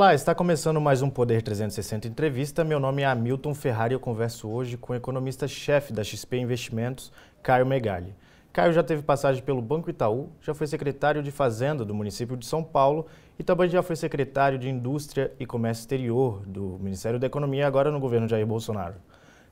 Olá, 0.00 0.14
está 0.14 0.34
começando 0.34 0.80
mais 0.80 1.02
um 1.02 1.10
Poder 1.10 1.42
360 1.42 2.08
Entrevista. 2.08 2.64
Meu 2.64 2.80
nome 2.80 3.02
é 3.02 3.04
Hamilton 3.04 3.52
Ferrari 3.52 3.92
e 3.92 3.96
eu 3.96 4.00
converso 4.00 4.48
hoje 4.48 4.78
com 4.78 4.94
o 4.94 4.96
economista-chefe 4.96 5.92
da 5.92 6.02
XP 6.02 6.38
Investimentos, 6.38 7.12
Caio 7.42 7.66
Megali. 7.66 8.14
Caio 8.50 8.72
já 8.72 8.82
teve 8.82 9.02
passagem 9.02 9.42
pelo 9.42 9.60
Banco 9.60 9.90
Itaú, 9.90 10.30
já 10.40 10.54
foi 10.54 10.66
secretário 10.66 11.22
de 11.22 11.30
Fazenda 11.30 11.84
do 11.84 11.94
município 11.94 12.34
de 12.34 12.46
São 12.46 12.64
Paulo 12.64 13.08
e 13.38 13.42
também 13.42 13.68
já 13.68 13.82
foi 13.82 13.94
secretário 13.94 14.58
de 14.58 14.70
Indústria 14.70 15.34
e 15.38 15.44
Comércio 15.44 15.82
Exterior 15.82 16.46
do 16.46 16.78
Ministério 16.80 17.18
da 17.18 17.26
Economia, 17.26 17.66
agora 17.66 17.90
no 17.90 18.00
governo 18.00 18.26
Jair 18.26 18.46
Bolsonaro. 18.46 18.94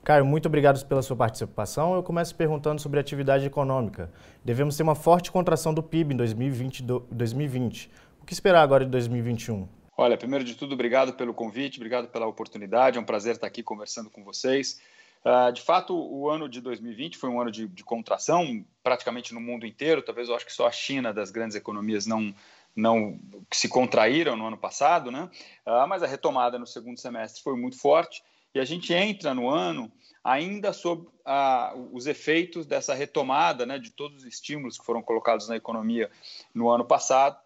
Caio, 0.03 0.25
muito 0.25 0.47
obrigado 0.47 0.83
pela 0.87 1.03
sua 1.03 1.15
participação. 1.15 1.93
Eu 1.93 2.01
começo 2.01 2.33
perguntando 2.33 2.81
sobre 2.81 2.97
a 2.97 3.01
atividade 3.01 3.45
econômica. 3.45 4.09
Devemos 4.43 4.75
ter 4.75 4.81
uma 4.81 4.95
forte 4.95 5.31
contração 5.31 5.75
do 5.75 5.83
PIB 5.83 6.15
em 6.15 6.17
2020. 6.17 6.81
2020. 7.11 7.91
O 8.19 8.25
que 8.25 8.33
esperar 8.33 8.63
agora 8.63 8.83
de 8.83 8.89
2021? 8.89 9.77
Olha, 10.01 10.17
primeiro 10.17 10.45
de 10.45 10.55
tudo, 10.55 10.75
obrigado 10.75 11.11
pelo 11.11 11.33
convite, 11.33 11.75
obrigado 11.75 12.07
pela 12.07 12.25
oportunidade. 12.25 12.97
É 12.97 13.01
um 13.01 13.03
prazer 13.03 13.35
estar 13.35 13.45
aqui 13.45 13.61
conversando 13.61 14.09
com 14.09 14.23
vocês. 14.23 14.79
Uh, 15.25 15.51
de 15.51 15.61
fato, 15.61 15.93
o 15.93 16.29
ano 16.29 16.47
de 16.47 16.61
2020 16.61 17.17
foi 17.17 17.29
um 17.29 17.41
ano 17.41 17.51
de, 17.51 17.67
de, 17.67 17.83
contração, 17.83 18.65
praticamente 18.81 19.33
no 19.33 19.41
mundo 19.41 19.65
inteiro. 19.65 20.01
Talvez 20.01 20.29
eu 20.29 20.35
acho 20.35 20.45
que 20.45 20.53
só 20.53 20.67
a 20.67 20.71
China, 20.71 21.13
das 21.13 21.31
grandes 21.31 21.57
economias, 21.57 22.05
não, 22.05 22.33
não 22.73 23.19
se 23.51 23.67
contraíram 23.67 24.37
no 24.37 24.47
ano 24.47 24.57
passado, 24.57 25.11
né? 25.11 25.29
Uh, 25.65 25.85
mas 25.85 26.01
a 26.01 26.07
retomada 26.07 26.57
no 26.57 26.65
segundo 26.65 26.97
semestre 26.97 27.43
foi 27.43 27.57
muito 27.57 27.77
forte 27.77 28.23
e 28.55 28.59
a 28.61 28.63
gente 28.63 28.93
entra 28.93 29.33
no 29.33 29.49
ano 29.49 29.91
ainda 30.23 30.71
sob 30.71 31.07
uh, 31.07 31.89
os 31.91 32.07
efeitos 32.07 32.65
dessa 32.65 32.93
retomada, 32.93 33.65
né, 33.65 33.77
de 33.77 33.91
todos 33.91 34.19
os 34.19 34.25
estímulos 34.25 34.77
que 34.77 34.85
foram 34.85 35.01
colocados 35.01 35.49
na 35.49 35.57
economia 35.57 36.09
no 36.53 36.69
ano 36.69 36.85
passado 36.85 37.37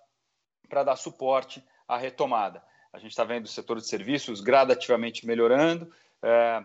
para 0.69 0.83
dar 0.83 0.97
suporte 0.97 1.63
a 1.95 1.97
retomada. 1.97 2.63
A 2.91 2.99
gente 2.99 3.11
está 3.11 3.23
vendo 3.23 3.45
o 3.45 3.49
setor 3.49 3.77
de 3.77 3.87
serviços 3.87 4.39
gradativamente 4.39 5.25
melhorando, 5.25 5.91
é, 6.21 6.63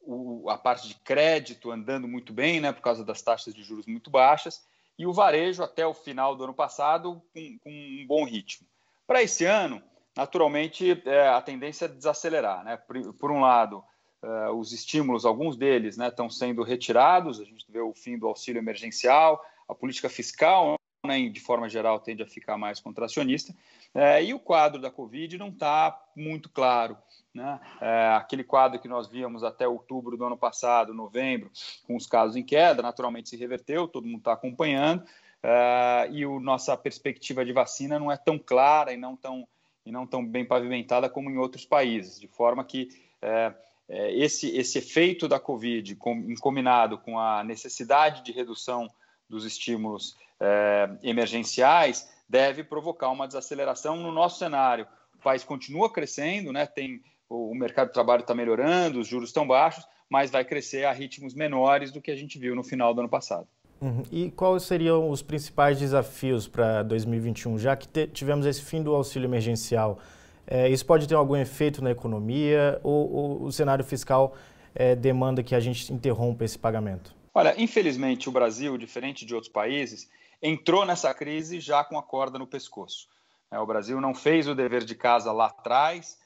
o, 0.00 0.48
a 0.50 0.58
parte 0.58 0.88
de 0.88 0.94
crédito 0.96 1.70
andando 1.70 2.08
muito 2.08 2.32
bem, 2.32 2.60
né, 2.60 2.72
por 2.72 2.82
causa 2.82 3.04
das 3.04 3.22
taxas 3.22 3.54
de 3.54 3.62
juros 3.62 3.86
muito 3.86 4.10
baixas, 4.10 4.66
e 4.98 5.06
o 5.06 5.12
varejo 5.12 5.62
até 5.62 5.86
o 5.86 5.94
final 5.94 6.34
do 6.34 6.44
ano 6.44 6.54
passado 6.54 7.22
com, 7.32 7.58
com 7.58 7.70
um 7.70 8.06
bom 8.06 8.24
ritmo. 8.24 8.66
Para 9.06 9.22
esse 9.22 9.44
ano, 9.44 9.82
naturalmente, 10.16 11.00
é, 11.06 11.28
a 11.28 11.40
tendência 11.40 11.84
é 11.84 11.88
desacelerar. 11.88 12.64
Né? 12.64 12.76
Por, 12.76 13.14
por 13.14 13.30
um 13.30 13.40
lado, 13.40 13.84
é, 14.20 14.50
os 14.50 14.72
estímulos, 14.72 15.24
alguns 15.24 15.56
deles, 15.56 15.96
né, 15.96 16.08
estão 16.08 16.28
sendo 16.28 16.64
retirados, 16.64 17.40
a 17.40 17.44
gente 17.44 17.64
vê 17.68 17.80
o 17.80 17.94
fim 17.94 18.18
do 18.18 18.26
auxílio 18.26 18.58
emergencial, 18.58 19.40
a 19.68 19.74
política 19.74 20.08
fiscal, 20.08 20.76
né, 21.08 21.28
de 21.28 21.40
forma 21.40 21.68
geral, 21.68 21.98
tende 21.98 22.22
a 22.22 22.26
ficar 22.26 22.56
mais 22.56 22.78
contracionista, 22.78 23.54
é, 23.94 24.22
e 24.22 24.34
o 24.34 24.38
quadro 24.38 24.80
da 24.80 24.90
Covid 24.90 25.36
não 25.38 25.48
está 25.48 26.00
muito 26.14 26.48
claro. 26.50 26.96
Né? 27.34 27.58
É, 27.80 28.12
aquele 28.14 28.44
quadro 28.44 28.78
que 28.78 28.86
nós 28.86 29.08
víamos 29.08 29.42
até 29.42 29.66
outubro 29.66 30.16
do 30.16 30.24
ano 30.24 30.36
passado, 30.36 30.94
novembro, 30.94 31.50
com 31.86 31.96
os 31.96 32.06
casos 32.06 32.36
em 32.36 32.44
queda, 32.44 32.82
naturalmente 32.82 33.28
se 33.28 33.36
reverteu, 33.36 33.88
todo 33.88 34.06
mundo 34.06 34.18
está 34.18 34.32
acompanhando, 34.34 35.04
é, 35.42 36.08
e 36.12 36.24
a 36.24 36.40
nossa 36.40 36.76
perspectiva 36.76 37.44
de 37.44 37.52
vacina 37.52 37.98
não 37.98 38.12
é 38.12 38.16
tão 38.16 38.38
clara 38.38 38.92
e 38.92 38.96
não 38.96 39.16
tão, 39.16 39.48
e 39.86 39.90
não 39.90 40.06
tão 40.06 40.24
bem 40.24 40.44
pavimentada 40.44 41.08
como 41.08 41.30
em 41.30 41.38
outros 41.38 41.64
países, 41.64 42.20
de 42.20 42.28
forma 42.28 42.64
que 42.64 42.88
é, 43.22 43.54
é 43.88 44.14
esse, 44.14 44.54
esse 44.56 44.78
efeito 44.78 45.26
da 45.26 45.40
Covid, 45.40 45.96
com, 45.96 46.34
combinado 46.40 46.98
com 46.98 47.18
a 47.18 47.42
necessidade 47.42 48.22
de 48.22 48.32
redução 48.32 48.88
dos 49.28 49.44
estímulos 49.44 50.16
é, 50.40 50.88
emergenciais, 51.02 52.08
deve 52.28 52.62
provocar 52.62 53.10
uma 53.10 53.26
desaceleração 53.26 53.96
no 53.96 54.12
nosso 54.12 54.38
cenário. 54.38 54.86
O 55.18 55.22
país 55.22 55.42
continua 55.42 55.92
crescendo, 55.92 56.52
né? 56.52 56.66
tem 56.66 57.00
o 57.28 57.54
mercado 57.54 57.88
de 57.88 57.94
trabalho 57.94 58.22
está 58.22 58.34
melhorando, 58.34 59.00
os 59.00 59.06
juros 59.06 59.28
estão 59.28 59.46
baixos, 59.46 59.84
mas 60.08 60.30
vai 60.30 60.44
crescer 60.44 60.84
a 60.84 60.92
ritmos 60.92 61.34
menores 61.34 61.92
do 61.92 62.00
que 62.00 62.10
a 62.10 62.16
gente 62.16 62.38
viu 62.38 62.54
no 62.54 62.64
final 62.64 62.94
do 62.94 63.00
ano 63.00 63.08
passado. 63.08 63.46
Uhum. 63.80 64.02
E 64.10 64.30
quais 64.30 64.64
seriam 64.64 65.10
os 65.10 65.22
principais 65.22 65.78
desafios 65.78 66.48
para 66.48 66.82
2021, 66.82 67.58
já 67.58 67.76
que 67.76 68.06
tivemos 68.06 68.46
esse 68.46 68.62
fim 68.62 68.82
do 68.82 68.94
auxílio 68.94 69.26
emergencial? 69.26 69.98
É, 70.46 70.68
isso 70.68 70.84
pode 70.84 71.06
ter 71.06 71.14
algum 71.14 71.36
efeito 71.36 71.84
na 71.84 71.90
economia 71.90 72.80
ou, 72.82 73.12
ou 73.12 73.42
o 73.42 73.52
cenário 73.52 73.84
fiscal 73.84 74.34
é, 74.74 74.96
demanda 74.96 75.42
que 75.42 75.54
a 75.54 75.60
gente 75.60 75.92
interrompa 75.92 76.44
esse 76.44 76.58
pagamento? 76.58 77.14
Olha, 77.34 77.54
infelizmente 77.58 78.28
o 78.28 78.32
Brasil, 78.32 78.76
diferente 78.78 79.24
de 79.26 79.34
outros 79.34 79.52
países, 79.52 80.08
entrou 80.42 80.84
nessa 80.84 81.12
crise 81.12 81.60
já 81.60 81.84
com 81.84 81.98
a 81.98 82.02
corda 82.02 82.38
no 82.38 82.46
pescoço. 82.46 83.08
É, 83.50 83.58
o 83.58 83.66
Brasil 83.66 84.00
não 84.00 84.14
fez 84.14 84.46
o 84.46 84.54
dever 84.54 84.84
de 84.84 84.94
casa 84.94 85.32
lá 85.32 85.46
atrás, 85.46 86.18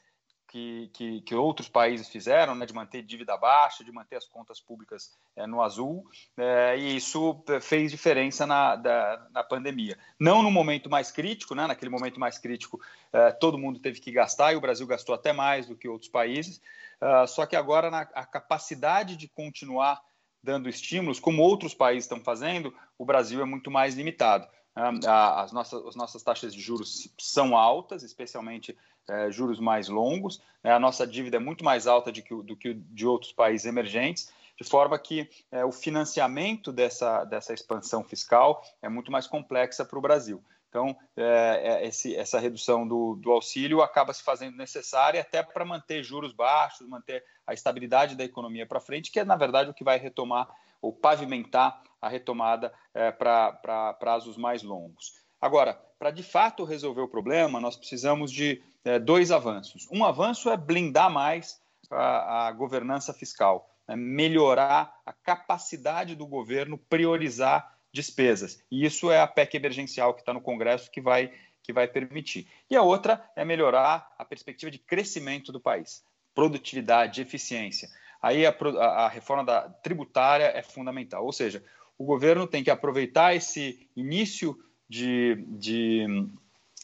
que, 0.53 0.87
que, 0.93 1.21
que 1.21 1.33
outros 1.33 1.67
países 1.67 2.07
fizeram, 2.07 2.53
né, 2.53 2.63
de 2.67 2.75
manter 2.75 3.01
dívida 3.01 3.35
baixa, 3.35 3.83
de 3.83 3.91
manter 3.91 4.17
as 4.17 4.27
contas 4.27 4.59
públicas 4.59 5.11
é, 5.35 5.47
no 5.47 5.63
azul, 5.63 6.05
é, 6.37 6.77
e 6.77 6.95
isso 6.95 7.43
fez 7.59 7.89
diferença 7.89 8.45
na, 8.45 8.75
da, 8.75 9.27
na 9.31 9.43
pandemia. 9.43 9.97
Não 10.19 10.43
no 10.43 10.51
momento 10.51 10.91
mais 10.91 11.09
crítico, 11.09 11.55
né, 11.55 11.65
naquele 11.65 11.89
momento 11.89 12.19
mais 12.19 12.37
crítico, 12.37 12.79
é, 13.11 13.31
todo 13.31 13.57
mundo 13.57 13.79
teve 13.79 13.99
que 13.99 14.11
gastar, 14.11 14.53
e 14.53 14.55
o 14.55 14.61
Brasil 14.61 14.85
gastou 14.85 15.15
até 15.15 15.33
mais 15.33 15.65
do 15.65 15.75
que 15.75 15.87
outros 15.87 16.11
países, 16.11 16.61
é, 17.01 17.25
só 17.25 17.47
que 17.47 17.55
agora 17.55 17.89
na, 17.89 18.01
a 18.01 18.23
capacidade 18.23 19.17
de 19.17 19.27
continuar 19.27 20.03
dando 20.43 20.67
estímulos, 20.67 21.19
como 21.19 21.41
outros 21.41 21.73
países 21.73 22.03
estão 22.03 22.19
fazendo, 22.19 22.73
o 22.97 23.05
Brasil 23.05 23.41
é 23.41 23.45
muito 23.45 23.71
mais 23.71 23.95
limitado. 23.95 24.47
As 24.75 25.51
nossas, 25.51 25.85
as 25.85 25.95
nossas 25.95 26.23
taxas 26.23 26.53
de 26.53 26.59
juros 26.59 27.07
são 27.17 27.55
altas, 27.55 28.03
especialmente 28.03 28.77
é, 29.07 29.31
juros 29.31 29.59
mais 29.59 29.87
longos. 29.87 30.41
Né? 30.63 30.71
A 30.71 30.79
nossa 30.79 31.05
dívida 31.05 31.37
é 31.37 31.39
muito 31.39 31.63
mais 31.63 31.87
alta 31.87 32.11
do 32.11 32.21
que, 32.21 32.35
do 32.35 32.55
que 32.55 32.73
de 32.73 33.05
outros 33.05 33.31
países 33.31 33.65
emergentes, 33.65 34.31
de 34.59 34.67
forma 34.67 34.97
que 34.97 35.29
é, 35.51 35.63
o 35.63 35.71
financiamento 35.71 36.71
dessa, 36.71 37.23
dessa 37.23 37.53
expansão 37.53 38.03
fiscal 38.03 38.63
é 38.81 38.89
muito 38.89 39.11
mais 39.11 39.27
complexa 39.27 39.85
para 39.85 39.97
o 39.97 40.01
Brasil. 40.01 40.43
Então, 40.73 40.97
é, 41.15 41.61
é, 41.63 41.87
esse, 41.87 42.15
essa 42.15 42.39
redução 42.39 42.87
do, 42.87 43.15
do, 43.15 43.31
auxílio 43.31 43.83
acaba 43.83 44.11
se 44.11 44.23
fazendo 44.23 44.57
necessária 44.57 45.21
até 45.21 45.43
para 45.43 45.63
manter 45.63 46.01
juros 46.01 46.33
baixos, 46.33 46.89
manter 46.89 47.23
a 47.45 47.53
estabilidade 47.53 48.15
da 48.15 48.23
economia 48.23 48.65
para 48.65 48.79
frente, 48.79 49.11
que 49.11 49.19
é, 49.19 49.23
na 49.23 49.35
verdade, 49.35 49.69
o 49.69 49.73
que 49.73 49.83
vai 49.83 49.99
retomar 49.99 50.49
ou 50.81 50.91
pavimentar 50.91 51.79
a 52.01 52.09
retomada 52.09 52.73
é, 52.91 53.11
para 53.11 53.93
prazos 53.99 54.35
mais 54.35 54.63
longos. 54.63 55.13
Agora, 55.39 55.79
para 55.99 56.09
de 56.09 56.23
fato 56.23 56.63
resolver 56.63 57.01
o 57.01 57.07
problema, 57.07 57.59
nós 57.59 57.75
precisamos 57.75 58.31
de 58.31 58.63
é, 58.83 58.97
dois 58.97 59.29
avanços. 59.29 59.87
Um 59.91 60.03
avanço 60.03 60.49
é 60.49 60.57
blindar 60.57 61.11
mais 61.11 61.61
a, 61.91 62.47
a 62.47 62.51
governança 62.51 63.13
fiscal, 63.13 63.69
né? 63.87 63.95
melhorar 63.95 64.91
a 65.05 65.13
capacidade 65.13 66.15
do 66.15 66.25
governo 66.25 66.79
priorizar 66.79 67.72
despesas. 67.93 68.61
E 68.71 68.83
isso 68.83 69.11
é 69.11 69.21
a 69.21 69.27
PEC 69.27 69.55
emergencial 69.55 70.13
que 70.13 70.21
está 70.21 70.33
no 70.33 70.41
Congresso 70.41 70.89
que 70.89 70.99
vai, 70.99 71.31
que 71.61 71.71
vai 71.71 71.87
permitir. 71.87 72.47
E 72.69 72.75
a 72.75 72.81
outra 72.81 73.23
é 73.35 73.45
melhorar 73.45 74.11
a 74.17 74.25
perspectiva 74.25 74.71
de 74.71 74.79
crescimento 74.79 75.51
do 75.51 75.59
país, 75.59 76.03
produtividade, 76.33 77.21
eficiência. 77.21 77.87
Aí 78.21 78.45
a, 78.45 78.55
a, 78.79 79.07
reforma 79.07 79.45
da 79.45 79.69
tributária 79.69 80.45
é 80.45 80.63
fundamental, 80.63 81.23
ou 81.23 81.31
seja, 81.31 81.63
o 81.97 82.05
governo 82.05 82.47
tem 82.47 82.63
que 82.63 82.71
aproveitar 82.71 83.35
esse 83.35 83.87
início 83.95 84.57
de, 84.89 85.45
de, 85.49 86.05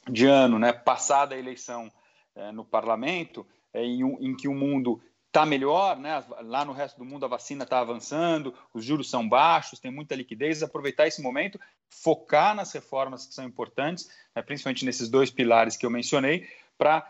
de 0.08 0.26
ano, 0.26 0.60
né, 0.60 0.72
passada 0.72 1.34
a 1.34 1.40
eleição 1.40 1.92
é, 2.36 2.52
no 2.52 2.64
parlamento, 2.64 3.48
é, 3.74 3.84
em, 3.84 4.02
em 4.02 4.36
que 4.36 4.48
o 4.48 4.54
mundo 4.54 5.02
está 5.30 5.46
melhor, 5.46 5.98
né? 5.98 6.24
Lá 6.42 6.66
no 6.66 6.74
resto 6.74 6.98
do 6.98 7.06
mundo 7.06 7.24
a 7.24 7.30
vacina 7.30 7.64
está 7.64 7.80
avançando, 7.80 8.54
os 8.74 8.84
juros 8.84 9.10
são 9.10 9.28
baixos, 9.28 9.80
tem 9.80 9.92
muita 9.92 10.16
liquidez. 10.16 10.62
Aproveitar 10.62 11.08
esse 11.08 11.22
momento, 11.22 11.60
focar 11.88 12.56
nas 12.56 12.72
reformas 12.74 13.28
que 13.28 13.34
são 13.34 13.46
importantes, 13.46 14.10
né? 14.36 14.42
principalmente 14.42 14.84
nesses 14.86 15.08
dois 15.08 15.30
pilares 15.30 15.78
que 15.78 15.86
eu 15.86 15.90
mencionei, 15.90 16.48
para 16.78 17.08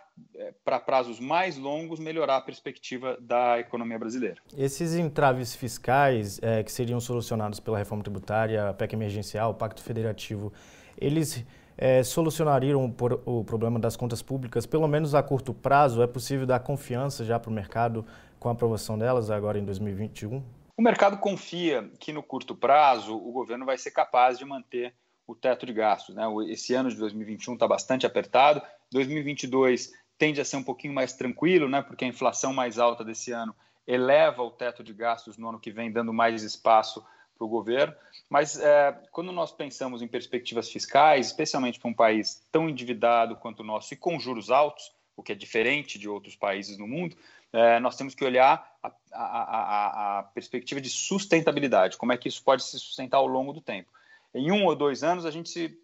para 0.65 0.79
prazos 0.81 1.17
mais 1.17 1.57
longos 1.57 1.97
melhorar 1.97 2.35
a 2.35 2.41
perspectiva 2.41 3.17
da 3.21 3.57
economia 3.57 3.97
brasileira. 3.97 4.35
Esses 4.57 4.93
entraves 4.93 5.55
fiscais 5.55 6.39
é, 6.41 6.61
que 6.61 6.69
seriam 6.69 6.99
solucionados 6.99 7.59
pela 7.61 7.77
reforma 7.77 8.03
tributária, 8.03 8.73
PEC 8.73 8.93
emergencial, 8.93 9.53
Pacto 9.53 9.81
Federativo, 9.81 10.51
eles 10.97 11.45
é, 11.81 12.03
solucionariam 12.03 12.85
o, 12.85 13.39
o, 13.39 13.43
problema 13.45 13.79
das 13.79 13.95
contas 13.95 14.21
públicas, 14.21 14.65
pelo 14.65 14.85
menos 14.85 15.15
a 15.15 15.23
curto 15.23 15.53
prazo? 15.53 16.03
É 16.03 16.07
possível 16.07 16.45
dar 16.45 16.59
confiança 16.59 17.23
já 17.23 17.39
para 17.39 17.49
o 17.49 17.53
mercado 17.53 18.05
com 18.37 18.49
a 18.49 18.51
aprovação 18.51 18.97
delas 18.97 19.31
agora 19.31 19.57
em 19.57 19.63
2021? 19.63 20.43
O 20.75 20.81
mercado 20.81 21.17
confia 21.17 21.89
que 21.97 22.11
no 22.11 22.21
curto 22.21 22.53
prazo 22.53 23.15
o 23.15 23.31
governo 23.31 23.65
vai 23.65 23.77
ser 23.77 23.91
capaz 23.91 24.37
de 24.37 24.43
manter 24.43 24.93
o 25.25 25.33
teto 25.33 25.65
de 25.65 25.71
gastos. 25.71 26.13
Né? 26.13 26.23
Esse 26.49 26.73
ano 26.73 26.89
de 26.89 26.97
2021 26.97 27.53
está 27.53 27.67
bastante 27.67 28.05
apertado, 28.05 28.61
2022 28.91 29.93
tende 30.17 30.41
a 30.41 30.45
ser 30.45 30.57
um 30.57 30.63
pouquinho 30.63 30.93
mais 30.93 31.13
tranquilo, 31.13 31.69
né? 31.69 31.81
porque 31.81 32.03
a 32.03 32.07
inflação 32.07 32.53
mais 32.53 32.77
alta 32.77 33.05
desse 33.05 33.31
ano 33.31 33.55
eleva 33.87 34.43
o 34.43 34.51
teto 34.51 34.83
de 34.83 34.93
gastos 34.93 35.37
no 35.37 35.47
ano 35.47 35.59
que 35.59 35.71
vem, 35.71 35.89
dando 35.89 36.11
mais 36.11 36.43
espaço 36.43 37.01
para 37.39 37.45
o 37.45 37.49
governo. 37.49 37.95
Mas 38.29 38.59
é, 38.59 38.91
quando 39.11 39.31
nós 39.31 39.51
pensamos 39.51 40.01
em 40.01 40.07
perspectivas 40.07 40.69
fiscais, 40.69 41.27
especialmente 41.27 41.79
para 41.79 41.89
um 41.89 41.93
país 41.93 42.45
tão 42.51 42.69
endividado 42.69 43.37
quanto 43.37 43.61
o 43.61 43.65
nosso 43.65 43.93
e 43.93 43.97
com 43.97 44.19
juros 44.19 44.51
altos, 44.51 44.91
o 45.15 45.23
que 45.23 45.31
é 45.31 45.35
diferente 45.35 45.97
de 45.97 46.07
outros 46.07 46.35
países 46.35 46.77
no 46.77 46.87
mundo, 46.87 47.15
é, 47.51 47.79
nós 47.79 47.95
temos 47.95 48.13
que 48.13 48.23
olhar 48.23 48.77
a, 48.83 48.91
a, 49.11 49.23
a, 49.23 50.19
a, 50.19 50.23
perspectiva 50.23 50.79
de 50.79 50.89
sustentabilidade, 50.89 51.97
como 51.97 52.13
é 52.13 52.17
que 52.17 52.27
isso 52.27 52.43
pode 52.43 52.63
se 52.63 52.77
sustentar 52.77 53.17
ao 53.17 53.27
longo 53.27 53.51
do 53.51 53.61
tempo. 53.61 53.89
Em 54.33 54.51
um 54.51 54.65
ou 54.65 54.75
dois 54.75 55.03
anos, 55.03 55.25
a 55.25 55.31
gente 55.31 55.49
se, 55.49 55.75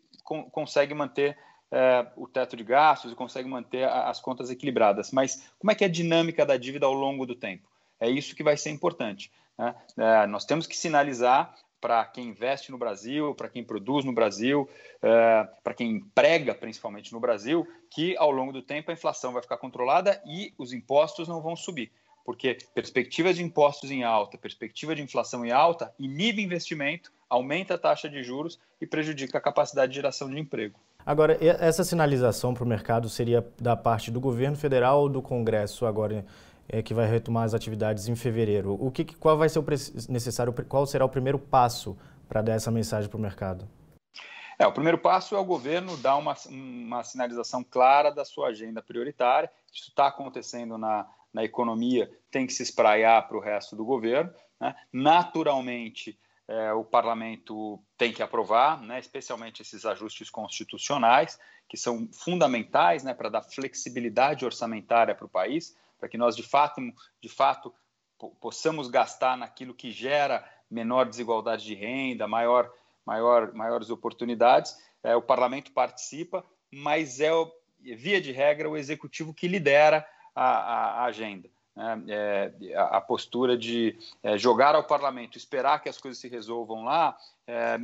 consegue 0.52 0.94
manter 0.94 1.38
é, 1.72 2.06
o 2.16 2.28
teto 2.28 2.56
de 2.56 2.64
gastos 2.64 3.12
e 3.12 3.16
consegue 3.16 3.50
manter 3.50 3.88
as 3.90 4.20
contas 4.20 4.52
equilibradas, 4.52 5.12
mas 5.12 5.50
como 5.58 5.72
é 5.72 5.76
que 5.76 5.84
é 5.84 5.88
a 5.88 5.92
dinâmica 5.92 6.46
da 6.46 6.56
dívida 6.56 6.86
ao 6.86 6.94
longo 6.94 7.26
do 7.26 7.36
tempo? 7.36 7.68
É 8.00 8.10
isso 8.10 8.36
que 8.36 8.44
vai 8.44 8.56
ser 8.56 8.70
importante. 8.70 9.32
Né? 9.58 9.76
É, 9.98 10.28
nós 10.28 10.46
temos 10.46 10.68
que 10.68 10.76
sinalizar 10.76 11.54
para 11.80 12.04
quem 12.06 12.30
investe 12.30 12.72
no 12.72 12.78
Brasil, 12.78 13.36
para 13.36 13.48
quem 13.48 13.64
produz 13.64 14.04
no 14.04 14.14
Brasil, 14.14 14.68
é, 15.04 15.48
para 15.64 15.74
quem 15.74 15.92
emprega 15.92 16.56
principalmente 16.56 17.14
no 17.14 17.20
Brasil, 17.20 17.68
que 17.92 18.18
ao 18.18 18.32
longo 18.32 18.52
do 18.52 18.62
tempo 18.62 18.90
a 18.90 18.94
inflação 18.94 19.34
vai 19.34 19.42
ficar 19.42 19.58
controlada 19.58 20.20
e 20.26 20.54
os 20.58 20.74
impostos 20.74 21.28
não 21.28 21.42
vão 21.42 21.56
subir. 21.56 21.92
Porque 22.26 22.58
perspectiva 22.74 23.32
de 23.32 23.44
impostos 23.44 23.92
em 23.92 24.04
alta, 24.04 24.36
perspectiva 24.36 24.96
de 24.96 25.04
inflação 25.04 25.46
em 25.46 25.52
alta, 25.52 25.94
inibe 26.00 26.42
investimento, 26.42 27.12
aumenta 27.30 27.76
a 27.76 27.78
taxa 27.78 28.10
de 28.10 28.24
juros 28.24 28.60
e 28.82 28.88
prejudica 28.88 29.38
a 29.38 29.42
capacidade 29.42 29.92
de 29.92 29.98
geração 29.98 30.28
de 30.28 30.40
emprego. 30.40 30.80
Agora, 31.06 31.38
essa 31.40 31.84
sinalização 31.84 32.52
para 32.52 32.64
o 32.64 32.68
mercado 32.68 33.08
seria 33.10 33.48
da 33.62 33.78
parte 33.78 34.10
do 34.10 34.20
governo 34.20 34.58
federal 34.58 35.02
ou 35.02 35.10
do 35.10 35.22
Congresso 35.22 35.86
agora 35.86 36.26
é, 36.68 36.82
que 36.82 36.94
vai 36.94 37.08
retomar 37.08 37.44
as 37.44 37.54
atividades 37.54 38.08
em 38.08 38.16
fevereiro. 38.16 38.78
O 38.80 38.92
que, 38.92 39.06
qual 39.06 39.38
vai 39.38 39.50
ser 39.50 39.60
o 39.60 39.66
necessário, 40.10 40.54
qual 40.68 40.86
será 40.86 41.06
o 41.06 41.10
primeiro 41.10 41.40
passo 41.40 41.98
para 42.28 42.42
dar 42.42 42.54
essa 42.54 42.72
mensagem 42.72 43.10
para 43.10 43.18
o 43.18 43.22
mercado? 43.22 43.68
É, 44.58 44.66
o 44.66 44.72
primeiro 44.72 44.98
passo 44.98 45.36
é 45.36 45.40
o 45.40 45.46
governo 45.46 45.98
dar 45.98 46.16
uma, 46.16 46.34
uma 46.50 47.04
sinalização 47.04 47.64
clara 47.64 48.10
da 48.10 48.24
sua 48.24 48.48
agenda 48.48 48.82
prioritária. 48.82 49.52
Isso 49.72 49.90
está 49.90 50.08
acontecendo 50.08 50.78
na, 50.78 51.06
na 51.34 51.44
economia, 51.44 52.10
tem 52.32 52.48
que 52.48 52.54
se 52.54 52.64
espraiar 52.64 53.28
para 53.28 53.38
o 53.38 53.42
resto 53.42 53.76
do 53.76 53.84
governo. 53.84 54.32
Né? 54.60 54.74
Naturalmente, 54.94 56.18
é, 56.48 56.72
o 56.72 56.86
parlamento 56.86 57.84
tem 57.98 58.14
que 58.14 58.24
aprovar, 58.24 58.82
né, 58.82 59.00
especialmente 59.00 59.62
esses 59.62 59.86
ajustes 59.86 60.30
constitucionais, 60.30 61.38
que 61.68 61.76
são 61.76 62.08
fundamentais 62.14 63.04
né, 63.04 63.14
para 63.14 63.30
dar 63.30 63.42
flexibilidade 63.42 64.46
orçamentária 64.46 65.16
para 65.16 65.26
o 65.26 65.30
país 65.30 65.76
para 66.00 66.10
que 66.10 66.18
nós 66.18 66.36
de 66.36 66.44
fato, 66.44 66.82
de 67.22 67.30
fato 67.30 67.74
possamos 68.40 68.88
gastar 68.88 69.38
naquilo 69.38 69.74
que 69.74 69.92
gera 69.92 70.44
menor 70.70 71.06
desigualdade 71.08 71.66
de 71.66 71.76
renda, 71.76 72.28
maior, 72.28 72.72
maior, 73.06 73.54
maiores 73.54 73.90
oportunidades. 73.90 74.76
É, 75.04 75.16
o 75.16 75.22
parlamento 75.22 75.72
participa, 75.72 76.44
mas 76.72 77.20
é, 77.20 77.30
via 77.96 78.20
de 78.20 78.32
regra, 78.32 78.70
o 78.70 78.78
executivo 78.78 79.34
que 79.34 79.48
lidera 79.48 80.06
a, 80.34 80.46
a, 80.46 80.92
a 81.02 81.06
agenda. 81.06 81.50
Né? 81.76 82.04
É, 82.08 82.76
a, 82.76 82.98
a, 82.98 83.02
postura 83.02 83.58
de 83.58 83.98
é, 84.24 84.38
jogar 84.38 84.76
ao 84.76 84.84
parlamento, 84.84 85.38
esperar 85.38 85.82
que 85.82 85.90
as 85.90 85.98
coisas 85.98 86.20
se 86.20 86.28
resolvam 86.28 86.84
lá, 86.84 87.18
é, 87.46 87.78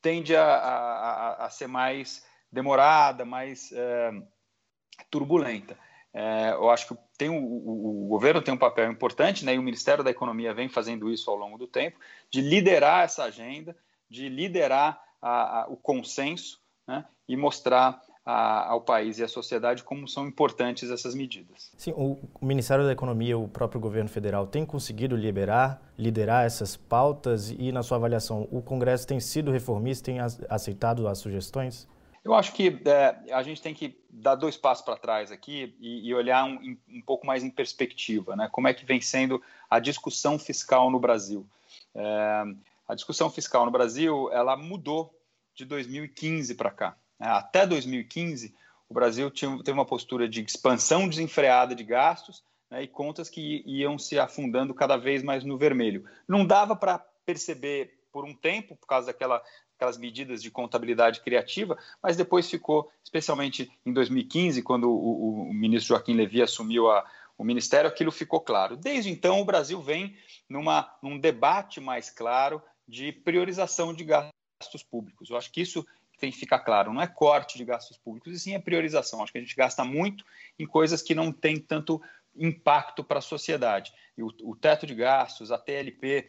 tende 0.00 0.36
a, 0.36 1.36
a, 1.38 1.50
ser 1.50 1.66
mais 1.66 2.24
demorada, 2.50 3.24
mais 3.24 3.72
é, 3.72 4.12
turbulenta. 5.10 5.76
É, 6.14 6.52
eu 6.52 6.70
acho 6.70 6.86
que 6.86 6.96
tem 7.18 7.28
o, 7.28 7.34
o, 7.34 8.04
o, 8.04 8.08
governo 8.08 8.40
tem 8.40 8.54
um 8.54 8.58
papel 8.58 8.88
importante, 8.90 9.44
né, 9.44 9.54
e 9.54 9.58
o 9.58 9.62
Ministério 9.62 10.04
da 10.04 10.10
Economia 10.10 10.54
vem 10.54 10.68
fazendo 10.68 11.10
isso 11.10 11.28
ao 11.28 11.36
longo 11.36 11.58
do 11.58 11.66
tempo, 11.66 11.98
de 12.30 12.40
liderar 12.40 13.04
essa 13.04 13.24
agenda, 13.24 13.76
de 14.08 14.28
liderar 14.28 15.02
a, 15.20 15.62
a, 15.62 15.66
o 15.68 15.76
consenso 15.76 16.60
né, 16.86 17.04
e 17.28 17.36
mostrar 17.36 18.00
ao 18.26 18.80
país 18.80 19.18
e 19.18 19.22
à 19.22 19.28
sociedade 19.28 19.84
como 19.84 20.08
são 20.08 20.26
importantes 20.26 20.90
essas 20.90 21.14
medidas. 21.14 21.70
Sim, 21.76 21.92
o 21.94 22.18
Ministério 22.40 22.82
da 22.82 22.92
Economia, 22.92 23.36
o 23.36 23.46
próprio 23.46 23.78
governo 23.78 24.08
federal, 24.08 24.46
tem 24.46 24.64
conseguido 24.64 25.14
liberar, 25.14 25.82
liderar 25.98 26.46
essas 26.46 26.74
pautas 26.74 27.50
e, 27.50 27.70
na 27.70 27.82
sua 27.82 27.98
avaliação, 27.98 28.48
o 28.50 28.62
Congresso 28.62 29.06
tem 29.06 29.20
sido 29.20 29.50
reformista, 29.50 30.06
tem 30.06 30.20
aceitado 30.48 31.06
as 31.06 31.18
sugestões? 31.18 31.86
Eu 32.24 32.32
acho 32.34 32.54
que 32.54 32.80
é, 32.86 33.34
a 33.34 33.42
gente 33.42 33.60
tem 33.60 33.74
que 33.74 34.02
dar 34.08 34.34
dois 34.34 34.56
passos 34.56 34.82
para 34.82 34.96
trás 34.96 35.30
aqui 35.30 35.76
e, 35.78 36.08
e 36.08 36.14
olhar 36.14 36.46
um, 36.46 36.76
um, 36.88 37.02
pouco 37.02 37.26
mais 37.26 37.44
em 37.44 37.50
perspectiva, 37.50 38.34
né? 38.34 38.48
Como 38.50 38.66
é 38.66 38.72
que 38.72 38.86
vem 38.86 39.00
sendo 39.00 39.42
a 39.68 39.78
discussão 39.78 40.38
fiscal 40.38 40.90
no 40.90 40.98
Brasil? 40.98 41.46
É, 41.94 42.44
a 42.88 42.94
discussão 42.94 43.28
fiscal 43.28 43.66
no 43.66 43.70
Brasil 43.70 44.30
ela 44.32 44.56
mudou 44.56 45.14
de 45.54 45.66
2015 45.66 46.54
para 46.54 46.70
cá. 46.70 46.96
Né? 47.20 47.28
Até 47.28 47.66
2015, 47.66 48.54
o 48.88 48.94
Brasil 48.94 49.30
tinha, 49.30 49.58
teve 49.62 49.78
uma 49.78 49.84
postura 49.84 50.26
de 50.26 50.42
expansão 50.42 51.06
desenfreada 51.06 51.74
de 51.74 51.84
gastos 51.84 52.42
né, 52.70 52.82
e 52.82 52.88
contas 52.88 53.28
que 53.28 53.62
iam 53.66 53.98
se 53.98 54.18
afundando 54.18 54.72
cada 54.72 54.96
vez 54.96 55.22
mais 55.22 55.44
no 55.44 55.58
vermelho. 55.58 56.04
Não 56.26 56.46
dava 56.46 56.74
para 56.74 56.98
perceber 57.26 58.00
por 58.10 58.24
um 58.24 58.34
tempo, 58.34 58.76
por 58.76 58.86
causa 58.86 59.08
daquela 59.08 59.42
aquelas 59.76 59.98
medidas 59.98 60.42
de 60.42 60.50
contabilidade 60.50 61.20
criativa, 61.20 61.76
mas 62.02 62.16
depois 62.16 62.48
ficou, 62.48 62.90
especialmente 63.02 63.70
em 63.84 63.92
2015, 63.92 64.62
quando 64.62 64.90
o, 64.90 64.94
o, 64.94 65.50
o 65.50 65.54
ministro 65.54 65.94
Joaquim 65.94 66.14
Levy 66.14 66.42
assumiu 66.42 66.90
a, 66.90 67.04
o 67.36 67.44
ministério, 67.44 67.88
aquilo 67.88 68.12
ficou 68.12 68.40
claro. 68.40 68.76
Desde 68.76 69.10
então, 69.10 69.40
o 69.40 69.44
Brasil 69.44 69.80
vem 69.80 70.16
numa, 70.48 70.92
num 71.02 71.18
debate 71.18 71.80
mais 71.80 72.08
claro 72.08 72.62
de 72.86 73.12
priorização 73.12 73.92
de 73.92 74.04
gastos 74.04 74.82
públicos. 74.88 75.30
Eu 75.30 75.36
acho 75.36 75.50
que 75.50 75.60
isso 75.60 75.84
tem 76.18 76.30
que 76.30 76.38
ficar 76.38 76.60
claro, 76.60 76.92
não 76.92 77.02
é 77.02 77.06
corte 77.06 77.58
de 77.58 77.64
gastos 77.64 77.98
públicos, 77.98 78.32
e 78.32 78.38
sim 78.38 78.54
é 78.54 78.58
priorização. 78.58 79.22
Acho 79.22 79.32
que 79.32 79.38
a 79.38 79.40
gente 79.40 79.56
gasta 79.56 79.84
muito 79.84 80.24
em 80.58 80.66
coisas 80.66 81.02
que 81.02 81.14
não 81.14 81.32
têm 81.32 81.58
tanto 81.58 82.00
impacto 82.36 83.02
para 83.02 83.18
a 83.18 83.22
sociedade. 83.22 83.92
E 84.16 84.22
o, 84.22 84.28
o 84.42 84.56
teto 84.56 84.86
de 84.86 84.94
gastos, 84.94 85.50
a 85.50 85.58
TLP, 85.58 86.28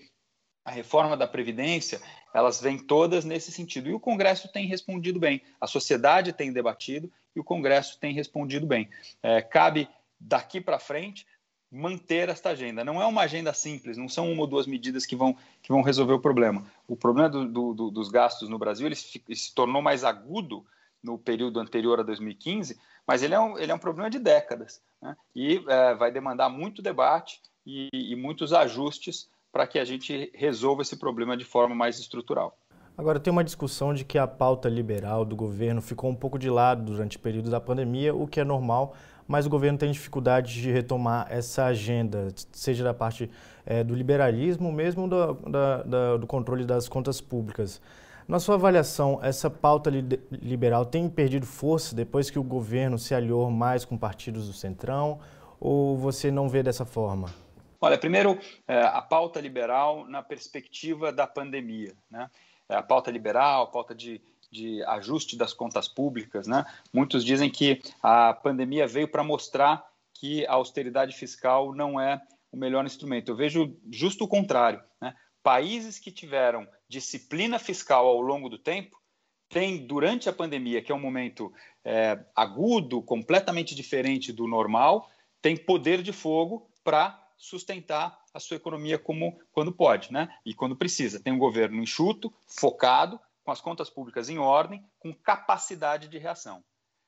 a 0.66 0.72
reforma 0.72 1.16
da 1.16 1.28
Previdência, 1.28 2.02
elas 2.34 2.60
vêm 2.60 2.80
todas 2.80 3.24
nesse 3.24 3.52
sentido. 3.52 3.88
E 3.88 3.94
o 3.94 4.00
Congresso 4.00 4.52
tem 4.52 4.66
respondido 4.66 5.20
bem, 5.20 5.42
a 5.62 5.68
sociedade 5.68 6.34
tem 6.34 6.52
debatido 6.52 7.10
e 7.36 7.40
o 7.40 7.44
Congresso 7.44 8.00
tem 8.00 8.14
respondido 8.14 8.66
bem. 8.66 8.90
É, 9.22 9.44
cabe, 9.44 9.88
daqui 10.20 10.60
para 10.60 10.80
frente, 10.80 11.28
manter 11.72 12.30
esta 12.30 12.50
agenda. 12.50 12.84
Não 12.84 13.00
é 13.00 13.06
uma 13.06 13.22
agenda 13.22 13.54
simples, 13.54 13.96
não 13.96 14.10
são 14.10 14.32
uma 14.32 14.42
ou 14.42 14.48
duas 14.48 14.66
medidas 14.66 15.06
que 15.06 15.16
vão, 15.16 15.38
que 15.62 15.72
vão 15.72 15.84
resolver 15.84 16.14
o 16.14 16.20
problema. 16.20 16.66
O 16.88 16.96
problema 16.96 17.30
do, 17.30 17.48
do, 17.48 17.74
do, 17.74 17.92
dos 17.92 18.10
gastos 18.10 18.50
no 18.50 18.58
Brasil 18.58 18.88
ele 18.88 18.96
se, 18.96 19.22
tornou 19.54 19.82
mais 19.82 20.04
agudo 20.04 20.66
no 21.04 21.20
período 21.20 21.60
anterior 21.60 22.00
a 22.00 22.04
2015, 22.04 22.80
mas 23.06 23.22
ele 23.22 23.36
é 23.36 23.40
um, 23.40 23.60
ele 23.60 23.72
é 23.72 23.76
um 23.76 23.80
problema 23.80 24.10
de 24.10 24.18
décadas 24.18 24.82
né? 25.00 25.16
e 25.36 25.64
é, 25.68 25.94
vai 25.94 26.12
demandar 26.12 26.50
muito 26.50 26.82
debate 26.82 27.40
e, 27.64 27.90
e 27.94 28.16
muitos 28.16 28.52
ajustes 28.52 29.30
para 29.56 29.66
que 29.66 29.80
a 29.80 29.86
gente 29.86 30.30
resolva 30.36 30.82
esse 30.82 30.98
problema 30.98 31.38
de 31.38 31.46
forma 31.46 31.74
mais 31.74 31.98
estrutural. 31.98 32.58
Agora, 32.98 33.22
tem 33.22 33.32
uma 33.32 33.42
discussão 33.42 33.94
de 33.94 34.04
que 34.04 34.18
a 34.18 34.28
pauta 34.28 34.68
liberal 34.68 35.24
do 35.24 35.34
governo 35.34 35.82
ficou 35.82 36.10
um 36.10 36.16
pouco 36.16 36.38
de 36.38 36.50
lado 36.50 36.84
durante 36.84 37.16
o 37.16 37.20
período 37.22 37.50
da 37.50 37.62
pandemia, 37.62 38.14
o 38.14 38.28
que 38.28 38.42
é 38.42 38.44
normal, 38.44 38.94
mas 39.26 39.46
o 39.46 39.50
governo 39.50 39.78
tem 39.78 39.90
dificuldade 39.90 40.54
de 40.62 40.70
retomar 40.70 41.28
essa 41.30 41.68
agenda, 41.68 42.28
seja 42.52 42.84
da 42.84 42.94
parte 42.94 43.32
é, 43.66 43.82
do 43.82 43.96
liberalismo, 43.96 44.74
mesmo 44.74 45.08
do, 45.08 45.36
da, 45.50 45.84
da, 45.84 46.18
do 46.18 46.28
controle 46.28 46.66
das 46.66 46.90
contas 46.90 47.22
públicas. 47.22 47.82
Na 48.28 48.42
sua 48.42 48.56
avaliação, 48.56 49.22
essa 49.24 49.50
pauta 49.50 49.90
liberal 49.90 50.86
tem 50.86 51.08
perdido 51.08 51.46
força 51.46 51.96
depois 51.96 52.30
que 52.30 52.38
o 52.38 52.44
governo 52.44 53.00
se 53.00 53.16
aliou 53.16 53.50
mais 53.50 53.86
com 53.86 53.98
partidos 53.98 54.48
do 54.48 54.54
Centrão, 54.54 55.18
ou 55.62 55.96
você 55.96 56.30
não 56.30 56.50
vê 56.50 56.62
dessa 56.62 56.84
forma? 56.84 57.45
Olha, 57.86 58.00
primeiro, 58.00 58.40
é, 58.68 58.82
a 58.82 59.00
pauta 59.00 59.40
liberal 59.40 60.08
na 60.08 60.24
perspectiva 60.24 61.12
da 61.12 61.28
pandemia. 61.28 61.96
Né? 62.10 62.28
É, 62.68 62.74
a 62.74 62.82
pauta 62.82 63.12
liberal, 63.12 63.62
a 63.62 63.68
pauta 63.68 63.94
de, 63.94 64.20
de 64.52 64.84
ajuste 64.86 65.38
das 65.38 65.54
contas 65.54 65.88
públicas. 65.88 66.48
Né? 66.48 66.66
Muitos 66.92 67.24
dizem 67.24 67.48
que 67.48 67.80
a 68.02 68.34
pandemia 68.34 68.88
veio 68.88 69.08
para 69.08 69.24
mostrar 69.24 69.88
que 70.16 70.48
a 70.48 70.54
austeridade 70.54 71.16
fiscal 71.16 71.76
não 71.76 72.02
é 72.02 72.20
o 72.52 72.58
melhor 72.58 72.84
instrumento. 72.88 73.30
Eu 73.30 73.36
vejo 73.36 73.78
justo 73.92 74.24
o 74.24 74.28
contrário. 74.28 74.82
Né? 75.00 75.14
Países 75.44 76.00
que 76.00 76.10
tiveram 76.10 76.68
disciplina 76.90 77.60
fiscal 77.60 78.08
ao 78.08 78.20
longo 78.20 78.50
do 78.50 78.58
tempo 78.58 79.00
têm, 79.48 79.86
durante 79.86 80.28
a 80.28 80.34
pandemia, 80.34 80.82
que 80.82 80.92
é 80.92 80.96
um 80.96 81.00
momento 81.00 81.54
é, 81.84 82.20
agudo, 82.36 83.00
completamente 83.04 83.76
diferente 83.76 84.34
do 84.34 84.48
normal, 84.48 85.08
tem 85.40 85.56
poder 85.56 86.02
de 86.02 86.12
fogo 86.12 86.68
para 86.84 87.25
sustentar 87.38 88.18
a 88.34 88.40
sua 88.40 88.58
economia 88.58 88.98
como 88.98 89.40
quando 89.52 89.72
pode, 89.72 90.12
né? 90.12 90.34
E 90.46 90.54
quando 90.54 90.76
precisa. 90.76 91.20
Tem 91.20 91.34
um 91.34 91.40
governo 91.40 91.82
enxuto, 91.82 92.34
focado, 92.48 93.20
com 93.44 93.52
as 93.52 93.62
contas 93.62 93.90
públicas 93.90 94.30
em 94.30 94.38
ordem, 94.38 94.84
com 95.00 95.14
capacidade 95.14 96.08
de 96.08 96.18
reação. 96.18 96.64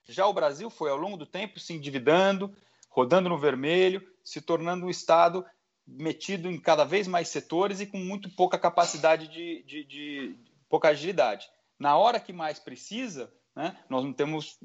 Já 0.08 0.26
o 0.26 0.34
Brasil 0.34 0.70
foi 0.70 0.90
ao 0.90 0.98
longo 0.98 1.18
do 1.18 1.26
tempo 1.26 1.60
se 1.60 1.74
endividando, 1.74 2.56
rodando 2.90 3.28
no 3.28 3.38
vermelho, 3.38 4.08
se 4.24 4.40
tornando 4.40 4.86
um 4.86 4.90
estado 4.90 5.46
metido 5.86 6.50
em 6.50 6.60
cada 6.60 6.84
vez 6.84 7.08
mais 7.08 7.30
setores 7.30 7.80
e 7.80 7.86
com 7.86 7.98
muito 7.98 8.30
pouca 8.30 8.58
capacidade 8.58 9.28
de, 9.28 9.64
de, 9.64 9.84
de, 9.84 10.36
de 10.36 10.52
pouca 10.70 10.90
agilidade. 10.90 11.50
Na 11.80 11.98
hora 11.98 12.20
que 12.20 12.34
mais 12.34 12.60
precisa, 12.60 13.32
né, 13.56 13.78
nós 13.90 14.04
não 14.04 14.14
temos 14.14 14.60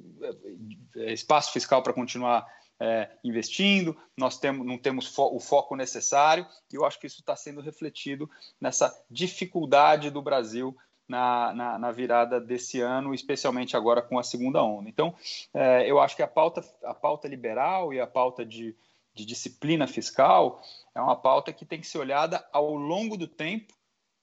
eh, 0.97 1.13
espaço 1.13 1.53
fiscal 1.53 1.83
para 1.83 1.93
continuar 1.93 2.47
é, 2.83 3.09
investindo, 3.23 3.97
nós 4.19 4.41
temos, 4.41 4.67
não 4.67 4.77
temos 4.77 5.07
fo 5.07 5.33
o 5.33 5.39
foco 5.39 5.77
necessário, 5.77 6.45
e 6.73 6.75
eu 6.75 6.85
acho 6.85 6.99
que 6.99 7.07
isso 7.07 7.21
está 7.21 7.37
sendo 7.37 7.61
refletido 7.61 8.29
nessa 8.61 8.93
dificuldade 9.09 10.11
do 10.11 10.21
Brasil 10.21 10.77
na, 11.07 11.55
na, 11.55 11.79
na, 11.79 11.93
virada 11.93 12.41
desse 12.41 12.81
ano, 12.81 13.15
especialmente 13.15 13.77
agora 13.77 14.03
com 14.03 14.19
a 14.19 14.25
segunda 14.25 14.65
onda. 14.65 14.89
Então, 14.89 15.15
é, 15.55 15.89
eu 15.89 16.01
acho 16.01 16.17
que 16.17 16.23
a 16.23 16.27
pauta, 16.27 16.65
a 16.83 16.93
pauta 16.93 17.29
liberal 17.29 17.95
e 17.95 18.01
a 18.01 18.07
pauta 18.07 18.45
de, 18.45 18.75
de 19.15 19.25
disciplina 19.25 19.87
fiscal 19.87 20.61
é 20.93 21.01
uma 21.01 21.15
pauta 21.15 21.53
que 21.53 21.65
tem 21.65 21.81
que 21.81 21.87
ser 21.87 21.99
olhada 21.99 22.45
ao 22.53 22.75
longo 22.75 23.17
do 23.17 23.29
tempo 23.29 23.73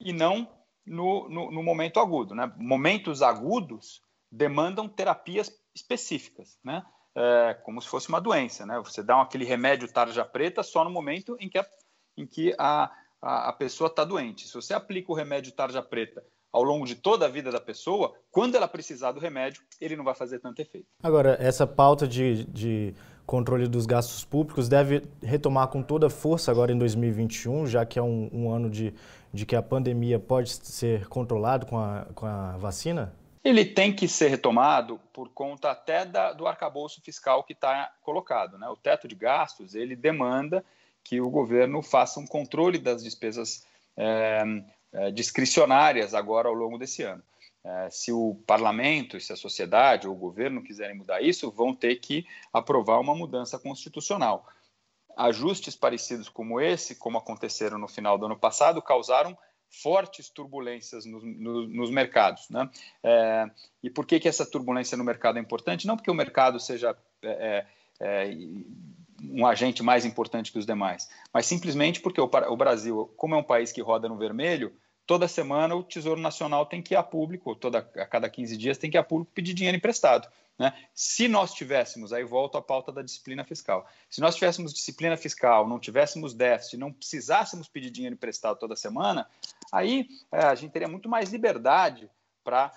e 0.01 0.11
não 0.11 0.49
no, 0.85 1.29
no, 1.29 1.49
no 1.49 1.63
momento 1.63 1.97
agudo. 1.97 2.35
Né? 2.35 2.51
Momentos 2.57 3.21
agudos 3.21 4.01
demandam 4.29 4.89
terapias 4.89 5.49
específicas, 5.73 6.59
né? 6.61 6.83
É, 7.15 7.53
como 7.63 7.81
se 7.81 7.87
fosse 7.87 8.09
uma 8.09 8.21
doença. 8.21 8.65
Né? 8.65 8.79
Você 8.83 9.03
dá 9.03 9.21
aquele 9.21 9.45
remédio 9.45 9.91
tarja 9.91 10.23
preta 10.23 10.63
só 10.63 10.83
no 10.83 10.89
momento 10.89 11.35
em 11.39 11.49
que 11.49 11.57
a, 11.57 11.65
em 12.17 12.25
que 12.25 12.55
a, 12.57 12.91
a, 13.21 13.49
a 13.49 13.53
pessoa 13.53 13.87
está 13.87 14.03
doente. 14.03 14.47
Se 14.47 14.53
você 14.53 14.73
aplica 14.73 15.11
o 15.11 15.15
remédio 15.15 15.51
tarja 15.51 15.81
preta 15.81 16.23
ao 16.51 16.63
longo 16.63 16.85
de 16.85 16.95
toda 16.95 17.25
a 17.25 17.29
vida 17.29 17.51
da 17.51 17.59
pessoa, 17.59 18.13
quando 18.31 18.55
ela 18.55 18.67
precisar 18.67 19.11
do 19.11 19.19
remédio, 19.19 19.61
ele 19.79 19.95
não 19.95 20.03
vai 20.03 20.15
fazer 20.15 20.39
tanto 20.39 20.61
efeito. 20.61 20.87
Agora, 21.03 21.37
essa 21.39 21.67
pauta 21.67 22.07
de, 22.07 22.43
de 22.45 22.93
controle 23.25 23.67
dos 23.67 23.85
gastos 23.85 24.25
públicos 24.25 24.67
deve 24.67 25.03
retomar 25.21 25.67
com 25.67 25.83
toda 25.83 26.09
força 26.09 26.49
agora 26.51 26.71
em 26.71 26.77
2021, 26.77 27.67
já 27.67 27.85
que 27.85 27.99
é 27.99 28.01
um, 28.01 28.29
um 28.33 28.51
ano 28.51 28.69
de, 28.69 28.93
de 29.31 29.45
que 29.45 29.55
a 29.55 29.61
pandemia 29.61 30.19
pode 30.19 30.49
ser 30.51 31.07
controlado 31.07 31.65
com 31.65 31.77
a, 31.77 32.07
com 32.15 32.25
a 32.25 32.57
vacina? 32.57 33.13
Ele 33.43 33.63
tem 33.63 33.93
que 33.93 34.07
ser 34.07 34.27
retomado 34.27 34.99
por 35.13 35.29
conta 35.29 35.71
até 35.71 36.05
da, 36.05 36.33
do 36.33 36.45
arcabouço 36.45 37.01
fiscal 37.01 37.43
que 37.43 37.53
está 37.53 37.93
colocado. 38.01 38.57
Né? 38.57 38.67
O 38.67 38.75
teto 38.75 39.07
de 39.07 39.15
gastos 39.15 39.75
ele 39.75 39.95
demanda 39.95 40.63
que 41.03 41.21
o 41.21 41.29
governo 41.29 41.81
faça 41.81 42.19
um 42.19 42.27
controle 42.27 42.77
das 42.77 43.03
despesas 43.03 43.65
é, 43.95 44.43
é, 44.91 45.11
discricionárias 45.11 46.13
agora 46.13 46.49
ao 46.49 46.53
longo 46.53 46.77
desse 46.77 47.03
ano. 47.03 47.23
É, 47.63 47.89
se 47.89 48.11
o 48.11 48.35
parlamento, 48.45 49.19
se 49.19 49.31
a 49.31 49.37
sociedade 49.37 50.07
ou 50.07 50.13
o 50.13 50.17
governo 50.17 50.63
quiserem 50.63 50.95
mudar 50.95 51.21
isso, 51.21 51.51
vão 51.51 51.73
ter 51.73 51.95
que 51.95 52.25
aprovar 52.51 52.99
uma 52.99 53.15
mudança 53.15 53.57
constitucional. 53.57 54.47
Ajustes 55.15 55.75
parecidos 55.75 56.29
como 56.29 56.59
esse, 56.61 56.95
como 56.95 57.17
aconteceram 57.17 57.77
no 57.77 57.87
final 57.87 58.17
do 58.17 58.25
ano 58.25 58.37
passado, 58.37 58.81
causaram 58.81 59.37
fortes 59.69 60.29
turbulências 60.29 61.05
no, 61.05 61.19
no, 61.21 61.67
nos 61.67 61.89
mercados. 61.89 62.49
Né? 62.49 62.69
É, 63.03 63.49
e 63.83 63.89
por 63.89 64.05
que, 64.05 64.19
que 64.19 64.27
essa 64.27 64.45
turbulência 64.45 64.97
no 64.97 65.03
mercado 65.03 65.37
é 65.37 65.41
importante? 65.41 65.87
Não 65.87 65.95
porque 65.95 66.11
o 66.11 66.15
mercado 66.15 66.59
seja 66.59 66.95
é, 67.21 67.65
é, 67.99 68.27
é 68.27 68.35
um 69.23 69.45
agente 69.45 69.83
mais 69.83 70.05
importante 70.05 70.51
que 70.51 70.57
os 70.57 70.65
demais, 70.65 71.09
mas 71.33 71.45
simplesmente 71.45 71.99
porque 71.99 72.21
o, 72.21 72.29
o 72.47 72.57
Brasil, 72.57 73.11
como 73.17 73.35
é 73.35 73.37
um 73.37 73.43
país 73.43 73.71
que 73.71 73.81
roda 73.81 74.07
no 74.07 74.17
vermelho, 74.17 74.73
toda 75.09 75.27
semana 75.27 75.75
o 75.75 75.81
Tesouro 75.81 76.21
Nacional 76.21 76.67
tem 76.67 76.83
que 76.83 76.93
ir 76.93 76.97
a 76.97 77.01
público, 77.01 77.55
toda, 77.55 77.79
a 77.79 78.05
cada 78.05 78.29
15 78.29 78.55
dias 78.55 78.77
tem 78.77 78.91
que 78.91 78.95
ir 78.95 78.99
a 78.99 79.03
público 79.03 79.31
pedir 79.33 79.55
dinheiro 79.55 79.75
emprestado. 79.75 80.29
Né? 80.55 80.71
Se 80.93 81.27
nós 81.27 81.51
tivéssemos, 81.51 82.13
aí 82.13 82.23
volto 82.23 82.59
à 82.59 82.61
pauta 82.61 82.91
da 82.91 83.01
disciplina 83.01 83.43
fiscal, 83.43 83.87
se 84.07 84.21
nós 84.21 84.35
tivéssemos 84.35 84.71
disciplina 84.71 85.17
fiscal, 85.17 85.67
não 85.67 85.79
tivéssemos 85.79 86.35
déficit, 86.35 86.77
não 86.77 86.93
precisássemos 86.93 87.67
pedir 87.67 87.89
dinheiro 87.89 88.13
emprestado 88.13 88.59
toda 88.59 88.75
semana, 88.75 89.27
aí 89.71 90.07
é, 90.31 90.43
a 90.43 90.53
gente 90.53 90.69
teria 90.73 90.87
muito 90.87 91.09
mais 91.09 91.31
liberdade 91.31 92.07
para 92.43 92.71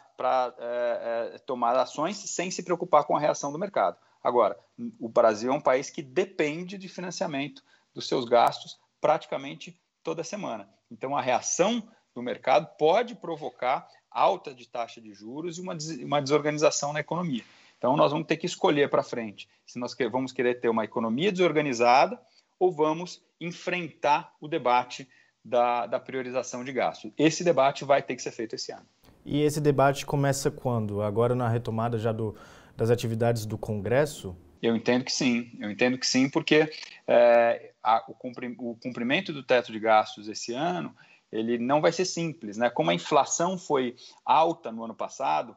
é, 0.59 1.33
é, 1.35 1.39
tomar 1.41 1.77
ações 1.77 2.17
sem 2.17 2.51
se 2.51 2.63
preocupar 2.63 3.05
com 3.05 3.15
a 3.15 3.21
reação 3.21 3.53
do 3.53 3.59
mercado. 3.59 3.99
Agora, 4.25 4.59
o 4.99 5.07
Brasil 5.07 5.53
é 5.53 5.55
um 5.55 5.61
país 5.61 5.91
que 5.91 6.01
depende 6.01 6.79
de 6.79 6.89
financiamento 6.89 7.63
dos 7.93 8.09
seus 8.09 8.25
gastos 8.25 8.81
praticamente 9.03 9.79
toda 10.03 10.25
semana. 10.25 10.67
Então, 10.91 11.15
a 11.15 11.21
reação 11.21 11.87
do 12.15 12.23
mercado 12.23 12.69
pode 12.79 13.15
provocar 13.15 13.89
alta 14.11 14.55
de 14.55 14.69
taxa 14.69 15.01
de 15.01 15.13
juros 15.13 15.59
e 15.59 15.61
uma, 15.61 15.77
uma 16.05 16.21
desorganização 16.21 16.93
na 16.93 17.01
economia. 17.01 17.43
Então, 17.79 17.97
nós 17.97 18.13
vamos 18.13 18.27
ter 18.27 18.37
que 18.37 18.47
escolher 18.47 18.89
para 18.89 19.03
frente 19.03 19.49
se 19.67 19.79
nós 19.79 19.97
vamos 20.11 20.33
querer 20.33 20.61
ter 20.61 20.69
uma 20.69 20.85
economia 20.85 21.33
desorganizada 21.33 22.21
ou 22.59 22.71
vamos 22.71 23.21
enfrentar 23.41 24.35
o 24.41 24.47
debate 24.47 25.09
da, 25.45 25.87
da 25.87 25.99
priorização 25.99 26.63
de 26.63 26.73
gastos. 26.73 27.11
Esse 27.19 27.43
debate 27.43 27.85
vai 27.85 28.01
ter 28.01 28.15
que 28.15 28.23
ser 28.23 28.31
feito 28.31 28.55
esse 28.55 28.71
ano. 28.71 28.87
E 29.25 29.43
esse 29.43 29.61
debate 29.61 30.07
começa 30.07 30.51
quando? 30.51 31.03
Agora 31.03 31.35
na 31.35 31.49
retomada 31.49 31.99
já 31.99 32.13
do, 32.13 32.37
das 32.77 32.91
atividades 32.91 33.47
do 33.47 33.59
Congresso? 33.59 34.37
Eu 34.63 34.77
entendo 34.77 35.05
que 35.05 35.13
sim, 35.13 35.51
eu 35.59 35.69
entendo 35.71 35.99
que 35.99 36.07
sim, 36.07 36.29
porque 36.29 36.71
é, 37.07 37.73
a, 37.83 38.05
o, 38.07 38.15
cumprimento 38.15 39.33
do 39.33 39.43
teto 39.43 39.73
de 39.73 39.81
gastos 39.81 40.29
esse 40.29 40.55
ano 40.55 40.95
ele 41.33 41.59
não 41.59 41.81
vai 41.81 41.91
ser 41.91 42.05
simples, 42.05 42.59
né? 42.59 42.69
Como 42.69 42.91
a 42.91 42.95
inflação 42.95 43.57
foi 43.57 43.97
alta 44.25 44.71
no 44.71 44.85
ano 44.85 44.95
passado 44.95 45.57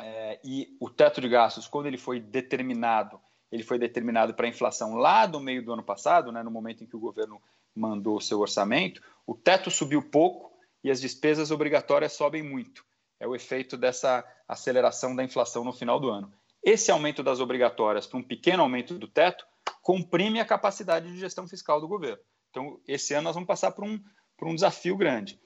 é, 0.00 0.40
e 0.44 0.76
o 0.80 0.90
teto 0.90 1.20
de 1.20 1.28
gastos, 1.28 1.68
quando 1.68 1.86
ele 1.86 1.96
foi 1.96 2.18
determinado, 2.18 3.20
ele 3.52 3.62
foi 3.62 3.78
determinado 3.78 4.34
para 4.34 4.46
a 4.46 4.48
inflação 4.48 4.96
lá 4.96 5.26
do 5.26 5.38
meio 5.38 5.64
do 5.64 5.72
ano 5.72 5.82
passado, 5.82 6.32
né? 6.32 6.42
No 6.42 6.50
momento 6.50 6.82
em 6.82 6.86
que 6.86 6.96
o 6.96 7.00
governo 7.00 7.40
mandou 7.74 8.16
o 8.16 8.20
seu 8.20 8.40
orçamento, 8.40 9.00
o 9.24 9.34
teto 9.34 9.70
subiu 9.70 10.02
pouco 10.02 10.50
e 10.82 10.90
as 10.90 11.00
despesas 11.00 11.50
obrigatórias 11.50 12.12
sobem 12.12 12.42
muito. 12.42 12.84
É 13.20 13.28
o 13.28 13.34
efeito 13.34 13.76
dessa 13.76 14.24
aceleração 14.48 15.14
da 15.14 15.22
inflação 15.22 15.62
no 15.62 15.72
final 15.72 16.00
do 16.00 16.10
ano. 16.10 16.32
Esse 16.62 16.90
aumento 16.90 17.22
das 17.22 17.38
obrigatórias 17.38 18.06
para 18.06 18.18
um 18.18 18.22
pequeno 18.22 18.62
aumento 18.62 18.98
do 18.98 19.06
teto 19.06 19.46
comprime 19.82 20.40
a 20.40 20.44
capacidade 20.44 21.10
de 21.10 21.18
gestão 21.18 21.46
fiscal 21.46 21.80
do 21.80 21.88
governo. 21.88 22.22
Então, 22.50 22.80
esse 22.86 23.14
ano 23.14 23.24
nós 23.24 23.34
vamos 23.34 23.46
passar 23.46 23.70
por 23.70 23.84
um, 23.84 24.02
por 24.40 24.48
um 24.48 24.54
desafio 24.54 24.96
grande. 24.96 25.38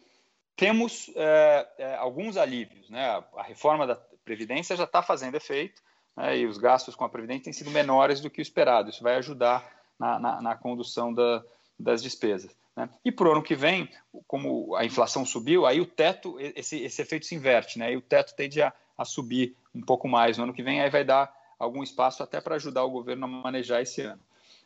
Temos 0.55 1.11
é, 1.17 1.69
é, 1.79 1.97
alguns 1.97 2.37
alívios. 2.37 2.89
Né? 2.89 3.05
A 3.37 3.43
reforma 3.43 3.89
da 3.89 3.97
Previdência 4.25 4.77
já 4.77 4.85
está 4.85 5.03
fazendo 5.03 5.35
efeito 5.35 5.83
né? 6.17 6.39
e 6.39 6.47
os 6.47 6.57
gastos 6.57 6.95
com 6.95 7.05
a 7.05 7.09
Previdência 7.09 7.45
têm 7.45 7.53
sido 7.53 7.73
menores 7.73 8.21
do 8.21 8.31
que 8.31 8.41
o 8.41 8.43
esperado. 8.43 8.89
Isso 8.89 9.03
vai 9.03 9.17
ajudar 9.17 9.69
na, 9.99 10.19
na, 10.21 10.41
na 10.41 10.55
condução 10.55 11.13
da, 11.13 11.45
das 11.77 12.01
despesas. 12.05 12.57
Né? 12.77 12.89
E 13.05 13.11
para 13.11 13.29
o 13.29 13.33
ano 13.33 13.43
que 13.43 13.57
vem, 13.57 13.91
como 14.29 14.77
a 14.77 14.85
inflação 14.85 15.27
subiu, 15.27 15.67
aí 15.67 15.81
o 15.81 15.87
teto, 15.87 16.37
esse, 16.39 16.81
esse 16.85 17.03
efeito 17.03 17.27
se 17.27 17.35
inverte, 17.35 17.79
né? 17.79 17.93
E 17.93 17.97
o 17.97 18.01
teto 18.01 18.35
tende 18.35 18.63
a, 18.63 18.73
a 18.97 19.05
subir 19.05 19.57
um 19.75 19.83
pouco 19.83 20.09
mais 20.09 20.39
no 20.39 20.45
ano 20.45 20.55
que 20.55 20.63
vem, 20.63 20.81
aí 20.81 20.91
vai 20.91 21.05
dar 21.05 21.35
algum 21.59 21.83
espaço 21.83 22.23
até 22.23 22.41
para 22.41 22.55
ajudar 22.55 22.85
o 22.85 22.91
governo 22.91 23.25
a 23.25 23.29
manejar 23.29 23.83
esse 23.83 24.03
ano. 24.03 24.21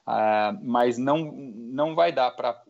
Ah, 0.06 0.56
mas 0.62 0.96
não, 0.96 1.32
não 1.32 1.94
vai 1.94 2.12
dar 2.12 2.30
para 2.30 2.62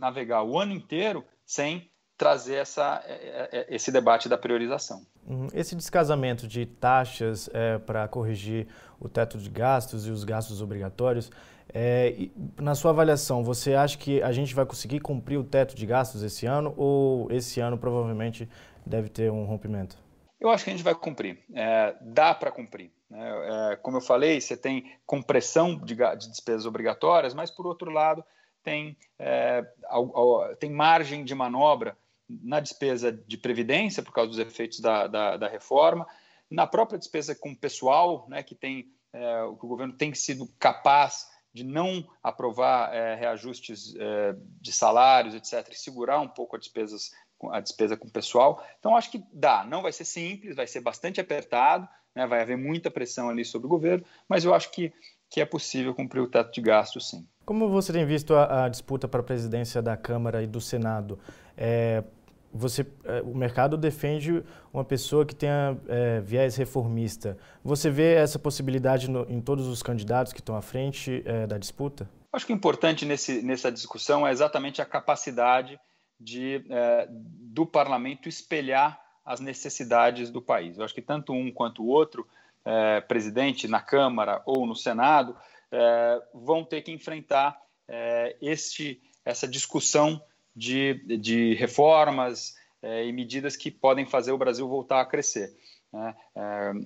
navegar 0.00 0.42
o 0.42 0.58
ano 0.58 0.72
inteiro 0.72 1.24
sem 1.44 1.90
trazer 2.20 2.56
essa, 2.56 3.02
é, 3.06 3.12
é, 3.12 3.48
é, 3.52 3.74
esse 3.74 3.90
debate 3.90 4.28
da 4.28 4.36
priorização. 4.36 5.06
Uhum. 5.26 5.48
Esse 5.54 5.74
descasamento 5.74 6.46
de 6.46 6.66
taxas 6.66 7.48
é, 7.52 7.78
para 7.78 8.06
corrigir 8.08 8.66
o 9.00 9.08
teto 9.08 9.38
de 9.38 9.48
gastos 9.48 10.06
e 10.06 10.10
os 10.10 10.22
gastos 10.22 10.60
obrigatórios, 10.60 11.30
é, 11.72 12.28
na 12.60 12.74
sua 12.74 12.90
avaliação, 12.90 13.42
você 13.42 13.74
acha 13.74 13.96
que 13.96 14.22
a 14.22 14.32
gente 14.32 14.54
vai 14.54 14.66
conseguir 14.66 15.00
cumprir 15.00 15.38
o 15.38 15.44
teto 15.44 15.74
de 15.74 15.86
gastos 15.86 16.22
esse 16.22 16.44
ano 16.44 16.74
ou 16.76 17.30
esse 17.32 17.58
ano 17.58 17.78
provavelmente 17.78 18.46
deve 18.84 19.08
ter 19.08 19.30
um 19.30 19.44
rompimento? 19.44 19.96
Eu 20.38 20.50
acho 20.50 20.64
que 20.64 20.70
a 20.70 20.74
gente 20.74 20.84
vai 20.84 20.94
cumprir. 20.94 21.38
É, 21.54 21.94
dá 22.02 22.34
para 22.34 22.50
cumprir. 22.50 22.90
Né? 23.08 23.76
como 23.82 23.96
eu 23.96 24.00
falei, 24.00 24.40
você 24.40 24.56
tem 24.56 24.92
compressão 25.04 25.74
de, 25.74 25.96
de 25.96 26.30
despesas 26.30 26.64
obrigatórias, 26.64 27.34
mas 27.34 27.50
por 27.50 27.66
outro 27.66 27.90
lado, 27.90 28.22
tem, 28.62 28.96
é, 29.18 29.64
tem 30.58 30.70
margem 30.70 31.24
de 31.24 31.34
manobra 31.34 31.96
na 32.28 32.60
despesa 32.60 33.10
de 33.12 33.36
previdência, 33.36 34.02
por 34.02 34.12
causa 34.12 34.30
dos 34.30 34.38
efeitos 34.38 34.80
da, 34.80 35.06
da, 35.06 35.36
da 35.36 35.48
reforma, 35.48 36.06
na 36.48 36.66
própria 36.66 36.98
despesa 36.98 37.34
com 37.34 37.54
pessoal, 37.54 38.26
né, 38.28 38.42
que 38.42 38.54
tem 38.54 38.92
é, 39.12 39.42
o 39.42 39.54
governo 39.54 39.92
tem 39.92 40.14
sido 40.14 40.48
capaz 40.58 41.28
de 41.52 41.64
não 41.64 42.08
aprovar 42.22 42.94
é, 42.94 43.16
reajustes 43.16 43.94
é, 43.96 44.36
de 44.60 44.72
salários, 44.72 45.34
etc., 45.34 45.68
e 45.72 45.74
segurar 45.74 46.20
um 46.20 46.28
pouco 46.28 46.54
a, 46.54 46.58
despesas, 46.58 47.10
a 47.50 47.60
despesa 47.60 47.96
com 47.96 48.08
pessoal. 48.08 48.64
Então, 48.78 48.96
acho 48.96 49.10
que 49.10 49.22
dá. 49.32 49.64
Não 49.64 49.82
vai 49.82 49.92
ser 49.92 50.04
simples, 50.04 50.56
vai 50.56 50.66
ser 50.66 50.80
bastante 50.80 51.20
apertado, 51.20 51.88
né, 52.14 52.26
vai 52.26 52.42
haver 52.42 52.56
muita 52.56 52.90
pressão 52.90 53.28
ali 53.28 53.44
sobre 53.44 53.66
o 53.66 53.70
governo, 53.70 54.04
mas 54.28 54.44
eu 54.44 54.52
acho 54.52 54.70
que, 54.70 54.92
que 55.28 55.40
é 55.40 55.46
possível 55.46 55.94
cumprir 55.94 56.20
o 56.20 56.26
teto 56.26 56.52
de 56.52 56.60
gastos, 56.60 57.08
sim. 57.08 57.26
Como 57.44 57.68
você 57.68 57.92
tem 57.92 58.04
visto 58.04 58.34
a, 58.34 58.64
a 58.64 58.68
disputa 58.68 59.08
para 59.08 59.20
a 59.20 59.24
presidência 59.24 59.80
da 59.80 59.96
Câmara 59.96 60.42
e 60.42 60.46
do 60.46 60.60
Senado? 60.60 61.18
É, 61.56 62.04
você, 62.52 62.86
é, 63.04 63.22
o 63.22 63.34
mercado 63.34 63.76
defende 63.76 64.42
uma 64.72 64.84
pessoa 64.84 65.24
que 65.24 65.34
tenha 65.34 65.76
é, 65.88 66.20
viés 66.20 66.56
reformista. 66.56 67.38
Você 67.64 67.90
vê 67.90 68.14
essa 68.14 68.38
possibilidade 68.38 69.08
no, 69.08 69.24
em 69.28 69.40
todos 69.40 69.66
os 69.66 69.82
candidatos 69.82 70.32
que 70.32 70.40
estão 70.40 70.56
à 70.56 70.62
frente 70.62 71.22
é, 71.24 71.46
da 71.46 71.58
disputa? 71.58 72.08
Acho 72.32 72.46
que 72.46 72.52
o 72.52 72.54
importante 72.56 73.04
nesse, 73.04 73.42
nessa 73.42 73.70
discussão 73.70 74.26
é 74.26 74.30
exatamente 74.30 74.80
a 74.80 74.84
capacidade 74.84 75.78
de, 76.20 76.62
é, 76.68 77.08
do 77.08 77.64
parlamento 77.64 78.28
espelhar 78.28 79.00
as 79.24 79.40
necessidades 79.40 80.30
do 80.30 80.42
país. 80.42 80.76
Eu 80.76 80.84
acho 80.84 80.94
que 80.94 81.00
tanto 81.00 81.32
um 81.32 81.50
quanto 81.50 81.82
o 81.82 81.86
outro, 81.86 82.28
é, 82.64 83.00
presidente 83.00 83.66
na 83.66 83.80
Câmara 83.80 84.42
ou 84.44 84.66
no 84.66 84.76
Senado, 84.76 85.34
é, 85.72 86.22
vão 86.34 86.64
ter 86.64 86.82
que 86.82 86.92
enfrentar 86.92 87.58
este, 88.40 89.02
essa 89.24 89.48
discussão 89.48 90.22
de, 90.54 90.94
de 91.18 91.54
reformas 91.54 92.54
e 92.80 93.10
medidas 93.10 93.56
que 93.56 93.68
podem 93.68 94.06
fazer 94.06 94.30
o 94.30 94.38
Brasil 94.38 94.68
voltar 94.68 95.00
a 95.00 95.04
crescer. 95.04 95.52
Né? 95.92 96.14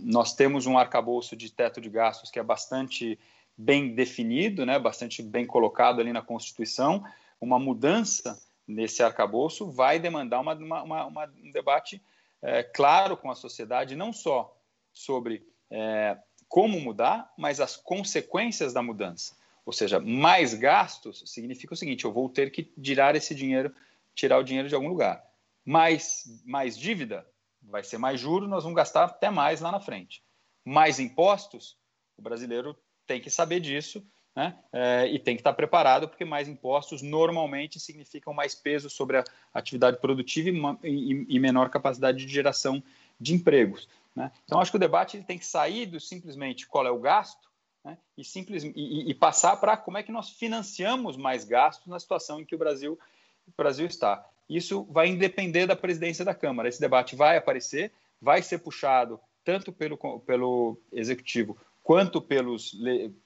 Nós 0.00 0.34
temos 0.34 0.64
um 0.64 0.78
arcabouço 0.78 1.36
de 1.36 1.52
teto 1.52 1.78
de 1.78 1.90
gastos 1.90 2.30
que 2.30 2.38
é 2.38 2.42
bastante 2.42 3.18
bem 3.54 3.94
definido, 3.94 4.64
né? 4.64 4.78
bastante 4.78 5.22
bem 5.22 5.44
colocado 5.44 6.00
ali 6.00 6.10
na 6.10 6.22
Constituição. 6.22 7.04
Uma 7.38 7.58
mudança 7.58 8.40
nesse 8.66 9.02
arcabouço 9.02 9.70
vai 9.70 9.98
demandar 9.98 10.40
uma, 10.40 10.54
uma, 10.54 11.04
uma, 11.04 11.24
um 11.42 11.50
debate 11.50 12.02
é, 12.42 12.62
claro 12.62 13.16
com 13.16 13.30
a 13.30 13.34
sociedade, 13.34 13.96
não 13.96 14.12
só 14.12 14.56
sobre 14.92 15.46
é, 15.70 16.16
como 16.48 16.80
mudar, 16.80 17.32
mas 17.36 17.60
as 17.60 17.76
consequências 17.76 18.72
da 18.72 18.82
mudança. 18.82 19.36
Ou 19.66 19.72
seja, 19.72 19.98
mais 19.98 20.54
gastos 20.54 21.22
significa 21.26 21.74
o 21.74 21.76
seguinte: 21.76 22.04
eu 22.04 22.12
vou 22.12 22.28
ter 22.28 22.50
que 22.50 22.62
tirar 22.62 23.16
esse 23.16 23.34
dinheiro, 23.34 23.74
tirar 24.14 24.38
o 24.38 24.44
dinheiro 24.44 24.68
de 24.68 24.74
algum 24.74 24.88
lugar. 24.88 25.24
Mais, 25.64 26.24
mais 26.44 26.76
dívida 26.78 27.26
vai 27.62 27.82
ser 27.82 27.96
mais 27.96 28.20
juros, 28.20 28.48
nós 28.48 28.62
vamos 28.62 28.76
gastar 28.76 29.04
até 29.04 29.30
mais 29.30 29.60
lá 29.60 29.72
na 29.72 29.80
frente. 29.80 30.22
Mais 30.64 30.98
impostos, 30.98 31.78
o 32.16 32.22
brasileiro 32.22 32.76
tem 33.06 33.20
que 33.20 33.30
saber 33.30 33.60
disso 33.60 34.06
né? 34.34 34.56
É, 34.72 35.06
e 35.06 35.18
tem 35.18 35.36
que 35.36 35.40
estar 35.40 35.52
preparado, 35.52 36.08
porque 36.08 36.24
mais 36.24 36.48
impostos 36.48 37.02
normalmente 37.02 37.78
significam 37.78 38.34
mais 38.34 38.54
peso 38.54 38.90
sobre 38.90 39.18
a 39.18 39.24
atividade 39.52 39.98
produtiva 39.98 40.78
e, 40.82 40.88
e, 40.88 41.26
e 41.28 41.38
menor 41.38 41.70
capacidade 41.70 42.24
de 42.24 42.32
geração 42.32 42.82
de 43.20 43.34
empregos. 43.34 43.88
Né? 44.14 44.30
Então, 44.44 44.60
acho 44.60 44.70
que 44.70 44.76
o 44.76 44.80
debate 44.80 45.16
ele 45.16 45.24
tem 45.24 45.38
que 45.38 45.46
sair 45.46 45.86
do 45.86 46.00
simplesmente 46.00 46.66
qual 46.66 46.86
é 46.86 46.90
o 46.90 46.98
gasto 46.98 47.48
né? 47.84 47.96
e, 48.18 48.24
simples, 48.24 48.64
e, 48.64 49.10
e 49.10 49.14
passar 49.14 49.56
para 49.56 49.76
como 49.76 49.98
é 49.98 50.02
que 50.02 50.12
nós 50.12 50.30
financiamos 50.30 51.16
mais 51.16 51.44
gastos 51.44 51.86
na 51.86 52.00
situação 52.00 52.40
em 52.40 52.44
que 52.44 52.54
o 52.54 52.58
Brasil, 52.58 52.98
o 53.46 53.52
Brasil 53.56 53.86
está. 53.86 54.24
Isso 54.48 54.84
vai 54.90 55.14
depender 55.14 55.66
da 55.66 55.76
presidência 55.76 56.24
da 56.24 56.34
Câmara. 56.34 56.68
Esse 56.68 56.80
debate 56.80 57.14
vai 57.14 57.36
aparecer, 57.36 57.92
vai 58.20 58.42
ser 58.42 58.58
puxado 58.58 59.20
tanto 59.44 59.72
pelo, 59.72 59.96
pelo 60.20 60.78
Executivo 60.92 61.56
quanto 61.84 62.20
pelos, 62.20 62.74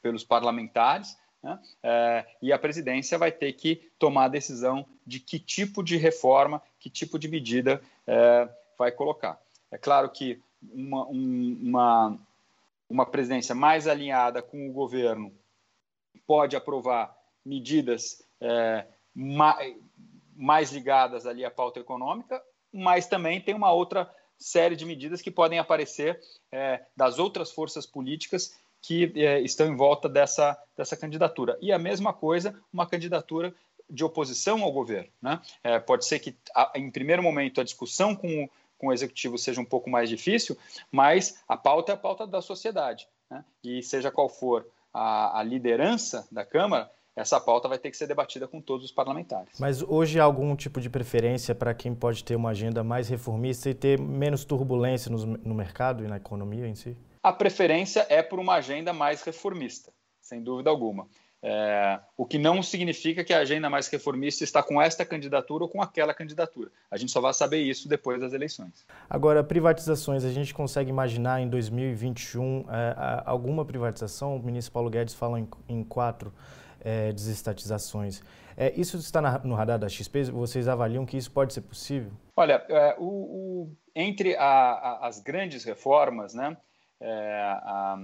pelos 0.03 0.25
parlamentares, 0.25 1.17
né? 1.41 1.59
é, 1.81 2.27
e 2.43 2.53
a 2.53 2.59
presidência 2.59 3.17
vai 3.17 3.31
ter 3.31 3.53
que 3.53 3.89
tomar 3.99 4.25
a 4.25 4.29
decisão 4.29 4.85
de 5.07 5.21
que 5.21 5.39
tipo 5.39 5.83
de 5.83 5.97
reforma, 5.97 6.61
que 6.81 6.91
tipo 6.91 7.19
de 7.19 7.29
medida 7.29 7.81
é, 8.05 8.49
vai 8.77 8.91
colocar. 8.91 9.41
É 9.71 9.79
claro 9.79 10.11
que 10.11 10.43
uma, 10.61 11.07
um, 11.07 11.59
uma, 11.63 12.19
uma 12.91 13.07
presidência 13.07 13.55
mais 13.55 13.87
alinhada 13.87 14.43
com 14.43 14.69
o 14.69 14.73
governo 14.73 15.33
pode 16.27 16.57
aprovar 16.57 17.17
medidas 17.45 18.27
é, 18.41 18.87
mais, 19.15 19.77
mais 20.35 20.73
ligadas 20.73 21.27
ali 21.27 21.45
à 21.45 21.51
pauta 21.51 21.79
econômica, 21.79 22.43
mas 22.73 23.07
também 23.07 23.41
tem 23.41 23.55
uma 23.55 23.73
outra 23.73 24.13
série 24.39 24.77
de 24.77 24.85
medidas 24.85 25.21
que 25.21 25.31
podem 25.31 25.59
aparecer 25.59 26.21
é, 26.53 26.83
das 26.97 27.19
outras 27.19 27.51
forças 27.51 27.85
políticas 27.87 28.57
que 28.81 29.13
é, 29.17 29.41
estão 29.41 29.67
em 29.67 29.77
volta 29.77 30.09
dessa, 30.09 30.57
dessa 30.77 30.97
candidatura. 30.97 31.59
E 31.61 31.73
a 31.73 31.79
mesma 31.79 32.13
coisa, 32.13 32.55
uma 32.73 32.87
candidatura 32.87 33.53
de 33.91 34.05
oposição 34.05 34.63
ao 34.63 34.73
governo. 34.73 35.09
Né? 35.21 35.41
É, 35.65 35.79
pode 35.79 36.07
ser 36.07 36.19
que, 36.19 36.37
a, 36.55 36.73
em 36.77 36.91
primeiro 36.91 37.23
momento, 37.23 37.61
a 37.61 37.65
discussão 37.65 38.15
com 38.15 38.45
o, 38.45 38.51
com 38.79 38.89
o 38.89 38.93
executivo 38.93 39.37
seja 39.39 39.61
um 39.61 39.65
pouco 39.65 39.91
mais 39.91 40.09
difícil, 40.09 40.57
mas 40.93 41.43
a 41.49 41.57
pauta 41.57 41.93
é 41.93 41.95
a 41.95 41.99
pauta 41.99 42.27
da 42.27 42.41
sociedade. 42.41 43.09
Né? 43.31 43.45
E 43.65 43.83
seja 43.83 44.11
qual 44.11 44.29
for 44.29 44.67
a, 44.93 45.41
a 45.41 45.43
liderança 45.43 46.27
da 46.31 46.45
Câmara, 46.45 46.91
essa 47.19 47.41
pauta 47.41 47.69
vai 47.69 47.79
ter 47.79 47.91
que 47.91 47.97
ser 47.97 48.07
debatida 48.07 48.47
com 48.47 48.61
todos 48.61 48.85
os 48.85 48.93
parlamentares. 48.93 49.59
Mas 49.59 49.83
hoje 49.83 50.21
há 50.21 50.25
algum 50.25 50.55
tipo 50.55 50.81
de 50.81 50.89
preferência 50.89 51.55
para 51.55 51.75
quem 51.75 51.95
pode 51.95 52.23
ter 52.23 52.37
uma 52.37 52.51
agenda 52.51 52.85
mais 52.85 53.09
reformista 53.09 53.69
e 53.69 53.75
ter 53.75 53.99
menos 53.99 54.45
turbulência 54.45 55.11
no, 55.11 55.19
no 55.27 55.55
mercado 55.55 56.05
e 56.05 56.07
na 56.07 56.17
economia 56.17 56.67
em 56.67 56.75
si? 56.75 56.97
A 57.23 57.33
preferência 57.33 58.07
é 58.09 58.23
por 58.23 58.39
uma 58.39 58.55
agenda 58.55 58.93
mais 58.93 59.23
reformista, 59.23 59.93
sem 60.21 60.43
dúvida 60.43 60.71
alguma. 60.71 61.09
É, 61.41 62.01
o 62.17 62.27
que 62.27 62.37
não 62.37 62.63
significa 62.63 63.23
que 63.23 63.33
a 63.33 63.39
agenda 63.39 63.71
mais 63.71 63.87
reformista 63.87 64.43
está 64.43 64.61
com 64.61 64.83
esta 64.83 65.05
candidatura 65.05 65.65
ou 65.65 65.71
com 65.71 65.81
aquela 65.81 66.13
candidatura. 66.13 66.71
A 66.91 66.97
gente 66.97 67.13
só 67.13 67.21
vai 67.21 67.33
saber 67.33 67.59
isso 67.59 67.89
depois 67.89 68.21
das 68.21 68.33
eleições. 68.33 68.85
Agora, 69.09 69.45
privatizações, 69.45 70.25
a 70.25 70.31
gente 70.31 70.53
consegue 70.53 70.91
imaginar 70.91 71.41
em 71.41 71.49
2021 71.49 72.65
é, 72.69 73.23
alguma 73.25 73.65
privatização? 73.65 74.37
O 74.37 74.43
ministro 74.43 74.73
Paulo 74.73 74.91
Guedes 74.91 75.15
fala 75.15 75.39
em, 75.39 75.49
em 75.69 75.85
quatro 75.85 76.33
é, 76.81 77.13
desestatizações. 77.13 78.23
É, 78.57 78.73
isso 78.77 78.97
está 78.97 79.21
na, 79.21 79.39
no 79.39 79.55
radar 79.55 79.79
da 79.79 79.89
XP? 79.89 80.25
Vocês 80.25 80.67
avaliam 80.67 81.07
que 81.07 81.17
isso 81.17 81.31
pode 81.31 81.55
ser 81.55 81.61
possível? 81.61 82.11
Olha, 82.37 82.65
é, 82.69 82.97
o, 82.99 83.05
o, 83.05 83.77
entre 83.95 84.37
a, 84.37 84.45
a, 84.45 85.07
as 85.07 85.21
grandes 85.21 85.65
reformas, 85.65 86.35
né, 86.35 86.57
é, 87.01 87.43
a 87.63 87.99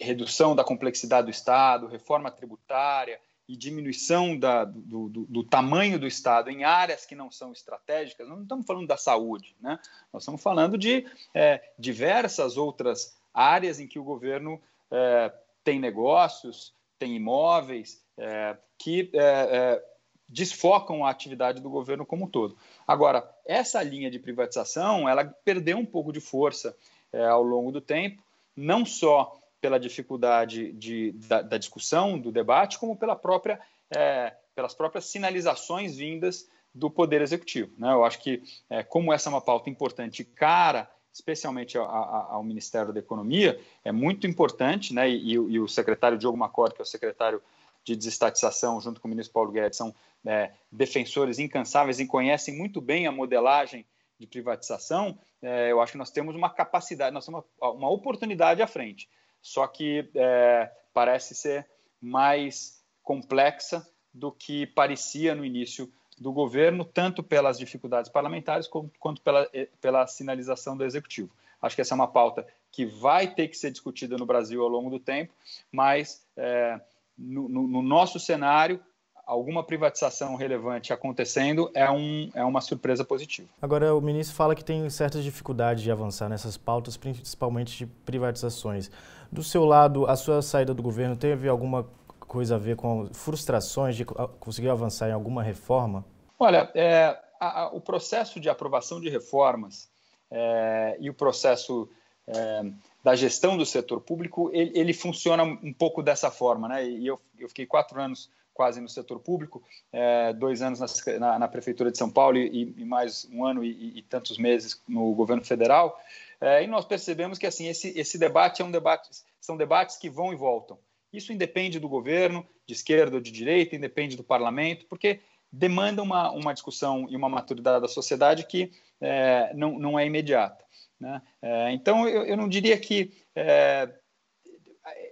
redução 0.00 0.54
da 0.54 0.64
complexidade 0.64 1.26
do 1.26 1.30
Estado, 1.30 1.86
reforma 1.86 2.30
tributária 2.30 3.20
e 3.48 3.56
diminuição 3.56 4.36
da, 4.36 4.64
do, 4.64 5.08
do, 5.08 5.24
do, 5.26 5.44
tamanho 5.44 5.98
do 5.98 6.06
Estado 6.06 6.50
em 6.50 6.64
áreas 6.64 7.06
que 7.06 7.14
não 7.14 7.30
são 7.30 7.52
estratégicas, 7.52 8.28
não 8.28 8.42
estamos 8.42 8.66
falando 8.66 8.88
da 8.88 8.96
saúde, 8.96 9.54
né? 9.60 9.78
nós 10.12 10.22
estamos 10.22 10.42
falando 10.42 10.76
de 10.76 11.06
é, 11.32 11.62
diversas 11.78 12.56
outras 12.56 13.16
áreas 13.32 13.78
em 13.78 13.86
que 13.86 13.98
o 13.98 14.04
governo 14.04 14.60
é, 14.90 15.32
tem 15.62 15.78
negócios, 15.78 16.74
tem 16.98 17.16
imóveis 17.16 18.02
é, 18.16 18.56
que 18.78 19.10
é, 19.12 19.18
é, 19.18 19.84
desfocam 20.28 21.04
a 21.04 21.10
atividade 21.10 21.60
do 21.60 21.70
governo 21.70 22.06
como 22.06 22.24
um 22.24 22.28
todo. 22.28 22.56
Agora, 22.86 23.28
essa 23.44 23.82
linha 23.82 24.10
de 24.10 24.18
privatização, 24.18 25.08
ela 25.08 25.24
perdeu 25.44 25.78
um 25.78 25.86
pouco 25.86 26.12
de 26.12 26.20
força 26.20 26.76
é, 27.12 27.24
ao 27.24 27.42
longo 27.42 27.70
do 27.70 27.80
tempo, 27.80 28.22
não 28.56 28.84
só 28.84 29.38
pela 29.60 29.78
dificuldade 29.78 30.72
de, 30.72 31.12
da, 31.12 31.42
da, 31.42 31.58
discussão, 31.58 32.18
do 32.18 32.30
debate, 32.30 32.78
como 32.78 32.96
pela 32.96 33.16
própria, 33.16 33.60
é, 33.90 34.34
pelas 34.54 34.74
próprias 34.74 35.06
sinalizações 35.06 35.96
vindas 35.96 36.48
do 36.74 36.90
Poder 36.90 37.22
Executivo. 37.22 37.72
Né? 37.78 37.90
Eu 37.90 38.04
acho 38.04 38.18
que, 38.18 38.42
como 38.88 39.12
essa 39.12 39.28
é 39.28 39.32
uma 39.32 39.40
pauta 39.40 39.70
importante 39.70 40.20
e 40.20 40.24
cara 40.24 40.90
especialmente 41.16 41.78
ao, 41.78 42.44
Ministério 42.44 42.92
da 42.92 43.00
Economia, 43.00 43.58
é 43.82 43.90
muito 43.90 44.26
importante, 44.26 44.92
né? 44.92 45.08
E, 45.08 45.32
e, 45.32 45.58
o 45.58 45.66
secretário 45.66 46.18
Diogo 46.18 46.36
Macor, 46.36 46.74
que 46.74 46.80
é 46.80 46.82
o 46.82 46.86
secretário 46.86 47.42
de 47.82 47.96
desestatização, 47.96 48.78
junto 48.82 49.00
com 49.00 49.08
o 49.08 49.10
ministro 49.10 49.32
Paulo 49.32 49.50
Guedes, 49.50 49.78
são 49.78 49.94
é, 50.26 50.52
defensores 50.70 51.38
incansáveis 51.38 51.98
e 52.00 52.06
conhecem 52.06 52.54
muito 52.54 52.82
bem 52.82 53.06
a 53.06 53.12
modelagem 53.12 53.86
de 54.18 54.26
privatização. 54.26 55.18
É, 55.40 55.72
eu 55.72 55.80
acho 55.80 55.92
que 55.92 55.98
nós 55.98 56.10
temos 56.10 56.34
uma 56.34 56.50
capacidade, 56.50 57.14
nós 57.14 57.24
temos 57.24 57.44
uma, 57.58 57.70
uma 57.70 57.90
oportunidade 57.90 58.60
à 58.60 58.66
frente. 58.66 59.08
Só 59.40 59.66
que 59.66 60.10
é, 60.14 60.70
parece 60.92 61.34
ser 61.34 61.66
mais 61.98 62.84
complexa 63.02 63.88
do 64.12 64.30
que 64.30 64.66
parecia 64.66 65.34
no 65.34 65.46
início 65.46 65.90
do 66.18 66.32
governo, 66.32 66.84
tanto 66.84 67.22
pelas 67.22 67.58
dificuldades 67.58 68.10
parlamentares 68.10 68.68
quanto 68.98 69.20
pela, 69.20 69.48
eh, 69.52 69.68
pela 69.80 70.06
sinalização 70.06 70.76
do 70.76 70.84
executivo. 70.84 71.30
Acho 71.60 71.76
que 71.76 71.82
essa 71.82 71.94
é 71.94 71.96
uma 71.96 72.08
pauta 72.08 72.46
que 72.70 72.84
vai 72.84 73.26
ter 73.26 73.48
que 73.48 73.56
ser 73.56 73.70
discutida 73.70 74.16
no 74.16 74.26
Brasil 74.26 74.62
ao 74.62 74.68
longo 74.68 74.90
do 74.90 74.98
tempo, 74.98 75.32
mas 75.72 76.26
é, 76.36 76.80
no, 77.16 77.48
no, 77.48 77.82
nosso 77.82 78.20
cenário, 78.20 78.80
alguma 79.26 79.64
privatização 79.64 80.36
relevante 80.36 80.92
acontecendo 80.92 81.70
é, 81.74 81.90
um, 81.90 82.30
é 82.34 82.44
uma 82.44 82.60
surpresa 82.60 83.04
positiva. 83.04 83.48
Agora, 83.60 83.94
o 83.94 84.00
ministro 84.00 84.36
fala 84.36 84.54
que 84.54 84.64
tem 84.64 84.88
certas 84.90 85.24
dificuldades 85.24 85.82
de 85.82 85.90
avançar 85.90 86.28
nessas 86.28 86.56
pautas, 86.56 86.96
principalmente 86.96 87.76
de 87.78 87.86
privatizações. 87.86 88.90
Do 89.32 89.42
seu 89.42 89.64
lado, 89.64 90.06
a 90.06 90.14
sua 90.14 90.42
saída 90.42 90.74
do 90.74 90.82
governo 90.82 91.16
teve 91.16 91.48
alguma 91.48 91.88
coisa 92.26 92.56
a 92.56 92.58
ver 92.58 92.76
com 92.76 93.08
frustrações 93.12 93.96
de 93.96 94.04
conseguir 94.04 94.68
avançar 94.68 95.08
em 95.08 95.12
alguma 95.12 95.42
reforma? 95.42 96.04
Olha, 96.38 96.70
é, 96.74 97.18
a, 97.40 97.62
a, 97.62 97.66
o 97.68 97.80
processo 97.80 98.38
de 98.38 98.48
aprovação 98.48 99.00
de 99.00 99.08
reformas 99.08 99.88
é, 100.30 100.96
e 101.00 101.08
o 101.08 101.14
processo 101.14 101.88
é, 102.26 102.62
da 103.02 103.14
gestão 103.14 103.56
do 103.56 103.64
setor 103.64 104.00
público, 104.00 104.50
ele, 104.52 104.72
ele, 104.74 104.92
funciona 104.92 105.44
um 105.44 105.72
pouco 105.72 106.02
dessa 106.02 106.30
forma. 106.30 106.68
Né? 106.68 106.88
E 106.88 107.06
eu, 107.06 107.20
eu 107.38 107.48
fiquei 107.48 107.66
quatro 107.66 108.00
anos 108.00 108.30
quase 108.52 108.80
no 108.80 108.88
setor 108.88 109.20
público, 109.20 109.62
é, 109.92 110.32
dois 110.32 110.62
anos 110.62 110.80
na, 110.80 111.18
na, 111.18 111.38
na, 111.40 111.48
Prefeitura 111.48 111.92
de 111.92 111.98
São 111.98 112.10
Paulo 112.10 112.38
e, 112.38 112.74
e 112.78 112.84
mais 112.86 113.28
um 113.30 113.44
ano 113.44 113.62
e, 113.62 113.98
e, 113.98 114.02
tantos 114.02 114.38
meses 114.38 114.80
no 114.88 115.14
governo 115.14 115.44
federal. 115.44 116.00
É, 116.40 116.64
e 116.64 116.66
nós 116.66 116.86
percebemos 116.86 117.38
que 117.38 117.46
assim 117.46 117.66
esse, 117.68 117.92
esse 117.98 118.18
debate 118.18 118.62
é 118.62 118.64
um 118.64 118.70
debate, 118.70 119.10
são 119.38 119.58
debates 119.58 119.98
que 119.98 120.08
vão 120.08 120.32
e 120.32 120.36
voltam. 120.36 120.78
Isso 121.12 121.32
independe 121.32 121.78
do 121.78 121.88
governo, 121.88 122.46
de 122.66 122.74
esquerda 122.74 123.16
ou 123.16 123.20
de 123.20 123.30
direita, 123.30 123.76
independe 123.76 124.16
do 124.16 124.24
parlamento, 124.24 124.86
porque 124.86 125.20
demanda 125.50 126.02
uma, 126.02 126.30
uma 126.30 126.52
discussão 126.52 127.06
e 127.08 127.16
uma 127.16 127.28
maturidade 127.28 127.82
da 127.82 127.88
sociedade 127.88 128.46
que 128.46 128.72
é, 129.00 129.52
não, 129.54 129.78
não 129.78 129.98
é 129.98 130.06
imediata. 130.06 130.64
Né? 131.00 131.22
É, 131.40 131.72
então, 131.72 132.08
eu, 132.08 132.24
eu, 132.24 132.36
não 132.36 132.48
diria 132.48 132.78
que 132.78 133.12
é, 133.34 133.88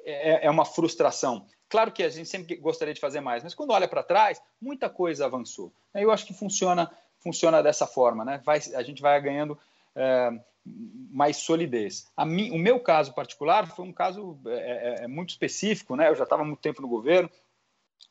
é, 0.05 0.47
é 0.47 0.51
uma 0.51 0.65
frustração. 0.65 1.47
Claro 1.69 1.93
que 1.93 2.03
a 2.03 2.09
gente 2.09 2.29
sempre 2.29 2.57
gostaria 2.57 2.95
de 2.95 3.01
fazer 3.01 3.21
mais, 3.21 3.43
mas 3.43 3.55
quando 3.55 3.71
olha 3.71 3.89
para 3.89 4.03
trás, 4.03 4.41
muita 4.61 4.89
coisa 4.89 5.27
avançou. 5.27 5.73
Eu 5.95 6.11
acho 6.11 6.27
que 6.27 6.35
funciona 6.35 6.91
funciona 7.25 7.63
dessa 7.63 7.87
forma, 7.87 8.23
né? 8.23 8.43
Vai, 8.45 8.59
a 8.75 8.83
gente 8.83 9.01
vai 9.01 9.19
ganhando 9.21 9.59
é, 9.95 10.31
mais 11.11 11.37
solidez. 11.37 12.11
Mim, 12.27 12.51
o 12.51 12.59
meu 12.59 12.81
caso 12.81 13.15
particular 13.15 13.67
foi 13.69 13.85
um 13.85 13.93
caso 13.93 14.39
é, 14.47 15.01
é, 15.01 15.05
é 15.05 15.09
muito 15.09 15.31
específico, 15.31 15.95
né? 15.95 16.09
Eu 16.09 16.15
já 16.15 16.25
estava 16.25 16.45
muito 16.45 16.61
tempo 16.61 16.81
no 16.81 16.89
governo, 16.89 17.31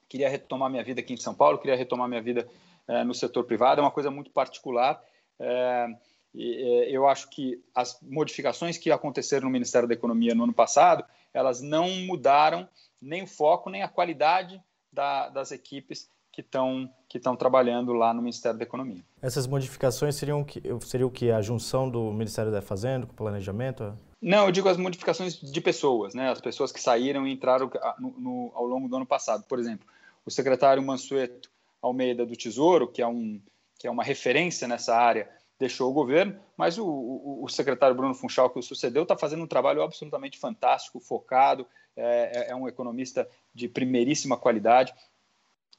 queria 0.07 0.29
retomar 0.29 0.69
minha 0.69 0.83
vida 0.83 1.01
aqui 1.01 1.13
em 1.13 1.17
São 1.17 1.33
Paulo, 1.33 1.57
queria 1.57 1.75
retomar 1.75 2.07
minha 2.07 2.21
vida 2.21 2.47
é, 2.87 3.03
no 3.03 3.13
setor 3.13 3.43
privado, 3.45 3.81
é 3.81 3.83
uma 3.83 3.91
coisa 3.91 4.11
muito 4.11 4.31
particular. 4.31 5.03
É, 5.39 5.87
eu 6.35 7.07
acho 7.07 7.29
que 7.29 7.63
as 7.75 7.99
modificações 8.01 8.77
que 8.77 8.91
aconteceram 8.91 9.45
no 9.45 9.51
Ministério 9.51 9.87
da 9.87 9.93
Economia 9.93 10.33
no 10.33 10.45
ano 10.45 10.53
passado, 10.53 11.05
elas 11.31 11.61
não 11.61 11.89
mudaram 11.89 12.67
nem 12.99 13.23
o 13.23 13.27
foco, 13.27 13.69
nem 13.69 13.83
a 13.83 13.87
qualidade 13.87 14.61
da, 14.91 15.29
das 15.29 15.51
equipes 15.51 16.09
que 16.33 16.41
estão 16.41 16.89
que 17.07 17.19
estão 17.19 17.35
trabalhando 17.35 17.93
lá 17.93 18.11
no 18.11 18.23
Ministério 18.23 18.57
da 18.57 18.63
Economia. 18.63 19.03
Essas 19.21 19.45
modificações 19.45 20.15
seriam 20.15 20.43
que 20.43 20.61
seria 20.81 21.05
o 21.05 21.11
que 21.11 21.29
a 21.31 21.39
junção 21.41 21.87
do 21.87 22.11
Ministério 22.11 22.51
da 22.51 22.59
Fazenda 22.59 23.05
com 23.05 23.13
o 23.13 23.15
planejamento? 23.15 23.95
Não, 24.19 24.47
eu 24.47 24.51
digo 24.51 24.67
as 24.67 24.77
modificações 24.77 25.35
de 25.39 25.61
pessoas, 25.61 26.15
né? 26.15 26.31
As 26.31 26.41
pessoas 26.41 26.71
que 26.71 26.81
saíram 26.81 27.27
e 27.27 27.31
entraram 27.31 27.69
no, 27.99 28.11
no, 28.17 28.51
ao 28.55 28.65
longo 28.65 28.89
do 28.89 28.95
ano 28.95 29.05
passado. 29.05 29.43
Por 29.43 29.59
exemplo, 29.59 29.87
o 30.25 30.31
secretário 30.31 30.81
Mansueto 30.81 31.51
Almeida 31.79 32.25
do 32.25 32.35
Tesouro, 32.35 32.87
que 32.87 33.01
é 33.01 33.07
um 33.07 33.39
que 33.77 33.87
é 33.87 33.91
uma 33.91 34.03
referência 34.03 34.65
nessa 34.67 34.95
área, 34.95 35.29
deixou 35.59 35.91
o 35.91 35.93
governo, 35.93 36.39
mas 36.57 36.77
o, 36.77 36.85
o, 36.85 37.43
o 37.43 37.49
secretário 37.49 37.95
Bruno 37.95 38.13
Funchal, 38.13 38.49
que 38.49 38.57
o 38.57 38.63
sucedeu, 38.63 39.03
está 39.03 39.17
fazendo 39.17 39.43
um 39.43 39.47
trabalho 39.47 39.81
absolutamente 39.81 40.39
fantástico, 40.39 41.01
focado, 41.01 41.67
é, 41.95 42.47
é, 42.47 42.51
é 42.51 42.55
um 42.55 42.67
economista 42.67 43.27
de 43.53 43.67
primeiríssima 43.67 44.37
qualidade. 44.37 44.93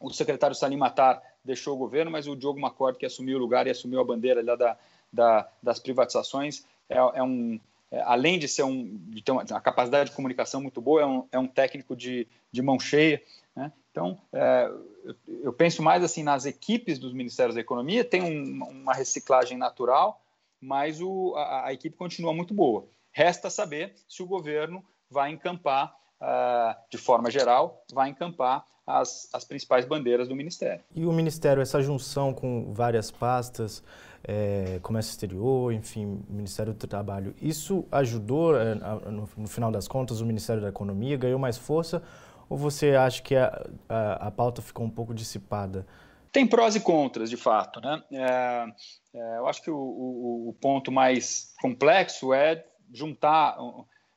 O 0.04 0.12
secretário 0.12 0.54
Salim 0.54 0.76
Matar 0.76 1.22
deixou 1.44 1.74
o 1.74 1.78
governo, 1.78 2.10
mas 2.10 2.26
o 2.26 2.36
Diogo 2.36 2.60
Macord, 2.60 2.96
que 2.96 3.06
assumiu 3.06 3.36
o 3.36 3.40
lugar 3.40 3.66
e 3.66 3.70
assumiu 3.70 4.00
a 4.00 4.04
bandeira 4.04 4.42
da, 4.42 4.76
da, 5.12 5.48
das 5.62 5.78
privatizações, 5.78 6.64
é, 6.88 6.96
é 6.96 7.22
um, 7.22 7.58
é, 7.90 8.00
além 8.02 8.38
de 8.38 8.48
ser 8.48 8.64
um, 8.64 8.96
de 9.08 9.22
ter 9.22 9.32
uma, 9.32 9.44
capacidade 9.44 10.10
de 10.10 10.16
comunicação 10.16 10.60
muito 10.60 10.80
boa, 10.80 11.02
é 11.02 11.06
um, 11.06 11.28
é 11.32 11.38
um 11.38 11.46
técnico 11.46 11.94
de, 11.94 12.26
de 12.50 12.60
mão 12.60 12.78
cheia. 12.78 13.22
Né? 13.54 13.72
Então, 13.90 14.18
é, 14.32 14.70
eu, 15.04 15.16
eu, 15.44 15.52
penso 15.52 15.82
mais 15.82 16.02
assim 16.02 16.22
nas 16.22 16.44
equipes 16.44 16.98
dos 16.98 17.12
Ministérios 17.12 17.54
da 17.54 17.60
Economia, 17.60 18.04
tem 18.04 18.22
um, 18.22 18.64
uma 18.64 18.92
reciclagem 18.92 19.56
natural, 19.56 20.20
mas 20.60 21.00
o, 21.00 21.34
a, 21.36 21.66
a, 21.66 21.72
equipe 21.72 21.96
continua 21.96 22.34
muito 22.34 22.52
boa. 22.52 22.86
Resta 23.12 23.48
saber 23.48 23.94
se 24.08 24.22
o 24.22 24.26
governo 24.26 24.84
vai 25.08 25.30
encampar, 25.30 25.96
uh, 26.20 26.74
de 26.90 26.98
forma 26.98 27.30
geral, 27.30 27.84
vai 27.92 28.10
encampar 28.10 28.64
as, 28.86 29.28
as 29.32 29.44
principais 29.44 29.84
bandeiras 29.84 30.28
do 30.28 30.36
Ministério. 30.36 30.84
E 30.94 31.04
o 31.06 31.12
Ministério, 31.12 31.62
essa 31.62 31.80
junção 31.80 32.34
com 32.34 32.72
várias 32.72 33.10
pastas, 33.10 33.82
é, 34.22 34.78
Comércio 34.82 35.10
Exterior, 35.10 35.72
enfim, 35.72 36.22
Ministério 36.28 36.72
do 36.72 36.86
Trabalho, 36.86 37.34
isso 37.40 37.86
ajudou, 37.90 38.58
é, 38.58 38.74
no, 38.74 39.28
no, 39.36 39.48
final 39.48 39.70
das 39.70 39.88
contas, 39.88 40.20
o 40.20 40.26
Ministério 40.26 40.62
da 40.62 40.68
Economia 40.68 41.16
ganhou 41.16 41.38
mais 41.38 41.56
força 41.56 42.02
ou 42.48 42.56
você 42.56 42.94
acha 42.94 43.22
que 43.22 43.36
a, 43.36 43.66
a, 43.88 44.28
a 44.28 44.30
pauta 44.30 44.60
ficou 44.60 44.84
um 44.84 44.90
pouco 44.90 45.14
dissipada? 45.14 45.86
Tem 46.30 46.46
prós 46.46 46.74
e 46.74 46.80
contras, 46.80 47.30
de 47.30 47.36
fato. 47.36 47.80
Né? 47.80 48.02
É, 48.12 48.66
é, 49.14 49.38
eu 49.38 49.46
acho 49.46 49.62
que 49.62 49.70
o, 49.70 49.76
o, 49.76 50.48
o, 50.48 50.52
ponto 50.54 50.90
mais 50.90 51.54
complexo 51.60 52.34
é 52.34 52.64
juntar 52.92 53.56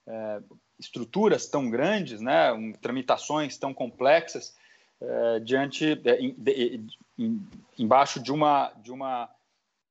é, 0.08 0.40
estruturas 0.80 1.48
tão 1.48 1.70
grandes, 1.70 2.22
né, 2.22 2.52
um, 2.52 2.72
tramitações 2.72 3.58
tão 3.58 3.74
complexas 3.74 4.56
é, 5.00 5.40
diante 5.40 5.92
é, 5.92 5.96
de, 5.96 6.82
em, 7.18 7.48
embaixo 7.78 8.20
de 8.20 8.32
uma 8.32 8.72
de 8.78 8.92
uma 8.92 9.30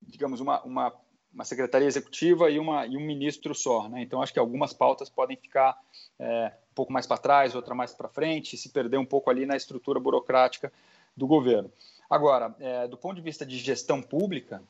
digamos 0.03 0.41
uma, 0.41 0.61
uma, 0.63 0.93
uma 1.33 1.45
secretaria 1.45 1.87
executiva 1.87 2.51
e 2.51 2.59
uma 2.59 2.87
e 2.87 2.97
um 2.97 3.01
ministro 3.01 3.55
só, 3.55 3.89
né? 3.89 4.03
Então 4.03 4.21
acho 4.21 4.33
que 4.33 4.39
algumas 4.39 4.73
pautas 4.73 5.09
podem 5.09 5.37
ficar 5.37 5.79
é, 6.19 6.53
um 6.73 6.75
pouco 6.75 6.93
mais 6.93 7.07
para 7.07 7.19
trás, 7.19 7.55
outra 7.55 7.75
mais 7.75 7.93
para 7.93 8.09
frente, 8.09 8.57
se 8.57 8.69
perder 8.69 8.99
um 8.99 9.05
pouco 9.05 9.31
ali 9.31 9.47
na 9.47 9.57
estrutura 9.57 10.01
burocrática 10.01 10.73
do 11.17 11.27
governo. 11.27 11.71
Agora, 12.09 12.55
do 12.89 12.97
ponto 12.97 13.17
de 13.17 13.23
vista 13.23 13.45
de 13.45 13.59
gestão 13.59 14.01
pública, 14.01 14.63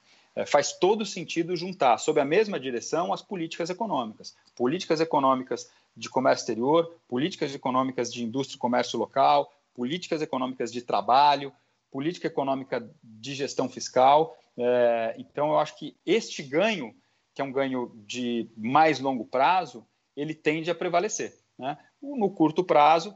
faz 0.46 0.72
todo 0.72 1.04
sentido 1.04 1.54
juntar 1.54 1.98
sob 1.98 2.18
a 2.18 2.24
mesma 2.24 2.58
direção 2.58 3.12
as 3.12 3.20
políticas 3.20 3.68
econômicas. 3.68 4.34
Políticas 4.54 5.00
econômicas 5.00 5.68
de 5.96 6.10
comércio 6.10 6.42
exterior, 6.42 7.00
políticas 7.08 7.54
econômicas 7.54 8.12
de 8.12 8.22
indústria 8.22 8.56
e 8.56 8.60
comércio 8.60 8.98
local, 8.98 9.52
políticas 9.74 10.20
econômicas 10.20 10.72
de 10.72 10.82
trabalho, 10.82 11.52
política 11.90 12.26
econômica 12.26 12.88
de 13.02 13.34
gestão 13.34 13.68
fiscal. 13.68 14.36
É, 14.58 15.14
então, 15.18 15.50
eu 15.50 15.58
acho 15.58 15.76
que 15.78 15.96
este 16.04 16.42
ganho, 16.42 16.94
que 17.34 17.40
é 17.40 17.44
um 17.44 17.52
ganho 17.52 17.92
de 18.06 18.48
mais 18.56 19.00
longo 19.00 19.24
prazo, 19.24 19.86
ele 20.16 20.34
tende 20.34 20.70
a 20.70 20.74
prevalecer. 20.74 21.38
Né? 21.58 21.78
No 22.02 22.30
curto 22.30 22.62
prazo, 22.62 23.14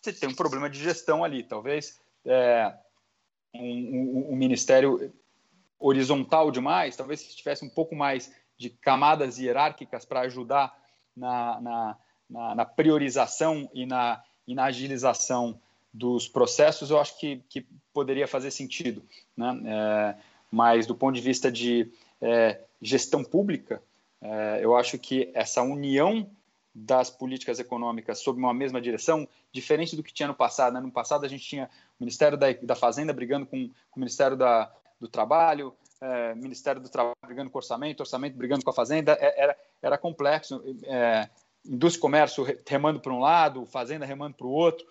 você 0.00 0.12
tem 0.12 0.28
um 0.28 0.34
problema 0.34 0.68
de 0.68 0.78
gestão 0.78 1.24
ali. 1.24 1.42
Talvez 1.42 2.00
é, 2.24 2.74
um, 3.54 3.60
um, 3.62 4.32
um 4.32 4.36
ministério 4.36 5.12
horizontal 5.78 6.50
demais, 6.50 6.96
talvez 6.96 7.20
se 7.20 7.36
tivesse 7.36 7.64
um 7.64 7.68
pouco 7.68 7.94
mais 7.94 8.32
de 8.56 8.68
camadas 8.68 9.38
hierárquicas 9.38 10.04
para 10.04 10.20
ajudar 10.20 10.76
na, 11.16 11.60
na, 11.60 11.98
na, 12.28 12.54
na, 12.54 12.64
priorização 12.64 13.70
e 13.72 13.86
na, 13.86 14.22
e 14.46 14.54
na 14.54 14.64
agilização 14.64 15.58
dos 15.92 16.28
processos, 16.28 16.90
eu 16.90 17.00
acho 17.00 17.18
que, 17.18 17.42
que 17.48 17.66
poderia 17.92 18.28
fazer 18.28 18.50
sentido. 18.50 19.02
Né? 19.36 19.60
É, 19.66 20.14
mas 20.50 20.86
do 20.86 20.94
ponto 20.94 21.14
de 21.14 21.20
vista 21.20 21.50
de 21.50 21.90
é, 22.20 22.60
gestão 22.80 23.24
pública, 23.24 23.82
é, 24.20 24.60
eu 24.62 24.76
acho 24.76 24.98
que 24.98 25.30
essa 25.34 25.62
união 25.62 26.28
das 26.74 27.10
políticas 27.10 27.58
econômicas 27.58 28.20
sob 28.20 28.38
uma 28.38 28.54
mesma 28.54 28.80
direção, 28.80 29.26
diferente 29.52 29.96
do 29.96 30.02
que 30.02 30.12
tinha 30.12 30.28
no 30.28 30.34
passado. 30.34 30.74
Né? 30.74 30.80
No 30.80 30.92
passado, 30.92 31.24
a 31.24 31.28
gente 31.28 31.44
tinha 31.44 31.68
o 31.98 32.04
Ministério 32.04 32.38
da, 32.38 32.52
da 32.52 32.74
Fazenda 32.74 33.12
brigando 33.12 33.46
com, 33.46 33.68
com 33.90 33.96
o 33.96 34.00
Ministério 34.00 34.36
da, 34.36 34.70
do 35.00 35.08
Trabalho, 35.08 35.74
é, 36.00 36.34
Ministério 36.34 36.80
do 36.80 36.88
Trabalho 36.88 37.16
brigando 37.24 37.50
com 37.50 37.58
o 37.58 37.60
orçamento, 37.60 38.00
orçamento 38.00 38.36
brigando 38.36 38.64
com 38.64 38.70
a 38.70 38.74
Fazenda, 38.74 39.16
é, 39.20 39.42
era, 39.42 39.56
era 39.82 39.98
complexo. 39.98 40.62
É, 40.84 41.28
indústria 41.68 41.98
e 41.98 42.02
comércio 42.02 42.46
remando 42.66 43.00
para 43.00 43.12
um 43.12 43.20
lado, 43.20 43.66
Fazenda 43.66 44.06
remando 44.06 44.36
para 44.36 44.46
o 44.46 44.50
outro. 44.50 44.86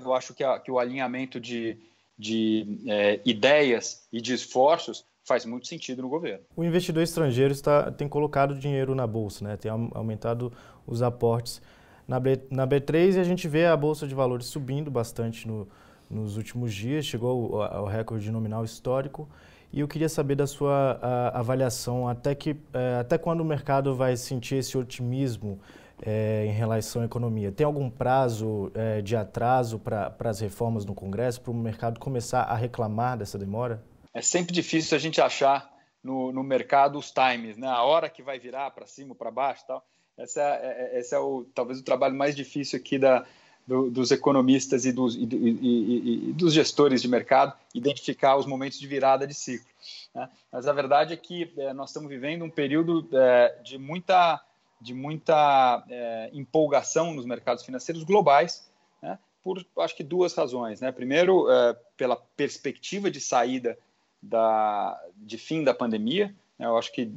Eu 0.00 0.14
acho 0.14 0.34
que, 0.34 0.42
a, 0.42 0.58
que 0.58 0.70
o 0.70 0.78
alinhamento 0.78 1.38
de, 1.38 1.78
de 2.18 2.82
é, 2.88 3.20
ideias 3.24 4.06
e 4.12 4.20
de 4.20 4.32
esforços 4.32 5.04
faz 5.24 5.44
muito 5.44 5.68
sentido 5.68 6.02
no 6.02 6.08
governo. 6.08 6.44
O 6.56 6.64
investidor 6.64 7.02
estrangeiro 7.02 7.52
está, 7.52 7.92
tem 7.92 8.08
colocado 8.08 8.58
dinheiro 8.58 8.94
na 8.94 9.06
bolsa, 9.06 9.44
né? 9.44 9.56
tem 9.56 9.70
aumentado 9.70 10.52
os 10.86 11.02
aportes 11.02 11.62
na, 12.08 12.18
B, 12.18 12.40
na 12.50 12.66
B3 12.66 13.14
e 13.14 13.20
a 13.20 13.24
gente 13.24 13.46
vê 13.46 13.66
a 13.66 13.76
bolsa 13.76 14.06
de 14.06 14.14
valores 14.14 14.46
subindo 14.46 14.90
bastante 14.90 15.46
no, 15.46 15.68
nos 16.10 16.36
últimos 16.36 16.74
dias, 16.74 17.04
chegou 17.04 17.62
ao, 17.62 17.80
ao 17.80 17.86
recorde 17.86 18.30
nominal 18.30 18.64
histórico. 18.64 19.28
E 19.72 19.80
eu 19.80 19.88
queria 19.88 20.08
saber 20.08 20.34
da 20.34 20.46
sua 20.46 20.98
a, 21.00 21.38
avaliação 21.38 22.06
até 22.06 22.34
que 22.34 22.56
é, 22.74 22.98
até 23.00 23.16
quando 23.16 23.40
o 23.40 23.44
mercado 23.44 23.94
vai 23.94 24.16
sentir 24.16 24.56
esse 24.56 24.76
otimismo 24.76 25.60
é, 26.02 26.44
em 26.46 26.52
relação 26.52 27.02
à 27.02 27.04
economia. 27.04 27.52
Tem 27.52 27.64
algum 27.64 27.88
prazo 27.88 28.70
é, 28.74 29.00
de 29.00 29.16
atraso 29.16 29.78
para 29.78 30.14
as 30.24 30.40
reformas 30.40 30.84
no 30.84 30.94
Congresso 30.94 31.40
para 31.40 31.50
o 31.50 31.54
mercado 31.54 32.00
começar 32.00 32.42
a 32.42 32.54
reclamar 32.54 33.16
dessa 33.16 33.38
demora? 33.38 33.82
É 34.12 34.20
sempre 34.20 34.52
difícil 34.52 34.96
a 34.96 35.00
gente 35.00 35.20
achar 35.20 35.70
no, 36.02 36.32
no 36.32 36.42
mercado 36.42 36.98
os 36.98 37.12
times, 37.12 37.56
né? 37.56 37.68
A 37.68 37.82
hora 37.82 38.10
que 38.10 38.22
vai 38.22 38.38
virar 38.38 38.70
para 38.72 38.86
cima, 38.86 39.14
para 39.14 39.30
baixo, 39.30 39.64
tal. 39.66 39.82
Essa 40.18 40.42
é, 40.42 40.98
esse 40.98 41.14
é 41.14 41.18
o 41.18 41.46
talvez 41.54 41.78
o 41.78 41.84
trabalho 41.84 42.14
mais 42.14 42.34
difícil 42.36 42.78
aqui 42.78 42.98
da 42.98 43.24
do, 43.66 43.90
dos 43.90 44.10
economistas 44.10 44.84
e 44.84 44.92
dos, 44.92 45.14
e, 45.14 45.22
e, 45.22 46.30
e 46.30 46.32
dos, 46.32 46.52
gestores 46.52 47.00
de 47.00 47.08
mercado 47.08 47.54
identificar 47.74 48.36
os 48.36 48.46
momentos 48.46 48.78
de 48.78 48.86
virada 48.86 49.26
de 49.26 49.34
ciclo. 49.34 49.68
Né? 50.14 50.28
Mas 50.50 50.66
a 50.66 50.72
verdade 50.72 51.14
é 51.14 51.16
que 51.16 51.52
é, 51.56 51.72
nós 51.72 51.90
estamos 51.90 52.08
vivendo 52.08 52.44
um 52.44 52.50
período 52.50 53.08
é, 53.12 53.60
de 53.64 53.78
muita, 53.78 54.40
de 54.82 54.92
muita 54.92 55.84
é, 55.88 56.30
empolgação 56.32 57.14
nos 57.14 57.24
mercados 57.24 57.64
financeiros 57.64 58.02
globais, 58.02 58.68
né? 59.00 59.18
por 59.42 59.64
acho 59.78 59.96
que 59.96 60.02
duas 60.02 60.34
razões. 60.34 60.80
Né? 60.80 60.90
Primeiro, 60.90 61.50
é, 61.50 61.74
pela 61.96 62.16
perspectiva 62.16 63.10
de 63.10 63.20
saída 63.20 63.78
da, 64.20 65.00
de 65.16 65.38
fim 65.38 65.62
da 65.62 65.72
pandemia. 65.72 66.34
Né? 66.58 66.66
Eu 66.66 66.76
acho 66.76 66.92
que, 66.92 67.12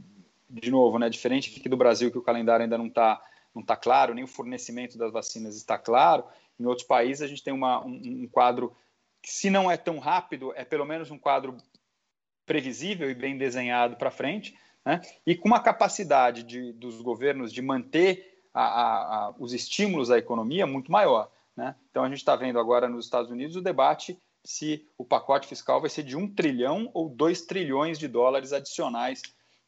de 0.49 0.69
novo, 0.69 0.99
né, 0.99 1.09
diferente 1.09 1.57
aqui 1.59 1.67
do 1.67 1.77
Brasil, 1.77 2.11
que 2.11 2.17
o 2.17 2.23
calendário 2.23 2.63
ainda 2.63 2.77
não 2.77 2.87
está 2.87 3.21
não 3.53 3.61
está 3.61 3.77
claro, 3.77 4.13
nem 4.13 4.25
o 4.25 4.27
fornecimento 4.27 4.97
das 4.97 5.13
vacinas 5.13 5.55
está 5.55 5.77
claro. 5.77 6.25
Em 6.59 6.65
outros 6.65 6.85
países, 6.85 7.21
a 7.21 7.27
gente 7.27 7.41
tem 7.41 7.53
uma, 7.53 7.85
um, 7.85 8.23
um 8.23 8.27
quadro 8.27 8.75
que, 9.21 9.31
se 9.31 9.49
não 9.49 9.71
é 9.71 9.77
tão 9.77 9.97
rápido, 9.97 10.51
é 10.57 10.65
pelo 10.65 10.85
menos 10.85 11.09
um 11.09 11.17
quadro 11.17 11.55
previsível 12.45 13.09
e 13.09 13.15
bem 13.15 13.37
desenhado 13.37 13.95
para 13.95 14.11
frente, 14.11 14.57
né? 14.85 15.01
e 15.25 15.35
com 15.35 15.47
uma 15.47 15.59
capacidade 15.59 16.43
de, 16.43 16.71
dos 16.73 17.01
governos 17.01 17.51
de 17.51 17.61
manter 17.61 18.39
a, 18.53 18.63
a, 18.63 19.35
os 19.39 19.53
estímulos 19.53 20.11
à 20.11 20.17
economia 20.17 20.67
muito 20.67 20.91
maior. 20.91 21.29
Né? 21.55 21.75
Então, 21.89 22.03
a 22.03 22.09
gente 22.09 22.19
está 22.19 22.35
vendo 22.35 22.59
agora 22.59 22.87
nos 22.87 23.05
Estados 23.05 23.31
Unidos 23.31 23.55
o 23.55 23.61
debate 23.61 24.17
se 24.43 24.87
o 24.97 25.03
pacote 25.03 25.47
fiscal 25.47 25.81
vai 25.81 25.89
ser 25.89 26.03
de 26.03 26.15
um 26.15 26.31
trilhão 26.31 26.89
ou 26.93 27.09
dois 27.09 27.41
trilhões 27.41 27.97
de 27.97 28.07
dólares 28.07 28.53
adicionais 28.53 29.21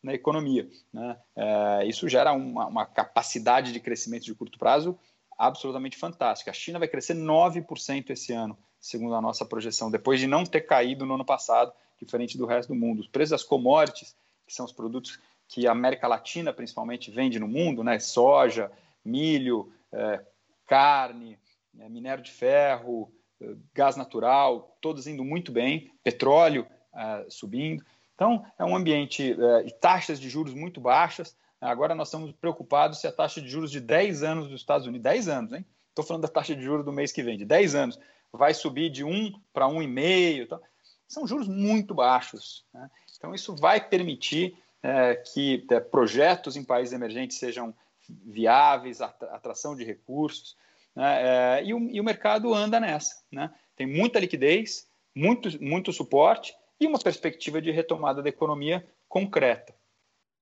na 0.04 0.14
economia. 0.14 0.70
Né? 0.94 1.18
É, 1.36 1.86
isso 1.88 2.08
gera 2.08 2.32
uma, 2.32 2.68
uma, 2.68 2.86
capacidade 2.86 3.74
de 3.74 3.80
crescimento 3.80 4.24
de 4.24 4.36
curto 4.36 4.60
prazo 4.60 4.98
absolutamente 5.38 5.98
fantástica. 5.98 6.52
A 6.52 6.54
China 6.54 6.80
vai 6.80 6.88
crescer 6.88 7.16
9% 7.16 8.12
esse 8.12 8.34
ano, 8.34 8.58
segundo 8.80 9.16
a 9.16 9.22
nossa 9.22 9.46
projeção, 9.46 9.90
depois 9.90 10.20
de 10.20 10.28
não 10.28 10.44
ter 10.44 10.62
caído 10.62 11.06
no 11.06 11.16
ano 11.16 11.26
passado, 11.26 11.74
diferente 12.00 12.38
do 12.38 12.46
resto 12.46 12.70
do 12.70 12.80
mundo. 12.80 13.00
Os 13.00 13.08
preços 13.08 13.32
das 13.32 13.44
commodities, 13.44 14.16
que 14.48 14.54
são 14.54 14.66
os 14.66 14.72
produtos 14.72 15.20
que 15.48 15.68
a 15.68 15.72
América 15.72 16.08
Latina 16.08 16.54
principalmente 16.54 17.12
vende 17.12 17.40
no 17.40 17.48
mundo, 17.48 17.84
né? 17.84 18.00
soja, 18.00 18.72
milho, 19.04 19.72
é, 19.92 20.22
carne, 20.66 21.40
é, 21.80 21.88
minério 21.90 22.24
de 22.24 22.32
ferro, 22.32 23.12
é, 23.42 23.56
gás 23.74 23.96
natural, 23.96 24.78
todos 24.82 25.08
indo 25.08 25.24
muito 25.24 25.52
bem, 25.52 25.92
petróleo 26.04 26.68
é, 26.94 27.26
subindo. 27.30 27.84
Então, 28.16 28.46
é 28.58 28.66
um 28.66 28.76
ambiente 28.76 29.36
de 29.64 29.74
taxas 29.76 30.20
de 30.20 30.28
juros 30.28 30.52
muito 30.52 30.82
baixas. 30.82 31.38
Agora 31.62 31.94
nós 31.94 32.08
estamos 32.08 32.32
preocupados 32.32 33.00
se 33.00 33.06
a 33.06 33.12
taxa 33.12 33.40
de 33.40 33.48
juros 33.48 33.70
de 33.70 33.80
10 33.80 34.24
anos 34.24 34.48
dos 34.48 34.60
Estados 34.60 34.88
Unidos, 34.88 35.04
10 35.04 35.28
anos, 35.28 35.54
hein? 35.54 35.64
Estou 35.90 36.04
falando 36.04 36.24
da 36.24 36.28
taxa 36.28 36.56
de 36.56 36.64
juros 36.64 36.84
do 36.84 36.92
mês 36.92 37.12
que 37.12 37.22
vem, 37.22 37.38
de 37.38 37.46
10 37.46 37.76
anos, 37.76 38.00
vai 38.32 38.56
subir 38.56 38.90
de 38.90 39.04
1 39.04 39.40
para 39.54 39.68
1,5. 39.68 40.44
Então, 40.44 40.60
são 41.08 41.26
juros 41.28 41.48
muito 41.48 41.94
baixos. 41.94 42.66
Né? 42.74 42.90
Então, 43.18 43.34
isso 43.34 43.56
vai 43.56 43.88
permitir 43.88 44.58
é, 44.84 45.16
que 45.16 45.66
é, 45.72 45.80
projetos 45.80 46.56
em 46.56 46.64
países 46.64 46.94
emergentes 46.94 47.38
sejam 47.38 47.74
viáveis, 48.10 49.02
atração 49.02 49.76
de 49.76 49.84
recursos, 49.84 50.56
né? 50.96 51.60
é, 51.60 51.64
e, 51.66 51.74
o, 51.74 51.80
e, 51.90 52.00
o, 52.00 52.04
mercado 52.04 52.54
anda 52.54 52.80
nessa. 52.80 53.22
Né? 53.32 53.54
Tem 53.76 53.88
muita 53.88 54.20
liquidez, 54.20 54.88
muito, 55.16 55.62
muito 55.62 55.92
suporte 55.92 56.56
e 56.80 56.86
uma 56.86 57.00
perspectiva 57.00 57.62
de 57.62 57.72
retomada 57.72 58.22
da 58.22 58.30
economia 58.30 58.88
concreta. 59.10 59.76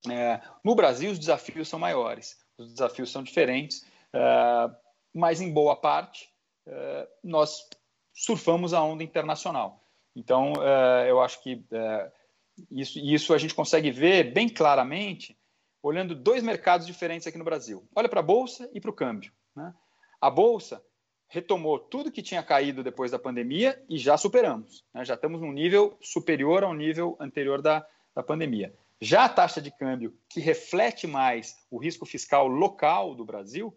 É, 0.10 0.42
no 0.64 0.76
Brasil, 0.76 1.12
os 1.12 1.20
desafios 1.20 1.68
são 1.68 1.80
maiores, 1.80 2.38
os 2.58 2.72
desafios 2.72 3.12
são 3.12 3.24
diferentes, 3.24 3.86
é, 4.14 4.20
mas 5.14 5.42
em 5.42 5.52
boa 5.52 5.76
parte 5.76 6.30
é, 6.68 7.08
nós 7.24 7.68
surfamos 8.14 8.74
a 8.74 8.84
onda 8.84 9.04
internacional. 9.04 9.85
Então, 10.16 10.54
é, 10.62 11.10
eu 11.10 11.20
acho 11.22 11.42
que 11.44 11.64
isso, 12.72 13.00
isso 13.00 13.34
a 13.34 13.38
gente 13.38 13.54
consegue 13.54 13.92
ver 13.92 14.32
bem 14.34 14.48
claramente 14.48 15.38
olhando 15.84 16.16
dois 16.16 16.42
mercados 16.42 16.88
diferentes 16.88 17.28
aqui 17.28 17.38
no 17.38 17.44
Brasil. 17.44 17.88
Olha 17.96 18.10
para 18.10 18.22
a 18.22 18.24
Bolsa 18.24 18.70
e 18.74 18.80
para 18.80 18.90
o 18.90 18.94
câmbio. 18.94 19.32
Né? 19.56 19.74
A 20.20 20.30
Bolsa 20.30 20.82
retomou 21.28 21.78
tudo 21.78 22.12
que 22.12 22.24
tinha 22.24 22.42
caído 22.42 22.84
depois 22.84 23.12
da 23.12 23.20
pandemia 23.20 23.84
e 23.90 23.98
já 23.98 24.18
superamos. 24.18 24.84
Né? 24.94 25.04
Já 25.06 25.16
estamos 25.16 25.42
num 25.42 25.52
nível 25.52 25.98
superior 26.02 26.64
ao 26.64 26.74
nível 26.74 27.16
anterior 27.20 27.62
da, 27.62 27.86
da 28.16 28.24
pandemia. 28.24 28.74
Já 29.02 29.26
a 29.26 29.30
taxa 29.30 29.62
de 29.62 29.70
câmbio, 29.70 30.18
que 30.30 30.40
reflete 30.40 31.06
mais 31.06 31.56
o 31.70 31.78
risco 31.78 32.06
fiscal 32.06 32.48
local 32.48 33.14
do 33.14 33.26
Brasil, 33.26 33.76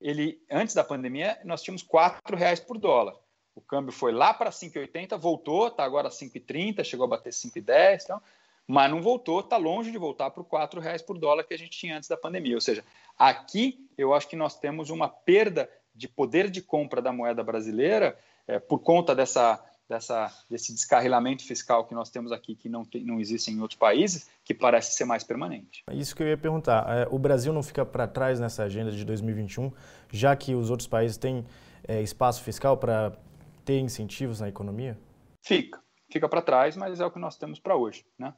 ele 0.00 0.40
antes 0.50 0.74
da 0.74 0.84
pandemia 0.84 1.40
nós 1.44 1.62
tínhamos 1.62 1.82
R$ 1.82 2.36
reais 2.36 2.60
por 2.60 2.78
dólar. 2.78 3.14
O 3.58 3.60
câmbio 3.60 3.92
foi 3.92 4.12
lá 4.12 4.32
para 4.32 4.50
5,80, 4.50 5.18
voltou, 5.18 5.66
está 5.66 5.82
agora 5.82 6.10
5,30, 6.10 6.84
chegou 6.84 7.04
a 7.04 7.08
bater 7.08 7.32
5,10, 7.32 8.04
então, 8.04 8.22
mas 8.68 8.88
não 8.88 9.02
voltou, 9.02 9.40
está 9.40 9.56
longe 9.56 9.90
de 9.90 9.98
voltar 9.98 10.30
para 10.30 10.40
o 10.40 10.80
reais 10.80 11.02
por 11.02 11.18
dólar 11.18 11.42
que 11.42 11.54
a 11.54 11.58
gente 11.58 11.76
tinha 11.76 11.96
antes 11.96 12.08
da 12.08 12.16
pandemia. 12.16 12.54
Ou 12.54 12.60
seja, 12.60 12.84
aqui 13.18 13.84
eu 13.98 14.14
acho 14.14 14.28
que 14.28 14.36
nós 14.36 14.56
temos 14.56 14.90
uma 14.90 15.08
perda 15.08 15.68
de 15.92 16.06
poder 16.06 16.48
de 16.50 16.62
compra 16.62 17.02
da 17.02 17.12
moeda 17.12 17.42
brasileira 17.42 18.16
é, 18.46 18.60
por 18.60 18.78
conta 18.78 19.12
dessa, 19.12 19.60
dessa, 19.88 20.32
desse 20.48 20.72
descarrilamento 20.72 21.44
fiscal 21.44 21.84
que 21.84 21.96
nós 21.96 22.10
temos 22.10 22.30
aqui, 22.30 22.54
que 22.54 22.68
não, 22.68 22.84
tem, 22.84 23.02
não 23.02 23.18
existe 23.18 23.50
em 23.50 23.60
outros 23.60 23.76
países, 23.76 24.30
que 24.44 24.54
parece 24.54 24.94
ser 24.94 25.04
mais 25.04 25.24
permanente. 25.24 25.82
Isso 25.90 26.14
que 26.14 26.22
eu 26.22 26.28
ia 26.28 26.38
perguntar. 26.38 26.86
É, 26.96 27.08
o 27.10 27.18
Brasil 27.18 27.52
não 27.52 27.64
fica 27.64 27.84
para 27.84 28.06
trás 28.06 28.38
nessa 28.38 28.62
agenda 28.62 28.92
de 28.92 29.04
2021, 29.04 29.72
já 30.12 30.36
que 30.36 30.54
os 30.54 30.70
outros 30.70 30.86
países 30.86 31.16
têm 31.16 31.44
é, 31.88 32.00
espaço 32.00 32.44
fiscal 32.44 32.76
para 32.76 33.18
ter 33.68 33.80
incentivos 33.80 34.40
na 34.40 34.48
economia? 34.48 34.98
Fica, 35.42 35.78
fica 36.10 36.26
para 36.26 36.40
trás, 36.40 36.74
mas 36.74 37.00
é 37.00 37.04
o 37.04 37.10
que 37.10 37.18
nós 37.18 37.36
temos 37.36 37.60
para 37.60 37.76
hoje, 37.76 38.02
né? 38.18 38.32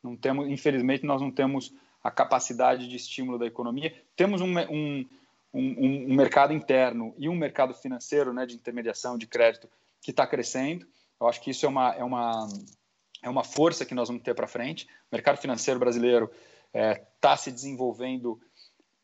Não 0.00 0.16
temos, 0.16 0.48
infelizmente, 0.48 1.04
nós 1.04 1.20
não 1.20 1.32
temos 1.32 1.74
a 2.04 2.08
capacidade 2.08 2.88
de 2.88 2.94
estímulo 2.94 3.36
da 3.36 3.46
economia. 3.46 3.92
Temos 4.14 4.40
um, 4.40 4.56
um, 4.56 5.04
um, 5.52 6.12
um 6.12 6.14
mercado 6.14 6.52
interno 6.52 7.12
e 7.18 7.28
um 7.28 7.34
mercado 7.34 7.74
financeiro, 7.74 8.32
né, 8.32 8.46
de 8.46 8.54
intermediação 8.54 9.18
de 9.18 9.26
crédito 9.26 9.68
que 10.00 10.12
está 10.12 10.24
crescendo. 10.24 10.86
Eu 11.20 11.26
acho 11.26 11.40
que 11.40 11.50
isso 11.50 11.66
é 11.66 11.68
uma, 11.68 11.92
é 11.96 12.04
uma, 12.04 12.48
é 13.24 13.28
uma 13.28 13.42
força 13.42 13.84
que 13.84 13.94
nós 13.94 14.06
vamos 14.06 14.22
ter 14.22 14.34
para 14.34 14.46
frente. 14.46 14.86
O 15.10 15.16
mercado 15.16 15.38
financeiro 15.38 15.80
brasileiro 15.80 16.30
está 16.66 16.78
é, 16.78 16.94
tá 17.20 17.36
se 17.36 17.50
desenvolvendo 17.50 18.40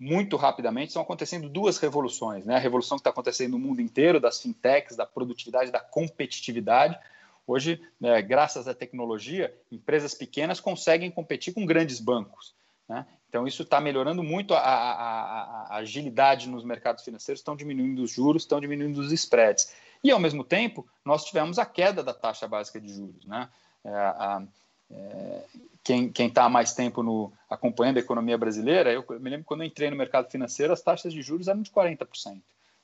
muito 0.02 0.36
rapidamente. 0.36 0.88
Estão 0.88 1.02
acontecendo 1.02 1.48
duas 1.48 1.78
revoluções. 1.78 2.44
Né? 2.44 2.56
A 2.56 2.58
revolução 2.58 2.98
que 2.98 3.02
está 3.02 3.10
acontecendo 3.10 3.52
no 3.52 3.58
mundo 3.60 3.80
inteiro, 3.80 4.18
das 4.18 4.40
fintechs, 4.42 4.96
da 4.96 5.06
produtividade, 5.06 5.70
da 5.70 5.78
competitividade. 5.78 6.98
Hoje, 7.46 7.80
né, 8.00 8.20
graças 8.20 8.66
à 8.66 8.74
tecnologia, 8.74 9.54
empresas 9.70 10.12
pequenas 10.12 10.58
conseguem 10.58 11.08
competir 11.08 11.54
com 11.54 11.64
grandes 11.64 12.00
bancos. 12.00 12.52
Né? 12.88 13.06
Então, 13.28 13.46
isso 13.46 13.62
está 13.62 13.80
melhorando 13.80 14.24
muito 14.24 14.54
a, 14.54 14.58
a, 14.58 15.68
a, 15.70 15.76
agilidade 15.76 16.48
nos 16.48 16.64
mercados 16.64 17.04
financeiros, 17.04 17.40
estão 17.40 17.54
diminuindo 17.54 18.02
os 18.02 18.10
juros, 18.10 18.42
estão 18.42 18.60
diminuindo 18.60 18.98
os 19.00 19.12
spreads. 19.12 19.72
E, 20.02 20.10
ao 20.10 20.18
mesmo 20.18 20.42
tempo, 20.42 20.84
nós 21.04 21.24
tivemos 21.24 21.60
a 21.60 21.64
queda 21.64 22.02
da 22.02 22.12
taxa 22.12 22.48
básica 22.48 22.80
de 22.80 22.92
juros. 22.92 23.24
Né? 23.24 23.48
É, 23.84 23.90
a, 23.90 24.42
é, 24.92 25.44
quem 25.82 26.12
está 26.26 26.44
há 26.44 26.48
mais 26.48 26.74
tempo 26.74 27.02
no, 27.02 27.32
acompanhando 27.50 27.96
a 27.96 28.00
economia 28.00 28.38
brasileira, 28.38 28.92
eu 28.92 29.04
me 29.18 29.30
lembro 29.30 29.44
quando 29.44 29.62
eu 29.62 29.66
entrei 29.66 29.90
no 29.90 29.96
mercado 29.96 30.30
financeiro, 30.30 30.72
as 30.72 30.80
taxas 30.80 31.12
de 31.12 31.22
juros 31.22 31.48
eram 31.48 31.62
de 31.62 31.70
40%. 31.70 32.40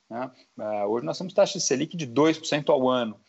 Né? 0.09 0.31
Uh, 0.57 0.85
hoje 0.87 1.05
nós 1.05 1.17
temos 1.17 1.33
taxas 1.33 1.61
de 1.61 1.67
Selic 1.67 1.95
de 1.95 2.07
2% 2.07 2.69
ao 2.69 2.89
ano. 2.89 3.19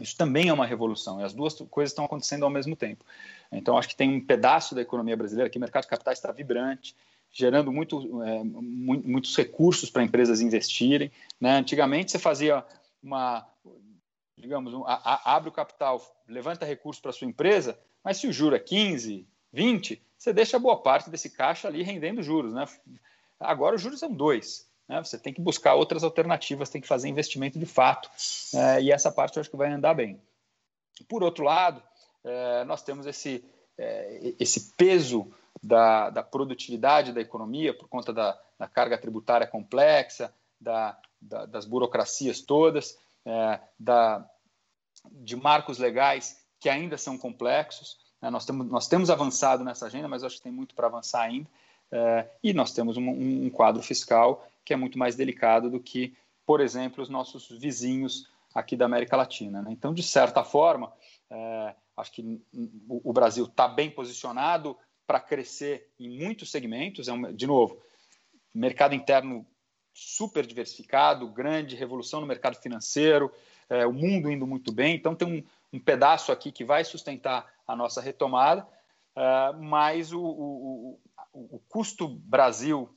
Isso 0.00 0.16
também 0.16 0.48
é 0.48 0.52
uma 0.52 0.66
revolução, 0.66 1.20
e 1.20 1.24
as 1.24 1.34
duas 1.34 1.54
coisas 1.54 1.92
estão 1.92 2.04
acontecendo 2.04 2.44
ao 2.44 2.50
mesmo 2.50 2.74
tempo. 2.74 3.04
Então, 3.52 3.76
acho 3.76 3.88
que 3.88 3.96
tem 3.96 4.10
um 4.10 4.24
pedaço 4.24 4.74
da 4.74 4.80
economia 4.80 5.16
brasileira 5.16 5.50
que 5.50 5.58
o 5.58 5.60
mercado 5.60 5.82
de 5.82 5.88
capitais 5.88 6.18
está 6.18 6.32
vibrante, 6.32 6.96
gerando 7.30 7.70
muito, 7.70 8.22
é, 8.22 8.42
muitos 8.42 9.36
recursos 9.36 9.90
para 9.90 10.02
empresas 10.02 10.40
investirem. 10.40 11.12
Né? 11.40 11.58
Antigamente, 11.58 12.10
você 12.10 12.18
fazia 12.18 12.64
uma, 13.02 13.46
digamos, 14.42 14.74
a, 14.86 15.14
a, 15.14 15.36
abre 15.36 15.48
o 15.48 15.52
capital, 15.52 16.02
levanta 16.26 16.66
recursos 16.66 17.00
para 17.00 17.12
sua 17.12 17.28
empresa, 17.28 17.78
mas 18.02 18.16
se 18.16 18.26
o 18.26 18.32
juro 18.32 18.56
é 18.56 18.58
15, 18.58 19.24
20, 19.52 20.02
você 20.18 20.32
deixa 20.32 20.58
boa 20.58 20.76
parte 20.82 21.08
desse 21.08 21.30
caixa 21.30 21.68
ali 21.68 21.82
rendendo 21.82 22.22
juros. 22.22 22.52
Né? 22.52 22.66
Agora 23.38 23.76
os 23.76 23.80
juros 23.80 24.00
são 24.00 24.12
dois. 24.12 24.68
Né? 24.88 25.02
Você 25.02 25.16
tem 25.16 25.32
que 25.32 25.40
buscar 25.40 25.74
outras 25.74 26.02
alternativas, 26.02 26.68
tem 26.68 26.80
que 26.80 26.88
fazer 26.88 27.08
investimento 27.08 27.56
de 27.56 27.66
fato. 27.66 28.10
É, 28.52 28.82
e 28.82 28.90
essa 28.90 29.12
parte 29.12 29.36
eu 29.36 29.40
acho 29.40 29.50
que 29.50 29.56
vai 29.56 29.70
andar 29.70 29.94
bem. 29.94 30.20
Por 31.08 31.22
outro 31.22 31.44
lado, 31.44 31.80
é, 32.24 32.64
nós 32.64 32.82
temos 32.82 33.06
esse, 33.06 33.44
é, 33.78 34.34
esse 34.40 34.72
peso 34.76 35.32
da, 35.62 36.10
da, 36.10 36.22
produtividade 36.24 37.12
da 37.12 37.20
economia 37.20 37.72
por 37.72 37.88
conta 37.88 38.12
da, 38.12 38.38
da 38.58 38.66
carga 38.66 38.98
tributária 38.98 39.46
complexa, 39.46 40.34
da, 40.60 40.98
das 41.20 41.64
burocracias 41.64 42.40
todas, 42.40 42.98
é, 43.24 43.60
da, 43.78 44.28
de 45.10 45.36
marcos 45.36 45.78
legais 45.78 46.42
que 46.60 46.68
ainda 46.68 46.96
são 46.96 47.18
complexos. 47.18 47.98
Né? 48.20 48.30
Nós, 48.30 48.44
temos, 48.44 48.66
nós 48.68 48.88
temos 48.88 49.10
avançado 49.10 49.64
nessa 49.64 49.86
agenda, 49.86 50.08
mas 50.08 50.22
acho 50.22 50.36
que 50.36 50.42
tem 50.42 50.52
muito 50.52 50.74
para 50.74 50.86
avançar 50.86 51.22
ainda. 51.22 51.48
É, 51.90 52.30
e 52.42 52.54
nós 52.54 52.72
temos 52.72 52.96
um, 52.96 53.08
um, 53.08 53.50
quadro 53.50 53.82
fiscal 53.82 54.46
que 54.64 54.72
é 54.72 54.76
muito 54.76 54.98
mais 54.98 55.16
delicado 55.16 55.68
do 55.68 55.80
que, 55.80 56.16
por 56.46 56.60
exemplo, 56.60 57.02
os 57.02 57.08
nossos 57.08 57.50
vizinhos 57.50 58.30
aqui 58.54 58.76
da 58.76 58.86
América 58.86 59.16
Latina. 59.16 59.60
Né? 59.60 59.72
Então, 59.72 59.92
de 59.92 60.02
certa 60.02 60.44
forma, 60.44 60.92
é, 61.28 61.74
acho 61.96 62.12
que 62.12 62.40
o, 62.88 63.10
o 63.10 63.12
Brasil 63.12 63.44
está 63.44 63.68
bem 63.68 63.90
posicionado 63.90 64.76
para 65.06 65.20
crescer 65.20 65.90
em 65.98 66.08
muitos 66.08 66.50
segmentos. 66.50 67.08
É 67.08 67.12
um, 67.12 67.32
de 67.34 67.46
novo, 67.46 67.82
mercado 68.54 68.94
interno 68.94 69.46
super 69.92 70.46
diversificado, 70.46 71.28
grande 71.28 71.76
revolução 71.76 72.20
no 72.20 72.26
mercado 72.26 72.56
financeiro, 72.56 73.30
é, 73.68 73.86
o 73.86 73.92
mundo 73.92 74.30
indo 74.30 74.46
muito 74.46 74.72
bem. 74.72 74.94
Então, 74.94 75.14
tem 75.14 75.28
um, 75.28 75.76
um, 75.76 75.80
pedaço 75.80 76.32
aqui 76.32 76.52
que 76.52 76.64
vai 76.64 76.84
sustentar 76.84 77.46
a 77.66 77.76
nossa 77.76 78.00
retomada, 78.00 78.66
é, 79.16 79.52
mas 79.58 80.12
o, 80.12 80.20
o, 80.20 80.98
o, 81.32 81.56
o, 81.56 81.58
custo 81.68 82.08
Brasil 82.08 82.88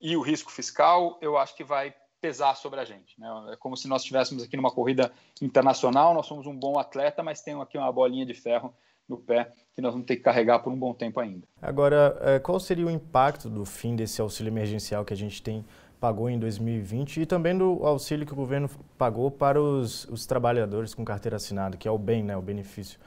e 0.00 0.16
o 0.16 0.22
risco 0.22 0.50
fiscal, 0.50 1.18
eu 1.20 1.36
acho 1.38 1.54
que 1.54 1.64
vai 1.64 1.94
pesar 2.20 2.54
sobre 2.54 2.80
a 2.80 2.84
gente. 2.84 3.20
Né? 3.20 3.28
É 3.52 3.56
como 3.56 3.76
se 3.76 3.86
nós 3.86 4.02
estivéssemos 4.02 4.42
aqui 4.42 4.56
numa 4.56 4.70
corrida 4.70 5.12
internacional, 5.42 6.14
nós 6.14 6.26
somos 6.26 6.46
um 6.46 6.56
bom 6.56 6.78
atleta, 6.78 7.22
mas 7.22 7.42
tem 7.42 7.60
aqui 7.60 7.76
uma 7.76 7.92
bolinha 7.92 8.24
de 8.24 8.34
ferro 8.34 8.74
no 9.08 9.18
pé 9.18 9.52
que 9.74 9.82
nós 9.82 9.92
vamos 9.92 10.06
ter 10.06 10.16
que 10.16 10.22
carregar 10.22 10.60
por 10.60 10.72
um 10.72 10.78
bom 10.78 10.94
tempo 10.94 11.20
ainda. 11.20 11.46
Agora, 11.60 12.16
é, 12.20 12.38
qual 12.38 12.58
seria 12.58 12.86
o 12.86 12.90
impacto 12.90 13.50
do 13.50 13.64
fim 13.64 13.96
desse 13.96 14.20
auxílio 14.20 14.50
emergencial 14.50 15.04
que 15.04 15.12
a 15.12 15.16
gente 15.16 15.42
tem 15.42 15.64
pagou 16.04 16.28
em 16.28 16.38
2020 16.38 17.22
e 17.22 17.24
também 17.24 17.56
do 17.56 17.80
auxílio 17.82 18.26
que 18.26 18.34
o 18.34 18.36
governo 18.36 18.68
pagou 18.98 19.30
para 19.30 19.58
os, 19.58 20.04
os 20.04 20.26
trabalhadores 20.26 20.92
com 20.92 21.02
carteira 21.02 21.36
assinada, 21.36 21.78
que 21.78 21.88
é 21.88 21.90
o 21.90 21.96
bem, 21.96 22.22
né, 22.22 22.36
o 22.36 22.42
benefício. 22.42 23.00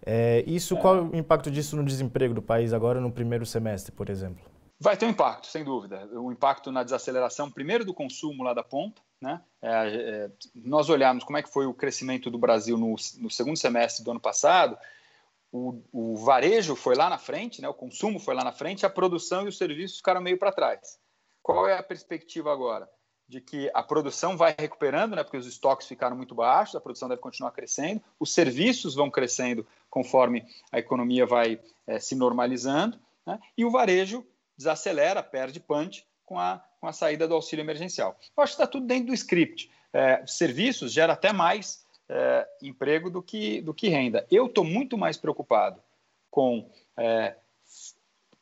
É, 0.00 0.44
isso, 0.46 0.76
é. 0.76 0.80
qual 0.80 1.06
o 1.06 1.16
impacto 1.16 1.50
disso 1.50 1.74
no 1.74 1.84
desemprego 1.84 2.32
do 2.32 2.40
país 2.40 2.72
agora 2.72 3.00
no 3.00 3.10
primeiro 3.10 3.44
semestre, 3.44 3.90
por 3.90 4.08
exemplo? 4.08 4.44
Vai 4.78 4.96
ter 4.96 5.06
um 5.06 5.08
impacto, 5.10 5.48
sem 5.48 5.64
dúvida. 5.64 6.08
O 6.12 6.30
impacto 6.30 6.70
na 6.70 6.84
desaceleração, 6.84 7.50
primeiro 7.50 7.84
do 7.84 7.92
consumo 7.92 8.44
lá 8.44 8.54
da 8.54 8.62
ponta, 8.62 9.02
né? 9.20 9.40
É, 9.60 9.70
é, 9.70 10.30
nós 10.54 10.88
olharmos 10.88 11.24
como 11.24 11.38
é 11.38 11.42
que 11.42 11.52
foi 11.52 11.66
o 11.66 11.74
crescimento 11.74 12.30
do 12.30 12.38
Brasil 12.38 12.78
no, 12.78 12.94
no 13.18 13.28
segundo 13.28 13.56
semestre 13.56 14.04
do 14.04 14.12
ano 14.12 14.20
passado, 14.20 14.78
o, 15.50 15.82
o, 15.92 16.16
varejo 16.16 16.76
foi 16.76 16.94
lá 16.94 17.10
na 17.10 17.18
frente, 17.18 17.60
né? 17.60 17.68
o 17.68 17.74
consumo 17.74 18.20
foi 18.20 18.36
lá 18.36 18.44
na 18.44 18.52
frente, 18.52 18.86
a 18.86 18.90
produção 18.90 19.46
e 19.46 19.48
os 19.48 19.58
serviços 19.58 19.96
ficaram 19.96 20.20
meio 20.20 20.38
para 20.38 20.52
trás. 20.52 20.96
Qual 21.46 21.68
é 21.68 21.78
a 21.78 21.82
perspectiva 21.82 22.52
agora? 22.52 22.90
De 23.28 23.40
que 23.40 23.70
a 23.72 23.80
produção 23.80 24.36
vai 24.36 24.52
recuperando, 24.58 25.14
né? 25.14 25.22
porque 25.22 25.36
os 25.36 25.46
estoques 25.46 25.86
ficaram 25.86 26.16
muito 26.16 26.34
baixos, 26.34 26.74
a 26.74 26.80
produção 26.80 27.08
deve 27.08 27.20
continuar 27.20 27.52
crescendo, 27.52 28.02
os 28.18 28.34
serviços 28.34 28.96
vão 28.96 29.08
crescendo 29.08 29.64
conforme 29.88 30.44
a 30.72 30.80
economia 30.80 31.24
vai 31.24 31.60
é, 31.86 32.00
se 32.00 32.16
normalizando, 32.16 32.98
né? 33.24 33.38
e 33.56 33.64
o 33.64 33.70
varejo 33.70 34.26
desacelera, 34.56 35.22
perde 35.22 35.60
punch 35.60 36.04
com 36.24 36.36
a, 36.36 36.60
com 36.80 36.88
a 36.88 36.92
saída 36.92 37.28
do 37.28 37.34
auxílio 37.34 37.62
emergencial. 37.62 38.18
Eu 38.36 38.42
acho 38.42 38.56
que 38.56 38.62
está 38.62 38.66
tudo 38.66 38.84
dentro 38.84 39.06
do 39.06 39.14
script. 39.14 39.70
É, 39.92 40.26
serviços 40.26 40.90
gera 40.90 41.12
até 41.12 41.32
mais 41.32 41.86
é, 42.08 42.44
emprego 42.60 43.08
do 43.08 43.22
que, 43.22 43.60
do 43.60 43.72
que 43.72 43.88
renda. 43.88 44.26
Eu 44.32 44.46
estou 44.46 44.64
muito 44.64 44.98
mais 44.98 45.16
preocupado 45.16 45.80
com 46.28 46.68
é, 46.96 47.36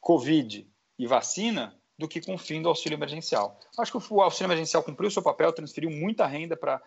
Covid 0.00 0.66
e 0.98 1.06
vacina 1.06 1.78
do 1.98 2.08
que 2.08 2.20
com 2.20 2.34
o 2.34 2.38
fim 2.38 2.60
do 2.60 2.68
auxílio 2.68 2.96
emergencial. 2.96 3.58
Acho 3.78 3.92
que 3.92 4.12
o 4.12 4.20
auxílio 4.20 4.46
emergencial 4.46 4.82
cumpriu 4.82 5.08
o 5.08 5.10
seu 5.10 5.22
papel, 5.22 5.52
transferiu 5.52 5.90
muita 5.90 6.26
renda 6.26 6.56
para 6.56 6.80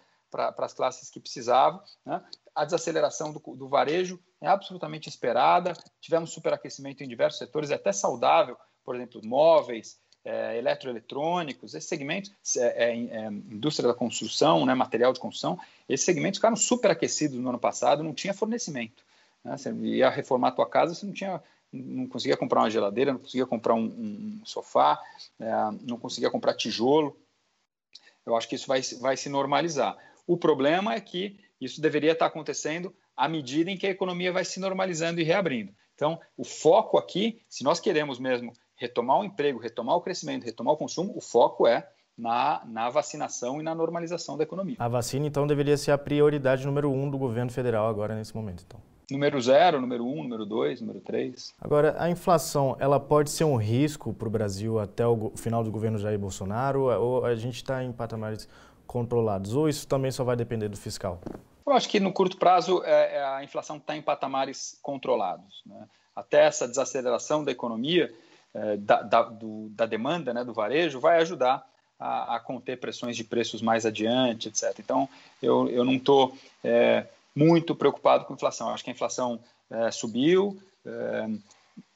as 0.57 0.73
classes 0.73 1.09
que 1.09 1.19
precisavam. 1.19 1.81
Né? 2.05 2.21
A 2.53 2.65
desaceleração 2.65 3.31
do, 3.31 3.39
do, 3.55 3.67
varejo 3.67 4.19
é 4.41 4.47
absolutamente 4.47 5.07
esperada. 5.07 5.73
Tivemos 6.01 6.31
superaquecimento 6.31 7.03
em 7.03 7.07
diversos 7.07 7.39
setores, 7.39 7.71
é 7.71 7.75
até 7.75 7.91
saudável, 7.91 8.57
por 8.83 8.95
exemplo, 8.95 9.21
móveis, 9.23 9.97
é, 10.27 10.57
eletroeletrônicos, 10.57 11.73
esses 11.73 11.87
segmentos, 11.87 12.31
é, 12.57 12.91
é, 12.91 12.91
é, 12.91 13.27
indústria 13.27 13.87
da 13.87 13.93
construção, 13.93 14.65
né, 14.65 14.73
material 14.75 15.13
de 15.13 15.21
construção, 15.21 15.57
esses 15.87 16.05
segmentos 16.05 16.37
ficaram 16.37 16.57
superaquecidos 16.57 17.39
no 17.39 17.47
ano 17.47 17.59
passado, 17.59 18.03
não 18.03 18.13
tinha 18.13 18.33
fornecimento. 18.33 19.05
Né? 19.41 19.55
Você 19.55 19.71
ia 19.71 20.09
reformar 20.09 20.49
a 20.49 20.51
tua 20.51 20.69
casa, 20.69 20.93
você 20.93 21.05
não 21.05 21.13
tinha 21.13 21.41
não 21.71 22.07
conseguia 22.07 22.37
comprar 22.37 22.61
uma 22.61 22.69
geladeira, 22.69 23.13
não 23.13 23.19
conseguia 23.19 23.45
comprar 23.45 23.73
um, 23.73 23.85
um 23.85 24.41
sofá, 24.45 24.99
é, 25.39 25.51
não 25.81 25.97
conseguia 25.97 26.29
comprar 26.29 26.53
tijolo. 26.53 27.17
Eu 28.25 28.35
acho 28.35 28.47
que 28.47 28.55
isso 28.55 28.67
vai, 28.67 28.81
vai 28.99 29.17
se 29.17 29.29
normalizar. 29.29 29.97
O 30.25 30.37
problema 30.37 30.93
é 30.93 31.01
que 31.01 31.39
isso 31.59 31.81
deveria 31.81 32.11
estar 32.11 32.25
acontecendo 32.25 32.93
à 33.15 33.27
medida 33.27 33.71
em 33.71 33.77
que 33.77 33.87
a 33.87 33.89
economia 33.89 34.31
vai 34.31 34.45
se 34.45 34.59
normalizando 34.59 35.19
e 35.19 35.23
reabrindo. 35.23 35.73
Então, 35.95 36.19
o 36.37 36.43
foco 36.43 36.97
aqui, 36.97 37.41
se 37.49 37.63
nós 37.63 37.79
queremos 37.79 38.19
mesmo 38.19 38.53
retomar 38.75 39.19
o 39.19 39.23
emprego, 39.23 39.59
retomar 39.59 39.95
o 39.95 40.01
crescimento, 40.01 40.43
retomar 40.43 40.73
o 40.73 40.77
consumo, 40.77 41.11
o 41.17 41.21
foco 41.21 41.65
é 41.65 41.89
na, 42.15 42.63
na 42.65 42.89
vacinação 42.89 43.59
e 43.59 43.63
na 43.63 43.73
normalização 43.73 44.37
da 44.37 44.43
economia. 44.43 44.75
A 44.77 44.87
vacina, 44.87 45.25
então, 45.25 45.47
deveria 45.47 45.77
ser 45.77 45.91
a 45.91 45.97
prioridade 45.97 46.65
número 46.65 46.91
um 46.91 47.09
do 47.09 47.17
governo 47.17 47.51
federal 47.51 47.87
agora, 47.87 48.15
nesse 48.15 48.35
momento, 48.35 48.63
então. 48.65 48.79
Número 49.09 49.39
zero, 49.39 49.79
número 49.79 50.05
um, 50.05 50.23
número 50.23 50.45
dois, 50.45 50.81
número 50.81 50.99
três. 50.99 51.53
Agora, 51.61 51.95
a 51.97 52.09
inflação, 52.09 52.75
ela 52.77 52.99
pode 52.99 53.29
ser 53.29 53.45
um 53.45 53.55
risco 53.55 54.13
para 54.13 54.27
o 54.27 54.31
Brasil 54.31 54.79
até 54.79 55.07
o 55.07 55.31
final 55.35 55.63
do 55.63 55.71
governo 55.71 55.97
Jair 55.97 56.19
Bolsonaro 56.19 56.81
ou 57.01 57.25
a 57.25 57.33
gente 57.35 57.55
está 57.55 57.81
em 57.81 57.93
patamares 57.93 58.49
controlados? 58.85 59.53
Ou 59.53 59.69
isso 59.69 59.87
também 59.87 60.11
só 60.11 60.23
vai 60.23 60.35
depender 60.35 60.67
do 60.67 60.77
fiscal? 60.77 61.21
Eu 61.65 61.73
acho 61.73 61.89
que 61.89 61.99
no 61.99 62.11
curto 62.11 62.37
prazo 62.37 62.81
é, 62.83 63.15
é 63.15 63.23
a 63.23 63.43
inflação 63.43 63.77
está 63.77 63.95
em 63.95 64.01
patamares 64.01 64.79
controlados. 64.81 65.61
Né? 65.65 65.87
Até 66.15 66.45
essa 66.45 66.67
desaceleração 66.67 67.43
da 67.43 67.51
economia, 67.51 68.13
é, 68.53 68.77
da, 68.77 69.01
da, 69.01 69.23
do, 69.23 69.69
da, 69.69 69.85
demanda 69.85 70.33
né, 70.33 70.43
do 70.43 70.53
varejo, 70.53 70.99
vai 70.99 71.19
ajudar 71.19 71.65
a, 71.99 72.35
a, 72.35 72.39
conter 72.39 72.79
pressões 72.79 73.15
de 73.15 73.23
preços 73.23 73.61
mais 73.61 73.85
adiante, 73.85 74.47
etc. 74.47 74.79
Então, 74.79 75.09
eu, 75.41 75.69
eu 75.69 75.83
não 75.83 75.93
estou 75.93 76.35
é, 76.63 77.05
muito 77.37 77.75
preocupado 77.75 78.25
com 78.25 78.33
inflação. 78.33 78.69
Acho 78.69 78.83
que 78.83 78.89
a 78.89 78.93
inflação 78.93 79.39
é, 79.69 79.91
subiu, 79.91 80.59
é, 80.83 81.27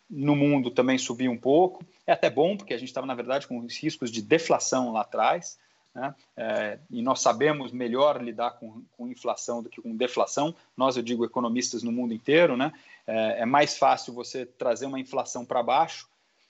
no 0.08 0.36
mundo 0.36 0.70
também 0.70 1.00
subiu 1.00 1.32
um 1.32 1.38
pouco. 1.38 1.84
É 2.06 2.12
até 2.12 2.30
bom, 2.30 2.56
porque 2.56 2.74
a 2.74 2.78
gente 2.78 2.90
estava, 2.90 3.08
na 3.08 3.16
verdade, 3.16 3.48
com 3.48 3.58
os 3.60 3.76
riscos 3.78 4.12
de 4.12 4.22
deflação 4.22 4.92
lá 4.92 5.02
atrás. 5.02 5.58
Né? 5.96 6.14
É, 6.38 6.80
e 6.92 7.02
nós 7.02 7.22
sabemos 7.22 7.72
melhor 7.72 8.22
lidar 8.22 8.52
com, 8.52 8.84
com, 8.96 9.08
inflação 9.08 9.64
do 9.64 9.70
que 9.70 9.82
com 9.82 9.96
deflação. 9.96 10.54
Nós, 10.78 10.96
eu 10.96 11.02
digo, 11.02 11.26
economistas 11.26 11.82
no 11.82 11.92
mundo 11.92 12.14
inteiro, 12.14 12.56
né? 12.56 12.72
é, 13.08 13.42
é 13.42 13.46
mais 13.46 13.78
fácil 13.78 14.14
você 14.14 14.46
trazer 14.46 14.86
uma 14.86 15.00
inflação 15.00 15.44
para 15.44 15.64
baixo, 15.64 16.08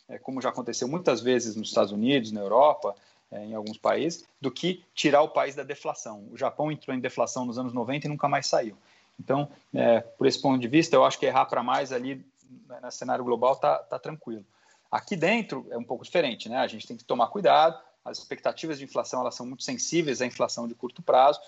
é, 0.09 0.17
como 0.19 0.41
já 0.41 0.49
aconteceu 0.49 0.87
muitas 0.87 1.21
vezes 1.21 1.55
nos 1.55 1.69
Estados 1.69 1.93
Unidos, 1.93 2.31
na 2.31 2.41
Europa, 2.41 2.93
é, 3.31 3.45
em 3.45 3.53
alguns 3.53 3.77
países, 3.77 4.25
do 4.39 4.51
que 4.51 4.83
tirar 4.93 5.21
o 5.21 5.29
país 5.29 5.55
da 5.55 5.63
deflação. 5.63 6.27
O 6.31 6.37
Japão 6.37 6.71
entrou 6.71 6.95
em 6.95 6.99
deflação 6.99 7.45
nos 7.45 7.57
anos 7.57 7.73
90 7.73 8.07
e 8.07 8.09
nunca 8.09 8.27
mais 8.27 8.47
saiu. 8.47 8.77
Então, 9.19 9.49
é, 9.73 10.01
por 10.01 10.27
esse 10.27 10.41
ponto 10.41 10.59
de 10.59 10.67
vista, 10.67 10.95
eu 10.95 11.05
acho 11.05 11.19
que 11.19 11.25
errar 11.25 11.45
para 11.45 11.63
mais 11.63 11.91
ali 11.91 12.25
né, 12.67 12.79
no 12.81 12.91
cenário 12.91 13.23
global 13.23 13.53
está 13.53 13.77
tá 13.79 13.99
tranquilo. 13.99 14.45
Aqui 14.91 15.15
dentro 15.15 15.65
é 15.69 15.77
um 15.77 15.83
pouco 15.83 16.03
diferente, 16.03 16.49
né? 16.49 16.57
A 16.57 16.67
gente 16.67 16.85
tem 16.85 16.97
que 16.97 17.03
tomar 17.03 17.27
cuidado, 17.27 17.79
as 18.03 18.17
expectativas 18.17 18.79
de 18.79 18.83
inflação 18.83 19.21
elas 19.21 19.35
são 19.35 19.45
muito 19.45 19.63
sensíveis 19.63 20.21
à 20.21 20.25
inflação 20.25 20.67
de 20.67 20.75
curto 20.75 21.01
prazo. 21.01 21.39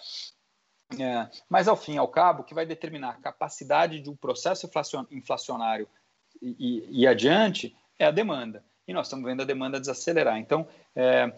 É, 1.00 1.28
mas, 1.50 1.68
ao 1.68 1.76
fim 1.76 1.96
e 1.96 1.98
ao 1.98 2.08
cabo, 2.08 2.42
o 2.42 2.46
que 2.46 2.54
vai 2.54 2.66
determinar 2.66 3.10
a 3.10 3.22
capacidade 3.22 4.00
de 4.00 4.10
um 4.10 4.16
processo 4.16 4.70
inflacionário 5.12 5.88
e, 6.42 6.56
e, 6.60 7.02
e 7.02 7.08
adiante 7.08 7.76
é 7.98 8.06
a 8.06 8.12
demanda. 8.12 8.64
E 8.88 8.94
nós 8.94 9.08
estamos 9.08 9.26
vendo 9.26 9.42
a 9.42 9.46
demanda 9.46 9.80
desacelerar. 9.80 10.38
Então, 10.38 10.68
é, 10.96 11.34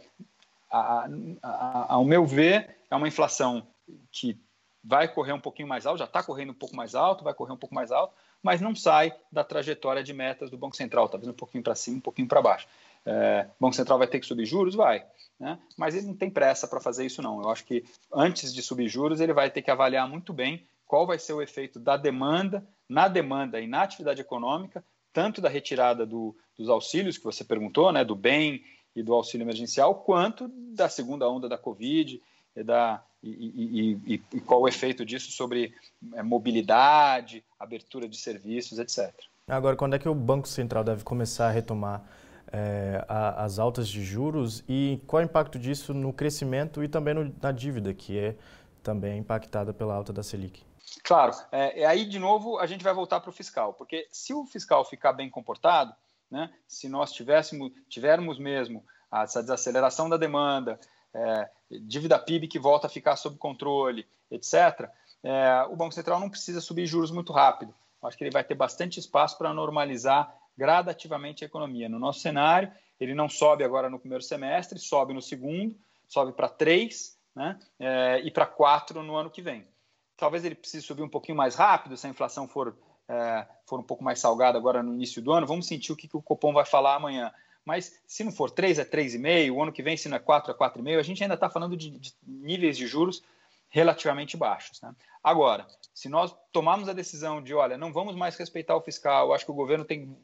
a, 0.69 1.07
a, 1.41 1.93
ao 1.93 2.05
meu 2.05 2.25
ver, 2.25 2.77
é 2.89 2.95
uma 2.95 3.07
inflação 3.07 3.67
que 4.11 4.39
vai 4.83 5.07
correr 5.07 5.33
um 5.33 5.39
pouquinho 5.39 5.67
mais 5.67 5.85
alto, 5.85 5.97
já 5.97 6.05
está 6.05 6.21
correndo 6.21 6.51
um 6.51 6.55
pouco 6.55 6.75
mais 6.75 6.93
alto, 6.93 7.23
vai 7.23 7.33
correr 7.33 7.53
um 7.53 7.57
pouco 7.57 7.73
mais 7.73 7.91
alto, 7.91 8.13
mas 8.41 8.61
não 8.61 8.75
sai 8.75 9.11
da 9.31 9.43
trajetória 9.43 10.03
de 10.03 10.13
metas 10.13 10.51
do 10.51 10.57
Banco 10.57 10.75
Central, 10.75 11.09
talvez 11.09 11.27
um 11.27 11.33
pouquinho 11.33 11.63
para 11.63 11.73
cima, 11.73 11.97
um 11.97 12.01
pouquinho 12.01 12.27
para 12.27 12.41
baixo. 12.41 12.67
É, 13.03 13.47
o 13.59 13.63
Banco 13.63 13.75
Central 13.75 13.97
vai 13.97 14.07
ter 14.07 14.19
que 14.19 14.25
subir 14.27 14.45
juros? 14.45 14.75
Vai. 14.75 15.03
Né? 15.39 15.57
Mas 15.75 15.95
ele 15.95 16.07
não 16.07 16.15
tem 16.15 16.29
pressa 16.29 16.67
para 16.67 16.79
fazer 16.79 17.05
isso, 17.05 17.21
não. 17.21 17.41
Eu 17.41 17.49
acho 17.49 17.65
que 17.65 17.83
antes 18.13 18.53
de 18.53 18.61
subir 18.61 18.87
juros, 18.87 19.19
ele 19.19 19.33
vai 19.33 19.49
ter 19.49 19.61
que 19.61 19.71
avaliar 19.71 20.07
muito 20.07 20.31
bem 20.31 20.65
qual 20.85 21.07
vai 21.07 21.17
ser 21.17 21.33
o 21.33 21.41
efeito 21.41 21.79
da 21.79 21.97
demanda, 21.97 22.65
na 22.87 23.07
demanda 23.07 23.59
e 23.59 23.67
na 23.67 23.81
atividade 23.81 24.21
econômica, 24.21 24.83
tanto 25.11 25.41
da 25.41 25.49
retirada 25.49 26.05
do, 26.05 26.35
dos 26.57 26.69
auxílios, 26.69 27.17
que 27.17 27.23
você 27.23 27.43
perguntou, 27.43 27.91
né, 27.91 28.03
do 28.03 28.15
bem 28.15 28.63
e 28.95 29.03
do 29.03 29.13
auxílio 29.13 29.43
emergencial, 29.43 29.95
quanto 29.95 30.47
da 30.47 30.87
segunda 30.87 31.29
onda 31.29 31.49
da 31.49 31.57
Covid 31.57 32.21
e, 32.55 32.63
da, 32.63 33.03
e, 33.21 33.99
e, 34.07 34.23
e 34.33 34.39
qual 34.39 34.61
o 34.61 34.67
efeito 34.67 35.05
disso 35.05 35.31
sobre 35.31 35.73
é, 36.13 36.23
mobilidade, 36.23 37.43
abertura 37.59 38.07
de 38.07 38.17
serviços, 38.17 38.79
etc. 38.79 39.13
Agora, 39.47 39.75
quando 39.75 39.95
é 39.95 39.99
que 39.99 40.09
o 40.09 40.15
Banco 40.15 40.47
Central 40.47 40.83
deve 40.83 41.03
começar 41.03 41.47
a 41.47 41.51
retomar 41.51 42.03
é, 42.51 43.03
a, 43.07 43.43
as 43.43 43.59
altas 43.59 43.87
de 43.87 44.03
juros 44.03 44.63
e 44.67 45.01
qual 45.05 45.21
é 45.21 45.25
o 45.25 45.27
impacto 45.27 45.59
disso 45.59 45.93
no 45.93 46.13
crescimento 46.13 46.83
e 46.83 46.87
também 46.87 47.13
no, 47.13 47.35
na 47.41 47.51
dívida, 47.51 47.93
que 47.93 48.17
é 48.17 48.35
também 48.81 49.19
impactada 49.19 49.73
pela 49.73 49.93
alta 49.93 50.13
da 50.13 50.23
Selic? 50.23 50.63
Claro, 51.03 51.33
é, 51.51 51.81
é 51.81 51.85
aí 51.85 52.05
de 52.05 52.19
novo 52.19 52.57
a 52.59 52.65
gente 52.65 52.83
vai 52.83 52.93
voltar 52.93 53.19
para 53.19 53.29
o 53.29 53.33
fiscal, 53.33 53.73
porque 53.73 54.07
se 54.11 54.33
o 54.33 54.45
fiscal 54.45 54.85
ficar 54.85 55.13
bem 55.13 55.29
comportado, 55.29 55.93
né, 56.29 56.51
se 56.67 56.87
nós 56.87 57.11
tivéssemos, 57.11 57.71
tivermos 57.87 58.39
mesmo 58.39 58.83
essa 59.11 59.41
desaceleração 59.41 60.09
da 60.09 60.17
demanda, 60.17 60.79
é, 61.13 61.49
dívida 61.81 62.19
PIB 62.19 62.47
que 62.47 62.59
volta 62.59 62.87
a 62.87 62.89
ficar 62.89 63.15
sob 63.15 63.37
controle, 63.37 64.05
etc., 64.29 64.89
é, 65.23 65.63
o 65.69 65.75
Banco 65.75 65.93
Central 65.93 66.19
não 66.19 66.29
precisa 66.29 66.61
subir 66.61 66.85
juros 66.85 67.09
muito 67.09 67.33
rápido. 67.33 67.73
Acho 68.03 68.15
que 68.15 68.23
ele 68.23 68.31
vai 68.31 68.43
ter 68.43 68.53
bastante 68.53 68.99
espaço 68.99 69.37
para 69.37 69.53
normalizar 69.53 70.31
gradativamente 70.55 71.43
a 71.43 71.47
economia. 71.47 71.89
No 71.89 71.97
nosso 71.97 72.19
cenário, 72.19 72.71
ele 72.99 73.13
não 73.13 73.27
sobe 73.27 73.63
agora 73.63 73.89
no 73.89 73.99
primeiro 73.99 74.23
semestre, 74.23 74.77
sobe 74.79 75.13
no 75.13 75.21
segundo, 75.21 75.75
sobe 76.07 76.31
para 76.31 76.47
3 76.47 77.17
né, 77.35 77.59
é, 77.79 78.21
e 78.23 78.31
para 78.31 78.45
4 78.45 79.01
no 79.03 79.15
ano 79.15 79.29
que 79.29 79.41
vem. 79.41 79.67
Talvez 80.15 80.45
ele 80.45 80.55
precise 80.55 80.85
subir 80.85 81.03
um 81.03 81.09
pouquinho 81.09 81.37
mais 81.37 81.55
rápido 81.55 81.97
se 81.97 82.07
a 82.07 82.09
inflação 82.09 82.47
for, 82.47 82.75
é, 83.09 83.45
for 83.65 83.79
um 83.79 83.83
pouco 83.83 84.03
mais 84.03 84.19
salgada 84.19 84.57
agora 84.57 84.81
no 84.81 84.93
início 84.93 85.21
do 85.21 85.31
ano. 85.33 85.45
Vamos 85.45 85.67
sentir 85.67 85.91
o 85.91 85.95
que, 85.95 86.07
que 86.07 86.15
o 86.15 86.21
Copom 86.21 86.53
vai 86.53 86.65
falar 86.65 86.95
amanhã. 86.95 87.33
Mas 87.65 87.99
se 88.05 88.23
não 88.23 88.31
for 88.31 88.51
3, 88.51 88.79
é 88.79 88.85
3,5, 88.85 89.51
o 89.51 89.61
ano 89.61 89.71
que 89.71 89.81
vem, 89.81 89.97
se 89.97 90.07
não 90.07 90.17
é 90.17 90.19
4, 90.19 90.51
é 90.51 90.55
4,5. 90.55 90.99
A 90.99 91.03
gente 91.03 91.23
ainda 91.23 91.33
está 91.33 91.49
falando 91.49 91.75
de, 91.75 91.89
de, 91.89 92.13
níveis 92.25 92.77
de 92.77 92.85
juros 92.85 93.23
relativamente 93.69 94.37
baixos. 94.37 94.79
Né? 94.81 94.95
Agora, 95.23 95.65
se 95.93 96.07
nós 96.07 96.33
tomarmos 96.51 96.87
a 96.87 96.93
decisão 96.93 97.41
de, 97.41 97.53
olha, 97.53 97.77
não 97.77 97.91
vamos 97.91 98.15
mais 98.15 98.37
respeitar 98.37 98.75
o 98.75 98.81
fiscal, 98.81 99.33
acho 99.33 99.43
que 99.43 99.51
o 99.51 99.55
governo 99.55 99.83
tem 99.83 100.15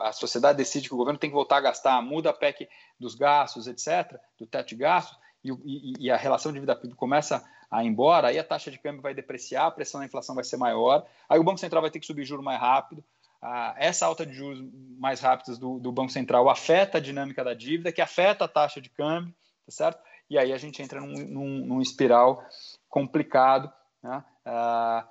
a 0.00 0.12
sociedade 0.12 0.58
decide 0.58 0.88
que 0.88 0.94
o 0.94 0.98
governo 0.98 1.18
tem 1.18 1.30
que 1.30 1.34
voltar 1.34 1.56
a 1.56 1.60
gastar, 1.60 2.00
muda 2.00 2.30
a 2.30 2.32
PEC 2.32 2.68
dos 2.98 3.14
gastos, 3.14 3.66
etc., 3.66 4.18
do 4.38 4.46
teto 4.46 4.68
de 4.68 4.76
gastos, 4.76 5.18
e, 5.44 5.50
e, 5.50 5.94
e 5.98 6.10
a 6.10 6.16
relação 6.16 6.52
de 6.52 6.60
vida 6.60 6.76
PIB 6.76 6.94
começa 6.94 7.44
a 7.70 7.84
ir 7.84 7.88
embora, 7.88 8.28
aí 8.28 8.38
a 8.38 8.44
taxa 8.44 8.70
de 8.70 8.78
câmbio 8.78 9.02
vai 9.02 9.14
depreciar, 9.14 9.66
a 9.66 9.70
pressão 9.70 10.00
da 10.00 10.06
inflação 10.06 10.34
vai 10.34 10.44
ser 10.44 10.56
maior, 10.56 11.06
aí 11.28 11.38
o 11.38 11.44
Banco 11.44 11.58
Central 11.58 11.82
vai 11.82 11.90
ter 11.90 12.00
que 12.00 12.06
subir 12.06 12.24
juros 12.24 12.44
mais 12.44 12.60
rápido, 12.60 13.04
ah, 13.40 13.74
essa 13.78 14.06
alta 14.06 14.26
de 14.26 14.34
juros 14.34 14.60
mais 14.98 15.20
rápidas 15.20 15.58
do, 15.58 15.78
do, 15.78 15.92
Banco 15.92 16.10
Central 16.10 16.48
afeta 16.48 16.98
a 16.98 17.00
dinâmica 17.00 17.44
da 17.44 17.54
dívida, 17.54 17.92
que 17.92 18.00
afeta 18.00 18.44
a 18.44 18.48
taxa 18.48 18.80
de 18.80 18.90
câmbio, 18.90 19.32
tá 19.66 19.72
certo? 19.72 20.02
E 20.28 20.36
aí 20.36 20.52
a 20.52 20.58
gente 20.58 20.82
entra 20.82 21.00
num, 21.00 21.14
num, 21.26 21.66
num 21.66 21.80
espiral 21.80 22.44
complicado, 22.88 23.72
né? 24.02 24.24
ah, 24.44 25.08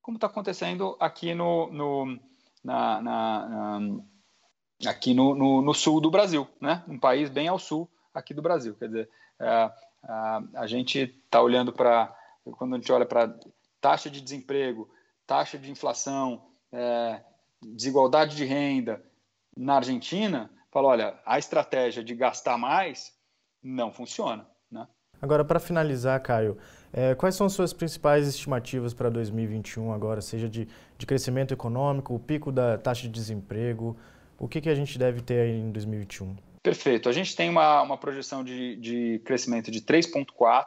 como 0.00 0.16
está 0.16 0.28
acontecendo 0.28 0.96
aqui 1.00 1.34
no, 1.34 1.70
no 1.72 2.18
na, 2.62 3.02
na, 3.02 3.48
na 3.48 4.00
aqui 4.88 5.14
no, 5.14 5.34
no, 5.34 5.62
no, 5.62 5.74
sul 5.74 6.00
do 6.00 6.10
Brasil, 6.10 6.46
né? 6.60 6.84
Um 6.86 6.98
país 6.98 7.28
bem 7.28 7.48
ao 7.48 7.58
sul 7.58 7.90
aqui 8.14 8.32
do 8.32 8.42
Brasil. 8.42 8.76
Quer 8.76 8.86
dizer, 8.86 9.10
é, 9.40 9.72
a, 10.04 10.42
a 10.54 10.66
gente 10.66 10.98
está 11.24 11.40
olhando 11.40 11.72
para 11.72 12.14
quando 12.52 12.74
a 12.74 12.78
gente 12.78 12.92
olha 12.92 13.06
para 13.06 13.36
taxa 13.80 14.08
de 14.08 14.20
desemprego, 14.20 14.88
taxa 15.26 15.58
de 15.58 15.70
inflação, 15.70 16.46
é, 16.72 17.20
desigualdade 17.74 18.36
de 18.36 18.44
renda 18.44 19.02
na 19.56 19.76
Argentina, 19.76 20.50
fala, 20.70 20.88
olha, 20.88 21.20
a 21.24 21.38
estratégia 21.38 22.04
de 22.04 22.14
gastar 22.14 22.58
mais 22.58 23.12
não 23.62 23.92
funciona. 23.92 24.46
Né? 24.70 24.86
Agora, 25.20 25.44
para 25.44 25.58
finalizar, 25.58 26.20
Caio, 26.20 26.58
é, 26.92 27.14
quais 27.14 27.34
são 27.34 27.46
as 27.46 27.52
suas 27.52 27.72
principais 27.72 28.28
estimativas 28.28 28.94
para 28.94 29.08
2021 29.08 29.92
agora, 29.92 30.20
seja 30.20 30.48
de, 30.48 30.68
de 30.96 31.06
crescimento 31.06 31.52
econômico, 31.52 32.14
o 32.14 32.18
pico 32.18 32.52
da 32.52 32.78
taxa 32.78 33.02
de 33.02 33.08
desemprego, 33.08 33.96
o 34.38 34.46
que, 34.46 34.60
que 34.60 34.68
a 34.68 34.74
gente 34.74 34.98
deve 34.98 35.20
ter 35.22 35.40
aí 35.40 35.58
em 35.58 35.70
2021? 35.70 36.36
Perfeito. 36.62 37.08
A 37.08 37.12
gente 37.12 37.34
tem 37.34 37.48
uma, 37.48 37.82
uma 37.82 37.96
projeção 37.96 38.42
de, 38.42 38.76
de 38.76 39.20
crescimento 39.24 39.70
de 39.70 39.80
3,4. 39.80 40.66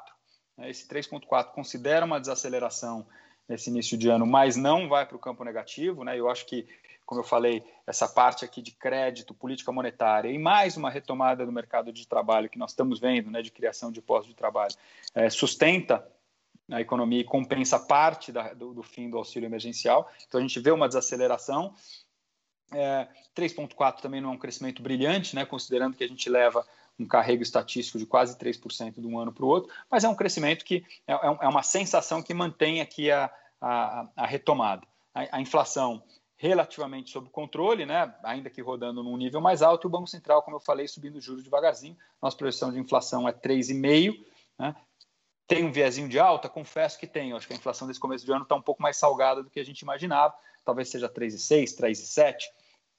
Né? 0.58 0.70
Esse 0.70 0.88
3,4 0.88 1.52
considera 1.52 2.06
uma 2.06 2.20
desaceleração 2.20 3.06
nesse 3.48 3.70
início 3.70 3.98
de 3.98 4.08
ano, 4.08 4.26
mas 4.26 4.56
não 4.56 4.88
vai 4.88 5.06
para 5.06 5.18
o 5.18 5.20
campo 5.20 5.44
negativo. 5.44 6.04
Né? 6.04 6.18
Eu 6.18 6.30
acho 6.30 6.46
que, 6.46 6.68
como 7.10 7.22
eu 7.22 7.26
falei, 7.26 7.64
essa 7.88 8.08
parte 8.08 8.46
aqui 8.46 8.62
de 8.62 8.70
crédito, 8.70 9.34
política 9.34 9.72
monetária 9.72 10.30
e 10.30 10.38
mais 10.38 10.78
uma 10.78 10.92
retomada 10.92 11.44
do 11.44 11.52
mercado 11.52 11.92
de 11.92 12.08
trabalho 12.08 12.48
que 12.48 12.60
nós 12.60 12.70
estamos 12.70 13.00
vendo, 13.00 13.32
né, 13.32 13.42
de 13.42 13.50
criação 13.50 13.92
de 13.92 14.00
postos 14.00 14.30
de 14.30 14.36
trabalho, 14.36 14.76
é, 15.16 15.28
sustenta 15.28 16.08
a 16.70 16.80
economia 16.80 17.22
e 17.22 17.24
compensa 17.24 17.80
parte 17.80 18.32
da, 18.32 18.54
do, 18.54 18.76
do, 18.76 18.84
fim 18.84 19.10
do 19.10 19.18
auxílio 19.18 19.48
emergencial. 19.48 20.08
Então 20.28 20.38
a 20.40 20.44
gente 20.44 20.60
vê 20.60 20.70
uma 20.70 20.88
desaceleração. 20.88 21.74
É, 22.72 23.08
3,4 23.36 24.02
também 24.02 24.22
não 24.22 24.30
é 24.30 24.34
um 24.34 24.38
crescimento 24.38 24.80
brilhante, 24.84 25.36
né, 25.36 25.46
considerando 25.46 25.98
que 25.98 26.04
a 26.04 26.08
gente 26.08 26.30
leva 26.30 26.64
um 27.00 27.08
carrego 27.08 27.42
estatístico 27.42 27.98
de 27.98 28.06
quase 28.06 28.38
3% 28.38 29.02
de 29.02 29.08
um 29.08 29.18
ano 29.18 29.34
para 29.34 29.44
o 29.44 29.48
outro, 29.48 29.74
mas 29.90 30.04
é 30.04 30.08
um 30.08 30.16
crescimento 30.16 30.64
que 30.64 30.86
é, 31.08 31.14
é, 31.14 31.38
é 31.42 31.48
uma 31.48 31.64
sensação 31.64 32.22
que 32.22 32.36
mantém 32.36 32.82
aqui 32.82 33.10
a, 33.10 33.32
a, 33.60 34.08
a 34.16 34.28
retomada. 34.28 34.86
A, 35.12 35.38
a, 35.38 35.42
inflação 35.42 36.04
relativamente 36.42 37.12
sob 37.12 37.30
controle, 37.30 37.86
né, 37.86 38.16
ainda 38.24 38.50
que 38.50 38.62
rodando 38.62 39.04
num 39.04 39.18
nível 39.18 39.42
mais 39.42 39.62
alto, 39.62 39.86
e 39.86 39.88
o 39.88 39.92
Banco 39.92 40.08
Central, 40.08 40.42
como 40.42 40.56
eu 40.56 40.62
falei, 40.62 40.88
subindo 40.88 41.20
juros 41.20 41.44
devagarzinho. 41.44 41.98
Nossa 42.22 42.38
projeção 42.38 42.72
de 42.72 42.80
inflação 42.80 43.28
é 43.28 43.34
3,5%. 43.34 44.26
Né, 44.58 44.74
tem 45.46 45.66
um 45.66 45.72
viezinho 45.72 46.08
de 46.08 46.18
alta? 46.18 46.48
Confesso 46.48 46.98
que 46.98 47.08
tem. 47.08 47.32
Eu 47.32 47.38
acho 47.38 47.46
que 47.46 47.54
a 47.54 47.58
inflação 47.58 47.88
desse 47.88 48.00
começo 48.00 48.24
de 48.24 48.32
ano 48.32 48.44
está 48.44 48.56
um 48.56 48.62
pouco 48.62 48.82
mais 48.82 48.96
salgada 48.98 49.44
do 49.44 49.50
que 49.50 49.60
a 49.60 49.66
gente 49.66 49.82
imaginava. 49.82 50.34
Talvez 50.64 50.90
seja 50.90 51.10
3,6, 51.10 51.76
3,7. 51.76 52.44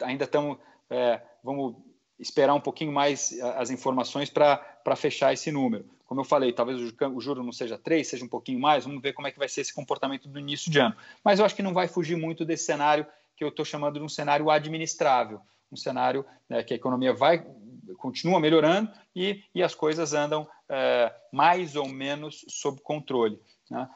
Ainda 0.03 0.25
estamos. 0.25 0.59
É, 0.91 1.23
vamos 1.45 1.77
esperar 2.19 2.53
um 2.53 2.61
pouquinho 2.61 2.93
mais 2.93 3.41
as 3.57 3.71
informações 3.71 4.29
para 4.29 4.97
fechar 4.97 5.33
esse 5.33 5.51
número. 5.53 5.89
Como 6.05 6.21
eu 6.21 6.25
falei, 6.25 6.53
talvez 6.53 6.81
o 6.81 7.21
juro 7.21 7.45
não 7.45 7.53
seja 7.53 7.79
3, 7.79 8.07
seja 8.07 8.25
um 8.25 8.29
pouquinho 8.29 8.59
mais, 8.59 8.85
vamos 8.85 9.01
ver 9.01 9.13
como 9.13 9.29
é 9.29 9.31
que 9.31 9.39
vai 9.39 9.49
ser 9.49 9.61
esse 9.61 9.73
comportamento 9.73 10.29
do 10.29 10.41
início 10.41 10.69
de 10.69 10.81
ano. 10.81 10.97
Mas 11.23 11.39
eu 11.39 11.47
acho 11.47 11.55
que 11.55 11.63
não 11.63 11.73
vai 11.73 11.87
fugir 11.87 12.17
muito 12.17 12.45
desse 12.45 12.65
cenário 12.65 13.07
que 13.41 13.45
eu 13.45 13.49
estou 13.49 13.65
chamando 13.65 13.99
de 13.99 14.05
um 14.05 14.09
cenário 14.09 14.51
administrável, 14.51 15.41
um 15.73 15.77
cenário 15.77 16.27
né, 16.47 16.63
que 16.63 16.75
a 16.75 16.77
economia 16.77 17.15
vai 17.15 17.43
continua 17.97 18.39
melhorando 18.39 18.93
e, 19.17 19.43
e 19.55 19.63
as 19.63 19.75
coisas 19.75 20.13
andam 20.13 20.47
é, 20.69 21.11
mais 21.33 21.75
ou 21.75 21.89
menos 21.89 22.45
sob 22.49 22.83
controle. 22.83 23.41
Né? 23.71 23.89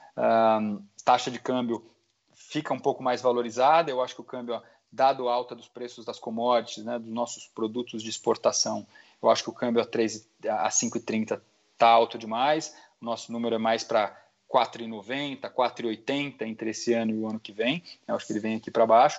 taxa 1.05 1.31
de 1.31 1.39
câmbio 1.39 1.85
fica 2.33 2.73
um 2.73 2.79
pouco 2.79 3.03
mais 3.03 3.21
valorizada, 3.21 3.91
eu 3.91 4.01
acho 4.01 4.15
que 4.15 4.23
o 4.23 4.25
câmbio 4.25 4.63
dado 4.91 5.29
alta 5.29 5.55
dos 5.55 5.69
preços 5.69 6.07
das 6.07 6.19
commodities, 6.19 6.83
né, 6.83 6.99
dos 6.99 7.13
nossos 7.13 7.47
produtos 7.47 8.03
de 8.03 8.09
exportação, 8.09 8.87
eu 9.23 9.29
acho 9.29 9.43
que 9.43 9.51
o 9.51 9.53
câmbio 9.53 9.83
a, 9.83 9.85
3, 9.85 10.27
a 10.49 10.71
5,30 10.71 11.39
está 11.73 11.89
alto 11.89 12.17
demais, 12.17 12.75
o 12.99 13.05
nosso 13.05 13.31
número 13.31 13.57
é 13.57 13.59
mais 13.59 13.85
para 13.85 14.17
4,90, 14.55 15.53
4,80 15.53 16.43
entre 16.43 16.71
esse 16.71 16.95
ano 16.95 17.11
e 17.11 17.19
o 17.19 17.29
ano 17.29 17.41
que 17.41 17.53
vem, 17.53 17.83
eu 18.07 18.15
acho 18.15 18.25
que 18.25 18.33
ele 18.33 18.41
vem 18.41 18.55
aqui 18.55 18.71
para 18.71 18.87
baixo, 18.87 19.19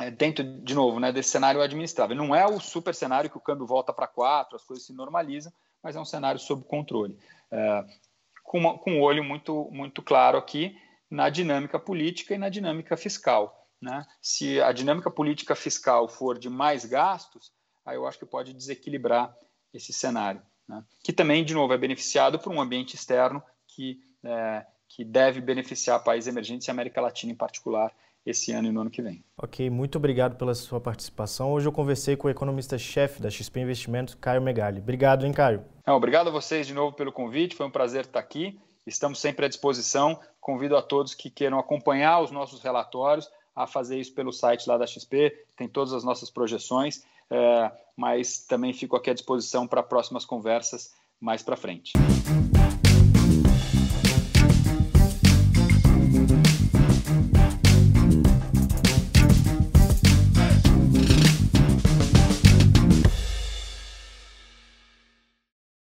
é, 0.00 0.10
dentro, 0.10 0.42
de 0.42 0.74
novo, 0.74 0.98
né, 0.98 1.12
desse 1.12 1.30
cenário 1.30 1.62
administrável. 1.62 2.16
Não 2.16 2.34
é 2.34 2.44
o 2.44 2.58
super 2.58 2.92
cenário 2.92 3.30
que 3.30 3.36
o 3.36 3.40
câmbio 3.40 3.66
volta 3.66 3.92
para 3.92 4.08
4, 4.08 4.56
as 4.56 4.64
coisas 4.64 4.84
se 4.84 4.92
normalizam, 4.92 5.52
mas 5.80 5.94
é 5.94 6.00
um 6.00 6.04
cenário 6.04 6.40
sob 6.40 6.64
controle. 6.64 7.16
É, 7.52 7.84
com, 8.42 8.58
uma, 8.58 8.78
com 8.78 8.94
um 8.94 9.00
olho 9.00 9.22
muito, 9.22 9.70
muito 9.70 10.02
claro 10.02 10.36
aqui 10.36 10.76
na 11.08 11.28
dinâmica 11.28 11.78
política 11.78 12.34
e 12.34 12.38
na 12.38 12.48
dinâmica 12.48 12.96
fiscal. 12.96 13.68
Né? 13.80 14.04
Se 14.20 14.60
a 14.60 14.72
dinâmica 14.72 15.10
política 15.10 15.54
fiscal 15.54 16.08
for 16.08 16.38
de 16.38 16.48
mais 16.48 16.84
gastos, 16.84 17.52
aí 17.84 17.96
eu 17.96 18.06
acho 18.06 18.18
que 18.18 18.26
pode 18.26 18.52
desequilibrar 18.52 19.32
esse 19.72 19.92
cenário. 19.92 20.42
Né? 20.66 20.82
Que 21.04 21.12
também, 21.12 21.44
de 21.44 21.54
novo, 21.54 21.72
é 21.72 21.78
beneficiado 21.78 22.38
por 22.38 22.52
um 22.52 22.60
ambiente 22.60 22.96
externo 22.96 23.42
que, 23.68 24.00
é, 24.24 24.64
que 24.88 25.04
deve 25.04 25.40
beneficiar 25.40 26.02
países 26.02 26.28
emergentes 26.28 26.68
e 26.68 26.70
América 26.70 27.00
Latina 27.00 27.32
em 27.32 27.36
particular 27.36 27.92
esse 28.24 28.52
ano 28.52 28.68
e 28.68 28.72
no 28.72 28.80
ano 28.80 28.90
que 28.90 29.02
vem. 29.02 29.24
Ok, 29.36 29.68
muito 29.68 29.98
obrigado 29.98 30.36
pela 30.36 30.54
sua 30.54 30.80
participação. 30.80 31.52
Hoje 31.52 31.66
eu 31.66 31.72
conversei 31.72 32.16
com 32.16 32.28
o 32.28 32.30
economista-chefe 32.30 33.20
da 33.20 33.28
XP 33.28 33.60
Investimentos, 33.60 34.14
Caio 34.14 34.40
Megali. 34.40 34.78
Obrigado, 34.78 35.26
hein, 35.26 35.32
Caio? 35.32 35.64
Não, 35.86 35.96
obrigado 35.96 36.28
a 36.28 36.30
vocês 36.30 36.66
de 36.66 36.74
novo 36.74 36.94
pelo 36.94 37.10
convite, 37.10 37.56
foi 37.56 37.66
um 37.66 37.70
prazer 37.70 38.02
estar 38.02 38.20
aqui. 38.20 38.60
Estamos 38.86 39.20
sempre 39.20 39.46
à 39.46 39.48
disposição. 39.48 40.18
Convido 40.40 40.76
a 40.76 40.82
todos 40.82 41.14
que 41.14 41.30
queiram 41.30 41.58
acompanhar 41.58 42.20
os 42.20 42.30
nossos 42.30 42.62
relatórios 42.62 43.28
a 43.54 43.66
fazer 43.66 43.98
isso 43.98 44.14
pelo 44.14 44.32
site 44.32 44.66
lá 44.66 44.78
da 44.78 44.86
XP, 44.86 45.30
tem 45.56 45.68
todas 45.68 45.92
as 45.92 46.02
nossas 46.02 46.30
projeções, 46.30 47.04
é, 47.30 47.70
mas 47.96 48.38
também 48.46 48.72
fico 48.72 48.96
aqui 48.96 49.10
à 49.10 49.14
disposição 49.14 49.66
para 49.66 49.82
próximas 49.82 50.24
conversas 50.24 50.94
mais 51.20 51.42
para 51.42 51.56
frente. 51.56 51.92